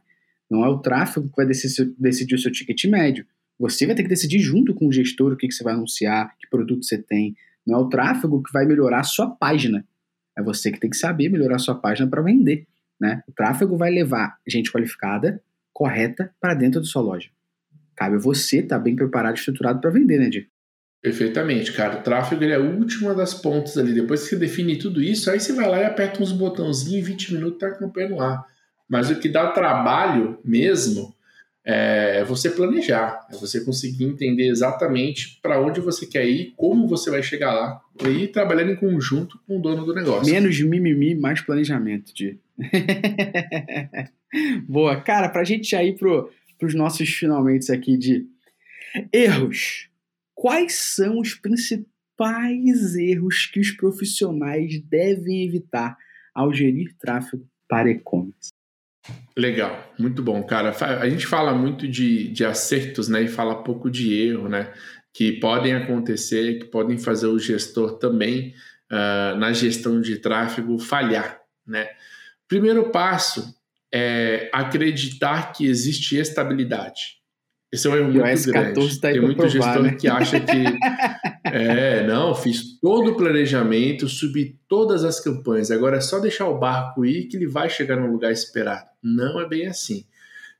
Não 0.49 0.65
é 0.65 0.69
o 0.69 0.79
tráfego 0.79 1.29
que 1.29 1.35
vai 1.35 1.45
decidir, 1.45 1.93
decidir 1.97 2.35
o 2.35 2.39
seu 2.39 2.51
ticket 2.51 2.85
médio. 2.85 3.25
Você 3.59 3.85
vai 3.85 3.95
ter 3.95 4.03
que 4.03 4.09
decidir 4.09 4.39
junto 4.39 4.73
com 4.73 4.87
o 4.87 4.91
gestor 4.91 5.33
o 5.33 5.37
que, 5.37 5.47
que 5.47 5.53
você 5.53 5.63
vai 5.63 5.73
anunciar, 5.73 6.35
que 6.39 6.49
produto 6.49 6.83
você 6.83 6.97
tem. 6.97 7.35
Não 7.65 7.77
é 7.77 7.81
o 7.81 7.89
tráfego 7.89 8.41
que 8.41 8.51
vai 8.51 8.65
melhorar 8.65 9.01
a 9.01 9.03
sua 9.03 9.29
página. 9.29 9.85
É 10.37 10.41
você 10.41 10.71
que 10.71 10.79
tem 10.79 10.89
que 10.89 10.97
saber 10.97 11.29
melhorar 11.29 11.57
a 11.57 11.59
sua 11.59 11.75
página 11.75 12.09
para 12.09 12.21
vender. 12.21 12.65
Né? 13.01 13.23
O 13.27 13.31
tráfego 13.31 13.75
vai 13.75 13.89
levar 13.89 14.37
gente 14.47 14.71
qualificada, 14.71 15.41
correta, 15.73 16.31
para 16.39 16.53
dentro 16.53 16.79
da 16.79 16.85
sua 16.85 17.01
loja. 17.01 17.29
Cabe 17.95 18.17
você 18.17 18.59
estar 18.59 18.77
tá 18.77 18.83
bem 18.83 18.95
preparado 18.95 19.35
e 19.35 19.39
estruturado 19.39 19.81
para 19.81 19.89
vender, 19.89 20.19
né, 20.19 20.29
Diego? 20.29 20.47
Perfeitamente, 21.01 21.73
cara. 21.73 21.97
O 21.97 22.03
tráfego 22.03 22.43
é 22.43 22.53
a 22.53 22.59
última 22.59 23.15
das 23.15 23.33
pontas 23.33 23.75
ali. 23.75 23.91
Depois 23.91 24.21
que 24.21 24.29
você 24.29 24.35
define 24.35 24.77
tudo 24.77 25.01
isso, 25.01 25.31
aí 25.31 25.39
você 25.39 25.51
vai 25.51 25.67
lá 25.67 25.79
e 25.79 25.85
aperta 25.85 26.21
uns 26.21 26.31
botãozinhos 26.31 27.07
e 27.07 27.11
20 27.11 27.33
minutos 27.33 27.57
tá 27.57 27.71
com 27.71 27.85
o 27.85 28.21
ar. 28.21 28.45
Mas 28.87 29.09
o 29.09 29.19
que 29.19 29.27
dá 29.27 29.51
trabalho 29.51 30.39
mesmo 30.45 31.15
é 31.63 32.23
você 32.23 32.49
planejar, 32.49 33.27
é 33.31 33.35
você 33.35 33.63
conseguir 33.63 34.05
entender 34.05 34.47
exatamente 34.47 35.39
para 35.41 35.61
onde 35.61 35.79
você 35.79 36.05
quer 36.05 36.25
ir, 36.25 36.53
como 36.57 36.87
você 36.87 37.11
vai 37.11 37.21
chegar 37.21 37.53
lá, 37.53 37.81
e 38.03 38.23
ir 38.23 38.27
trabalhando 38.29 38.71
em 38.71 38.75
conjunto 38.75 39.39
com 39.47 39.57
o 39.57 39.61
dono 39.61 39.85
do 39.85 39.93
negócio. 39.93 40.31
Menos 40.31 40.59
mimimi, 40.61 41.13
mais 41.13 41.41
planejamento, 41.41 42.13
de. 42.13 42.39
Boa. 44.67 44.99
Cara, 45.01 45.29
pra 45.29 45.43
gente 45.43 45.69
já 45.69 45.83
ir 45.83 45.97
pro, 45.97 46.31
pros 46.57 46.73
nossos 46.73 47.09
finalmente 47.09 47.71
aqui 47.71 47.97
de 47.97 48.25
erros. 49.13 49.89
Quais 50.33 50.73
são 50.73 51.19
os 51.19 51.35
principais 51.35 52.95
erros 52.95 53.45
que 53.45 53.59
os 53.59 53.71
profissionais 53.71 54.81
devem 54.81 55.45
evitar 55.45 55.95
ao 56.33 56.51
gerir 56.51 56.95
tráfego 56.99 57.47
para 57.67 57.91
e-commerce? 57.91 58.51
Legal, 59.35 59.93
muito 59.97 60.21
bom, 60.21 60.43
cara. 60.43 60.75
A 60.99 61.09
gente 61.09 61.25
fala 61.25 61.53
muito 61.53 61.87
de, 61.87 62.27
de 62.29 62.45
acertos, 62.45 63.07
né? 63.07 63.23
E 63.23 63.27
fala 63.27 63.63
pouco 63.63 63.89
de 63.89 64.13
erro, 64.13 64.47
né? 64.47 64.73
Que 65.13 65.33
podem 65.33 65.73
acontecer, 65.73 66.59
que 66.59 66.65
podem 66.65 66.97
fazer 66.97 67.27
o 67.27 67.39
gestor 67.39 67.97
também, 67.97 68.53
uh, 68.91 69.37
na 69.37 69.53
gestão 69.53 69.99
de 69.99 70.17
tráfego, 70.17 70.77
falhar, 70.77 71.41
né? 71.65 71.89
Primeiro 72.47 72.91
passo 72.91 73.55
é 73.93 74.49
acreditar 74.53 75.51
que 75.53 75.65
existe 75.65 76.17
estabilidade. 76.17 77.20
Esse 77.71 77.87
é 77.87 77.89
um 77.89 77.95
erro 77.95 78.11
muito 78.11 78.51
grande. 78.51 78.99
Tá 78.99 79.11
Tem 79.11 79.21
muito 79.21 79.37
provar, 79.37 79.49
gestor 79.49 79.83
né? 79.83 79.95
que 79.95 80.07
acha 80.07 80.39
que 80.41 80.63
é, 81.45 82.05
não, 82.05 82.35
fiz 82.35 82.79
todo 82.79 83.11
o 83.11 83.15
planejamento, 83.15 84.09
subi 84.09 84.59
todas 84.67 85.05
as 85.05 85.21
campanhas, 85.21 85.71
agora 85.71 85.97
é 85.97 86.01
só 86.01 86.19
deixar 86.19 86.47
o 86.49 86.59
barco 86.59 87.05
ir 87.05 87.27
que 87.27 87.37
ele 87.37 87.47
vai 87.47 87.69
chegar 87.69 87.95
no 87.95 88.11
lugar 88.11 88.31
esperado. 88.31 88.89
Não 89.01 89.39
é 89.39 89.47
bem 89.47 89.67
assim. 89.67 90.05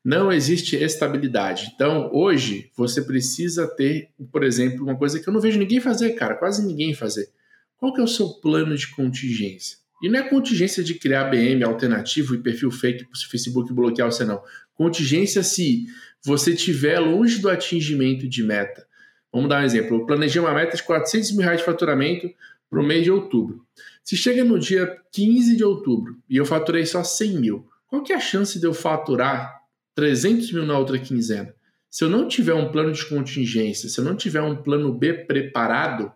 Não 0.04 0.32
existe 0.32 0.76
estabilidade. 0.78 1.72
Então, 1.76 2.10
hoje, 2.12 2.72
você 2.76 3.02
precisa 3.02 3.68
ter, 3.68 4.10
por 4.32 4.44
exemplo, 4.44 4.84
uma 4.84 4.98
coisa 4.98 5.20
que 5.20 5.28
eu 5.28 5.34
não 5.34 5.42
vejo 5.42 5.60
ninguém 5.60 5.80
fazer, 5.80 6.12
cara, 6.12 6.36
quase 6.36 6.66
ninguém 6.66 6.94
fazer. 6.94 7.30
Qual 7.78 7.94
que 7.94 8.00
é 8.00 8.04
o 8.04 8.08
seu 8.08 8.30
plano 8.30 8.76
de 8.76 8.88
contingência? 8.96 9.78
E 10.02 10.10
não 10.10 10.20
é 10.20 10.24
contingência 10.24 10.84
de 10.84 10.96
criar 10.96 11.26
BM 11.26 11.64
alternativo 11.64 12.34
e 12.34 12.40
perfil 12.40 12.72
fake 12.72 13.06
para 13.06 13.14
o 13.14 13.30
Facebook 13.30 13.72
bloquear 13.72 14.12
você, 14.12 14.26
não. 14.26 14.42
Contingência 14.74 15.44
se 15.44 15.86
você 16.24 16.54
estiver 16.54 17.00
longe 17.00 17.40
do 17.40 17.50
atingimento 17.50 18.28
de 18.28 18.44
meta. 18.44 18.86
Vamos 19.32 19.50
dar 19.50 19.62
um 19.62 19.66
exemplo. 19.66 19.98
Eu 19.98 20.06
planejei 20.06 20.42
uma 20.42 20.54
meta 20.54 20.76
de 20.76 20.84
400 20.84 21.32
mil 21.32 21.42
reais 21.42 21.60
de 21.60 21.66
faturamento 21.66 22.30
para 22.70 22.80
o 22.80 22.84
mês 22.84 23.04
de 23.04 23.12
outubro. 23.12 23.66
Se 24.04 24.16
chega 24.16 24.44
no 24.44 24.60
dia 24.60 24.98
15 25.12 25.56
de 25.56 25.64
outubro 25.64 26.18
e 26.30 26.38
eu 26.38 26.46
faturei 26.46 26.86
só 26.86 27.04
100 27.04 27.40
mil, 27.40 27.68
qual 27.88 28.04
que 28.04 28.14
é 28.14 28.16
a 28.16 28.20
chance 28.20 28.60
de 28.60 28.66
eu 28.66 28.74
faturar 28.74 29.62
300 29.96 30.52
mil 30.52 30.66
na 30.66 30.78
outra 30.78 30.98
quinzena? 30.98 31.54
Se 31.90 32.04
eu 32.04 32.10
não 32.10 32.28
tiver 32.28 32.54
um 32.54 32.72
plano 32.72 32.94
de 32.94 33.06
contingência, 33.06 33.90
se 33.90 34.00
eu 34.00 34.06
não 34.06 34.16
tiver 34.16 34.42
um 34.42 34.56
plano 34.56 34.94
B 34.94 35.14
preparado, 35.14 36.12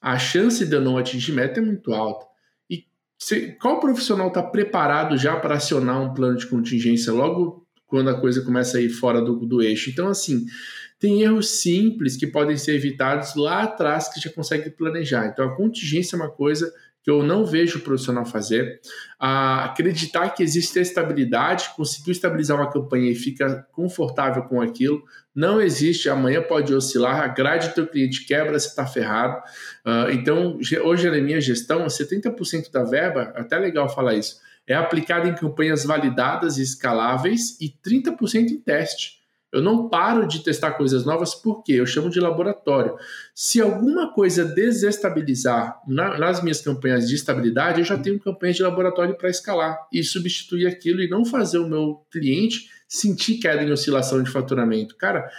a 0.00 0.18
chance 0.18 0.64
de 0.64 0.74
eu 0.74 0.80
não 0.80 0.96
atingir 0.96 1.32
meta 1.32 1.60
é 1.60 1.62
muito 1.62 1.92
alta. 1.92 2.24
E 2.70 2.86
se, 3.18 3.52
qual 3.60 3.80
profissional 3.80 4.28
está 4.28 4.42
preparado 4.42 5.18
já 5.18 5.36
para 5.36 5.56
acionar 5.56 6.00
um 6.00 6.14
plano 6.14 6.38
de 6.38 6.46
contingência 6.46 7.12
logo 7.12 7.66
quando 7.90 8.08
a 8.08 8.18
coisa 8.18 8.42
começa 8.42 8.78
a 8.78 8.80
ir 8.80 8.88
fora 8.88 9.20
do, 9.20 9.44
do 9.44 9.60
eixo? 9.60 9.90
Então, 9.90 10.08
assim, 10.08 10.46
tem 10.98 11.22
erros 11.22 11.60
simples 11.60 12.16
que 12.16 12.26
podem 12.26 12.56
ser 12.56 12.74
evitados 12.74 13.34
lá 13.34 13.64
atrás 13.64 14.08
que 14.08 14.20
já 14.20 14.30
consegue 14.30 14.70
planejar. 14.70 15.26
Então, 15.26 15.44
a 15.44 15.56
contingência 15.56 16.14
é 16.14 16.18
uma 16.18 16.30
coisa 16.30 16.72
que 17.02 17.10
eu 17.10 17.22
não 17.22 17.44
vejo 17.44 17.78
o 17.78 17.82
profissional 17.82 18.26
fazer. 18.26 18.80
Ah, 19.18 19.64
acreditar 19.64 20.28
que 20.30 20.42
existe 20.42 20.78
estabilidade, 20.78 21.70
conseguiu 21.74 22.12
estabilizar 22.12 22.56
uma 22.58 22.70
campanha 22.70 23.10
e 23.10 23.14
fica 23.14 23.66
confortável 23.72 24.42
com 24.42 24.60
aquilo. 24.60 25.02
Não 25.34 25.60
existe, 25.60 26.10
amanhã 26.10 26.42
pode 26.42 26.74
oscilar, 26.74 27.22
a 27.22 27.28
grade 27.28 27.68
do 27.68 27.74
teu 27.74 27.86
cliente 27.86 28.26
quebra, 28.26 28.58
você 28.58 28.68
está 28.68 28.86
ferrado. 28.86 29.42
Ah, 29.84 30.08
então, 30.12 30.58
hoje 30.84 31.10
na 31.10 31.18
minha 31.18 31.40
gestão, 31.40 31.86
70% 31.86 32.70
da 32.70 32.84
verba, 32.84 33.32
até 33.34 33.58
legal 33.58 33.88
falar 33.88 34.14
isso, 34.14 34.36
é 34.66 34.74
aplicada 34.74 35.28
em 35.28 35.34
campanhas 35.34 35.84
validadas 35.84 36.58
e 36.58 36.62
escaláveis 36.62 37.60
e 37.60 37.68
30% 37.68 38.50
em 38.50 38.60
teste. 38.60 39.20
Eu 39.52 39.60
não 39.60 39.88
paro 39.88 40.28
de 40.28 40.44
testar 40.44 40.72
coisas 40.72 41.04
novas 41.04 41.34
porque 41.34 41.72
eu 41.72 41.84
chamo 41.84 42.08
de 42.08 42.20
laboratório. 42.20 42.94
Se 43.34 43.60
alguma 43.60 44.12
coisa 44.12 44.44
desestabilizar 44.44 45.80
na, 45.88 46.16
nas 46.16 46.40
minhas 46.40 46.60
campanhas 46.60 47.08
de 47.08 47.16
estabilidade, 47.16 47.80
eu 47.80 47.84
já 47.84 47.98
tenho 47.98 48.20
campanha 48.20 48.52
de 48.52 48.62
laboratório 48.62 49.16
para 49.16 49.28
escalar 49.28 49.76
e 49.92 50.04
substituir 50.04 50.68
aquilo 50.68 51.02
e 51.02 51.08
não 51.08 51.24
fazer 51.24 51.58
o 51.58 51.68
meu 51.68 52.06
cliente 52.12 52.70
sentir 52.90 53.38
queda 53.38 53.62
em 53.62 53.70
oscilação 53.70 54.20
de 54.20 54.28
faturamento. 54.28 54.96
Cara, 54.96 55.30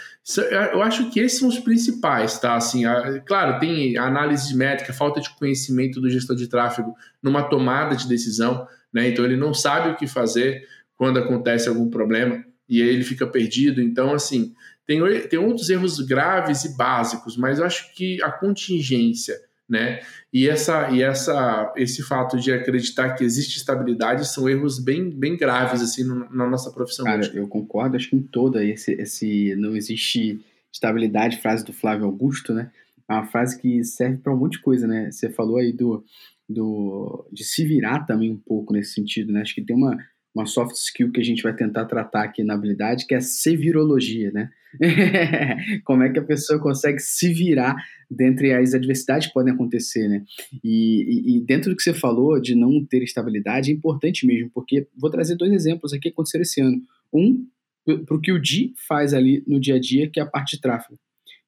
eu 0.72 0.82
acho 0.82 1.12
que 1.12 1.20
esses 1.20 1.38
são 1.38 1.50
os 1.50 1.60
principais, 1.60 2.40
tá? 2.40 2.56
Assim, 2.56 2.86
a, 2.86 3.20
claro, 3.20 3.60
tem 3.60 3.98
análise 3.98 4.48
de 4.48 4.56
métrica, 4.56 4.94
falta 4.94 5.20
de 5.20 5.30
conhecimento 5.32 6.00
do 6.00 6.10
gestor 6.10 6.38
de 6.38 6.48
tráfego 6.48 6.96
numa 7.22 7.44
tomada 7.44 7.94
de 7.94 8.08
decisão, 8.08 8.66
né? 8.94 9.10
Então 9.10 9.26
ele 9.26 9.38
não 9.38 9.54
sabe 9.54 9.90
o 9.90 9.96
que 9.96 10.08
fazer 10.08 10.68
quando 10.96 11.20
acontece 11.20 11.68
algum 11.68 11.90
problema 11.90 12.44
e 12.72 12.82
aí 12.82 12.88
ele 12.88 13.04
fica 13.04 13.28
perdido. 13.28 13.82
Então, 13.82 14.14
assim, 14.14 14.54
tem, 14.88 15.02
tem 15.28 15.40
outros 15.40 15.70
erros 15.70 16.00
graves 16.00 16.64
e 16.64 16.78
básicos, 16.78 17.36
mas 17.36 17.60
eu 17.60 17.66
acho 17.66 17.94
que 17.94 18.22
a 18.24 18.32
contingência, 18.32 19.36
né? 19.68 20.02
E, 20.34 20.48
essa, 20.48 20.90
e 20.90 21.02
essa, 21.02 21.74
esse 21.76 22.02
fato 22.02 22.40
de 22.40 22.52
acreditar 22.52 23.16
que 23.16 23.24
existe 23.24 23.58
estabilidade 23.58 24.28
são 24.28 24.50
erros 24.50 24.80
bem, 24.80 25.10
bem 25.10 25.36
graves, 25.36 25.82
assim, 25.82 26.04
no, 26.04 26.30
na 26.30 26.48
nossa 26.48 26.72
profissão. 26.72 27.06
Cara, 27.06 27.20
hoje. 27.20 27.36
eu 27.36 27.48
concordo, 27.48 27.98
acho 27.98 28.10
que 28.10 28.16
em 28.16 28.22
toda 28.22 28.64
esse, 28.64 28.94
esse 28.94 29.56
não 29.56 29.76
existe 29.76 30.40
estabilidade, 30.72 31.42
frase 31.42 31.66
do 31.66 31.74
Flávio 31.74 32.06
Augusto, 32.06 32.54
né? 32.54 32.72
É 33.10 33.14
uma 33.14 33.26
frase 33.26 33.60
que 33.60 33.84
serve 33.84 34.18
para 34.18 34.34
um 34.34 34.38
monte 34.38 34.54
de 34.54 34.62
coisa, 34.62 34.88
né? 34.88 35.12
Você 35.12 35.30
falou 35.30 35.58
aí 35.58 35.74
do, 35.74 36.06
do 36.52 37.28
de 37.32 37.44
se 37.44 37.66
virar 37.66 38.06
também 38.06 38.32
um 38.32 38.38
pouco 38.38 38.74
nesse 38.74 38.94
sentido, 38.94 39.32
né? 39.32 39.42
Acho 39.42 39.56
que 39.56 39.64
tem 39.64 39.76
uma 39.76 39.98
uma 40.34 40.46
soft 40.46 40.76
skill 40.76 41.12
que 41.12 41.20
a 41.20 41.24
gente 41.24 41.44
vai 41.44 41.54
tentar 41.54 41.86
tratar 41.86 42.24
aqui 42.24 42.44
na 42.44 42.54
habilidade, 42.54 43.06
que 43.06 43.14
é 43.14 43.18
a 43.18 43.22
sevirologia, 43.22 44.32
né? 44.32 44.50
Como 45.84 46.04
é 46.04 46.10
que 46.10 46.20
a 46.20 46.24
pessoa 46.24 46.58
consegue 46.58 47.00
se 47.00 47.34
virar 47.34 47.76
dentre 48.10 48.54
as 48.54 48.74
adversidades 48.74 49.28
que 49.28 49.34
podem 49.34 49.54
acontecer, 49.54 50.08
né? 50.08 50.24
E, 50.64 51.04
e, 51.04 51.38
e, 51.38 51.42
dentro 51.42 51.70
do 51.70 51.76
que 51.76 51.84
você 51.84 51.94
falou 51.94 52.40
de 52.40 52.56
não 52.56 52.84
ter 52.86 53.04
estabilidade, 53.04 53.72
é 53.72 53.74
importante 53.74 54.26
mesmo, 54.26 54.50
porque 54.54 54.88
vou 54.98 55.10
trazer 55.10 55.36
dois 55.36 55.52
exemplos 55.52 55.92
aqui 55.92 56.04
que 56.04 56.10
aconteceram 56.10 56.44
esse 56.44 56.62
ano. 56.62 56.82
Um, 57.14 57.46
para 57.84 58.16
o 58.16 58.22
que 58.22 58.32
o 58.32 58.40
Di 58.40 58.74
faz 58.88 59.14
ali 59.14 59.44
no 59.46 59.60
dia 59.60 59.76
a 59.76 59.80
dia, 59.80 60.10
que 60.10 60.20
é 60.20 60.24
a 60.24 60.26
parte 60.26 60.56
de 60.56 60.62
tráfego. 60.62 60.98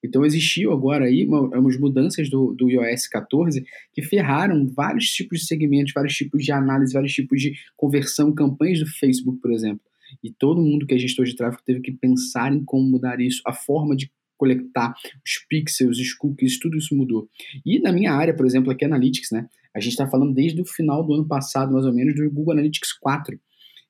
Então 0.04 0.26
existiu 0.26 0.74
agora 0.74 1.06
aí 1.06 1.26
uma, 1.26 1.42
umas 1.58 1.80
mudanças 1.80 2.30
do, 2.30 2.54
do 2.54 2.70
iOS 2.70 3.08
14 3.08 3.64
que 3.94 4.02
ferraram 4.02 4.68
vários 4.68 5.06
tipos 5.06 5.40
de 5.40 5.46
segmentos, 5.46 5.94
vários 5.94 6.14
tipos 6.14 6.44
de 6.44 6.52
análise, 6.52 6.94
vários 6.94 7.14
tipos 7.14 7.42
de 7.42 7.54
conversão, 7.78 8.34
campanhas 8.34 8.80
do 8.80 8.88
Facebook, 8.88 9.40
por 9.40 9.52
exemplo. 9.52 9.82
E 10.22 10.32
todo 10.32 10.62
mundo 10.62 10.86
que 10.86 10.94
é 10.94 10.98
gestor 10.98 11.26
de 11.26 11.36
tráfego 11.36 11.64
teve 11.66 11.82
que 11.82 11.92
pensar 11.92 12.54
em 12.54 12.64
como 12.64 12.88
mudar 12.88 13.20
isso, 13.20 13.42
a 13.46 13.54
forma 13.54 13.96
de 13.96 14.12
coletar 14.38 14.94
os 15.26 15.46
pixels, 15.48 15.98
os 15.98 16.14
cookies, 16.14 16.60
tudo 16.60 16.78
isso 16.78 16.96
mudou. 16.96 17.30
E 17.66 17.80
na 17.80 17.92
minha 17.92 18.14
área, 18.14 18.36
por 18.36 18.46
exemplo, 18.46 18.72
aqui 18.72 18.84
Analytics, 18.84 19.32
né? 19.32 19.48
A 19.74 19.80
gente 19.80 19.94
está 19.94 20.08
falando 20.08 20.34
desde 20.34 20.62
o 20.62 20.66
final 20.66 21.04
do 21.04 21.14
ano 21.14 21.28
passado, 21.28 21.72
mais 21.72 21.86
ou 21.86 21.94
menos, 21.94 22.14
do 22.14 22.30
Google 22.30 22.54
Analytics 22.54 22.94
4, 22.94 23.40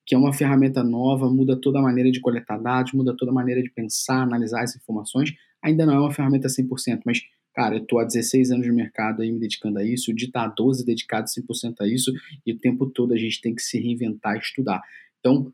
que 0.05 0.15
é 0.15 0.17
uma 0.17 0.31
ferramenta 0.31 0.83
nova, 0.83 1.29
muda 1.29 1.59
toda 1.59 1.79
a 1.79 1.81
maneira 1.81 2.11
de 2.11 2.21
coletar 2.21 2.57
dados, 2.57 2.93
muda 2.93 3.15
toda 3.17 3.31
a 3.31 3.33
maneira 3.33 3.61
de 3.61 3.69
pensar, 3.69 4.21
analisar 4.21 4.63
as 4.63 4.75
informações, 4.75 5.33
ainda 5.63 5.85
não 5.85 5.93
é 5.93 5.99
uma 5.99 6.11
ferramenta 6.11 6.47
100%, 6.47 7.01
mas, 7.05 7.21
cara, 7.55 7.75
eu 7.75 7.81
estou 7.81 7.99
há 7.99 8.03
16 8.03 8.51
anos 8.51 8.67
no 8.67 8.73
mercado 8.73 9.21
aí 9.21 9.31
me 9.31 9.39
dedicando 9.39 9.79
a 9.79 9.83
isso, 9.83 10.13
de 10.13 10.25
estar 10.25 10.43
há 10.43 10.47
12 10.47 10.85
dedicado 10.85 11.27
100% 11.27 11.75
a 11.79 11.87
isso, 11.87 12.11
e 12.45 12.51
o 12.51 12.59
tempo 12.59 12.87
todo 12.87 13.13
a 13.13 13.17
gente 13.17 13.41
tem 13.41 13.55
que 13.55 13.61
se 13.61 13.79
reinventar 13.79 14.35
e 14.35 14.39
estudar. 14.39 14.81
Então, 15.19 15.51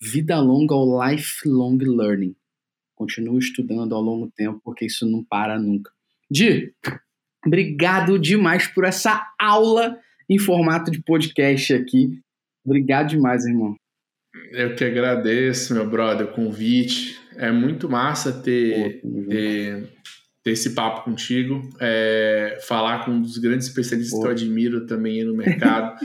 vida 0.00 0.40
longa 0.40 0.74
ao 0.74 1.08
lifelong 1.08 1.78
learning. 1.78 2.34
Continue 2.96 3.38
estudando 3.38 3.94
ao 3.94 4.02
longo 4.02 4.30
tempo, 4.34 4.60
porque 4.64 4.86
isso 4.86 5.06
não 5.08 5.24
para 5.24 5.58
nunca. 5.58 5.92
Di, 6.30 6.74
obrigado 7.46 8.18
demais 8.18 8.66
por 8.66 8.84
essa 8.84 9.24
aula 9.38 9.98
em 10.28 10.38
formato 10.38 10.90
de 10.90 11.02
podcast 11.02 11.74
aqui. 11.74 12.20
Obrigado 12.64 13.10
demais, 13.10 13.44
irmão. 13.44 13.76
Eu 14.50 14.74
que 14.74 14.84
agradeço, 14.84 15.74
meu 15.74 15.88
brother, 15.88 16.26
o 16.26 16.32
convite. 16.32 17.20
É 17.36 17.50
muito 17.50 17.88
massa 17.88 18.32
ter, 18.32 19.00
Pô, 19.00 19.24
ter, 19.28 19.88
ter, 20.42 20.50
esse 20.50 20.70
papo 20.70 21.04
contigo, 21.04 21.68
é, 21.80 22.58
falar 22.66 23.04
com 23.04 23.12
um 23.12 23.22
dos 23.22 23.38
grandes 23.38 23.66
especialistas 23.66 24.14
Pô. 24.14 24.22
que 24.22 24.28
eu 24.28 24.32
admiro 24.32 24.86
também 24.86 25.24
no 25.24 25.34
mercado. 25.34 25.98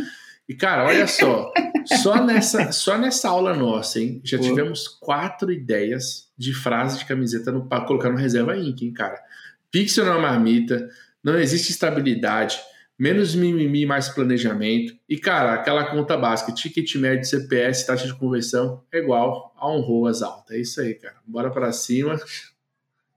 E, 0.48 0.54
cara, 0.56 0.86
olha 0.86 1.08
só, 1.08 1.52
só 1.86 2.24
nessa, 2.24 2.72
só 2.72 2.98
nessa 2.98 3.28
aula 3.28 3.54
nossa, 3.54 4.00
hein? 4.00 4.22
Já 4.24 4.38
Pô. 4.38 4.44
tivemos 4.44 4.88
quatro 4.88 5.52
ideias 5.52 6.30
de 6.38 6.54
frase 6.54 7.00
de 7.00 7.06
camiseta 7.06 7.52
para 7.62 7.86
colocar 7.86 8.10
no 8.10 8.18
Reserva 8.18 8.56
Inc, 8.58 8.82
hein, 8.82 8.94
cara? 8.94 9.20
Pixel 9.70 10.06
na 10.06 10.18
marmita, 10.18 10.90
não 11.22 11.38
existe 11.38 11.72
estabilidade 11.72 12.58
menos 12.98 13.36
mimimi, 13.36 13.86
mais 13.86 14.10
planejamento. 14.10 14.96
E, 15.08 15.18
cara, 15.18 15.54
aquela 15.54 15.86
conta 15.86 16.18
básica, 16.18 16.52
ticket 16.52 16.96
médio, 16.96 17.26
CPS, 17.26 17.86
taxa 17.86 18.08
de 18.08 18.16
conversão, 18.16 18.82
é 18.92 18.98
igual 18.98 19.54
a 19.56 19.72
um 19.72 19.82
ROAS 19.82 20.22
alto. 20.22 20.54
É 20.54 20.60
isso 20.60 20.82
aí, 20.82 20.96
cara. 20.96 21.16
Bora 21.26 21.52
para 21.52 21.72
cima. 21.72 22.20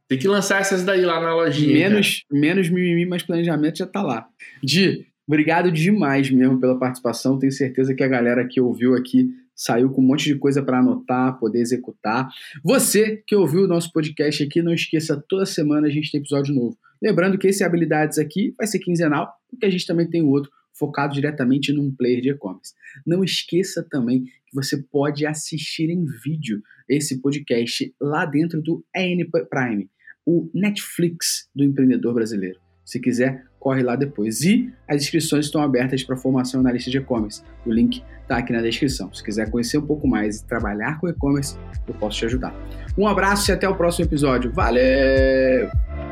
Tem 0.06 0.18
que 0.18 0.28
lançar 0.28 0.60
essas 0.60 0.82
daí 0.82 1.02
lá 1.02 1.20
na 1.20 1.34
lojinha. 1.34 1.72
Menos, 1.72 2.24
menos 2.30 2.68
mimimi, 2.68 3.06
mais 3.06 3.22
planejamento 3.22 3.78
já 3.78 3.86
tá 3.86 4.02
lá. 4.02 4.28
Di, 4.62 5.06
obrigado 5.26 5.70
demais 5.70 6.30
mesmo 6.30 6.60
pela 6.60 6.78
participação. 6.78 7.38
Tenho 7.38 7.52
certeza 7.52 7.94
que 7.94 8.02
a 8.02 8.08
galera 8.08 8.46
que 8.46 8.60
ouviu 8.60 8.94
aqui 8.94 9.30
saiu 9.54 9.90
com 9.90 10.00
um 10.00 10.06
monte 10.06 10.24
de 10.24 10.36
coisa 10.36 10.62
para 10.62 10.78
anotar, 10.78 11.38
poder 11.38 11.60
executar. 11.60 12.28
Você 12.64 13.22
que 13.26 13.36
ouviu 13.36 13.64
o 13.64 13.68
nosso 13.68 13.92
podcast 13.92 14.42
aqui, 14.42 14.62
não 14.62 14.72
esqueça, 14.72 15.22
toda 15.28 15.46
semana 15.46 15.86
a 15.86 15.90
gente 15.90 16.10
tem 16.10 16.18
episódio 16.18 16.54
novo. 16.54 16.76
Lembrando 17.02 17.38
que 17.38 17.48
esse 17.48 17.64
Habilidades 17.64 18.18
aqui 18.18 18.54
vai 18.56 18.66
ser 18.66 18.78
quinzenal, 18.78 19.32
porque 19.48 19.66
a 19.66 19.70
gente 19.70 19.86
também 19.86 20.08
tem 20.08 20.22
outro 20.22 20.50
focado 20.72 21.12
diretamente 21.14 21.72
num 21.72 21.90
player 21.94 22.20
de 22.20 22.30
e-commerce. 22.30 22.74
Não 23.06 23.22
esqueça 23.22 23.86
também 23.90 24.24
que 24.24 24.54
você 24.54 24.78
pode 24.78 25.26
assistir 25.26 25.90
em 25.90 26.04
vídeo 26.04 26.62
esse 26.88 27.20
podcast 27.20 27.94
lá 28.00 28.24
dentro 28.24 28.60
do 28.62 28.84
EN 28.96 29.28
Prime, 29.48 29.88
o 30.24 30.50
Netflix 30.54 31.48
do 31.54 31.64
empreendedor 31.64 32.14
brasileiro. 32.14 32.58
Se 32.84 32.98
quiser, 32.98 33.44
corre 33.60 33.82
lá 33.82 33.94
depois. 33.94 34.40
E 34.40 34.72
as 34.88 35.02
inscrições 35.02 35.44
estão 35.46 35.62
abertas 35.62 36.02
para 36.02 36.16
formação 36.16 36.62
na 36.62 36.72
lista 36.72 36.90
de 36.90 36.98
e-commerce. 36.98 37.42
O 37.64 37.72
link 37.72 38.02
está 38.22 38.38
aqui 38.38 38.52
na 38.52 38.62
descrição. 38.62 39.12
Se 39.12 39.22
quiser 39.22 39.48
conhecer 39.50 39.78
um 39.78 39.86
pouco 39.86 40.08
mais 40.08 40.40
e 40.40 40.46
trabalhar 40.46 40.98
com 40.98 41.08
e-commerce, 41.08 41.56
eu 41.86 41.94
posso 41.94 42.18
te 42.18 42.24
ajudar. 42.24 42.52
Um 42.98 43.06
abraço 43.06 43.50
e 43.50 43.52
até 43.52 43.68
o 43.68 43.76
próximo 43.76 44.06
episódio. 44.06 44.50
Valeu! 44.52 46.09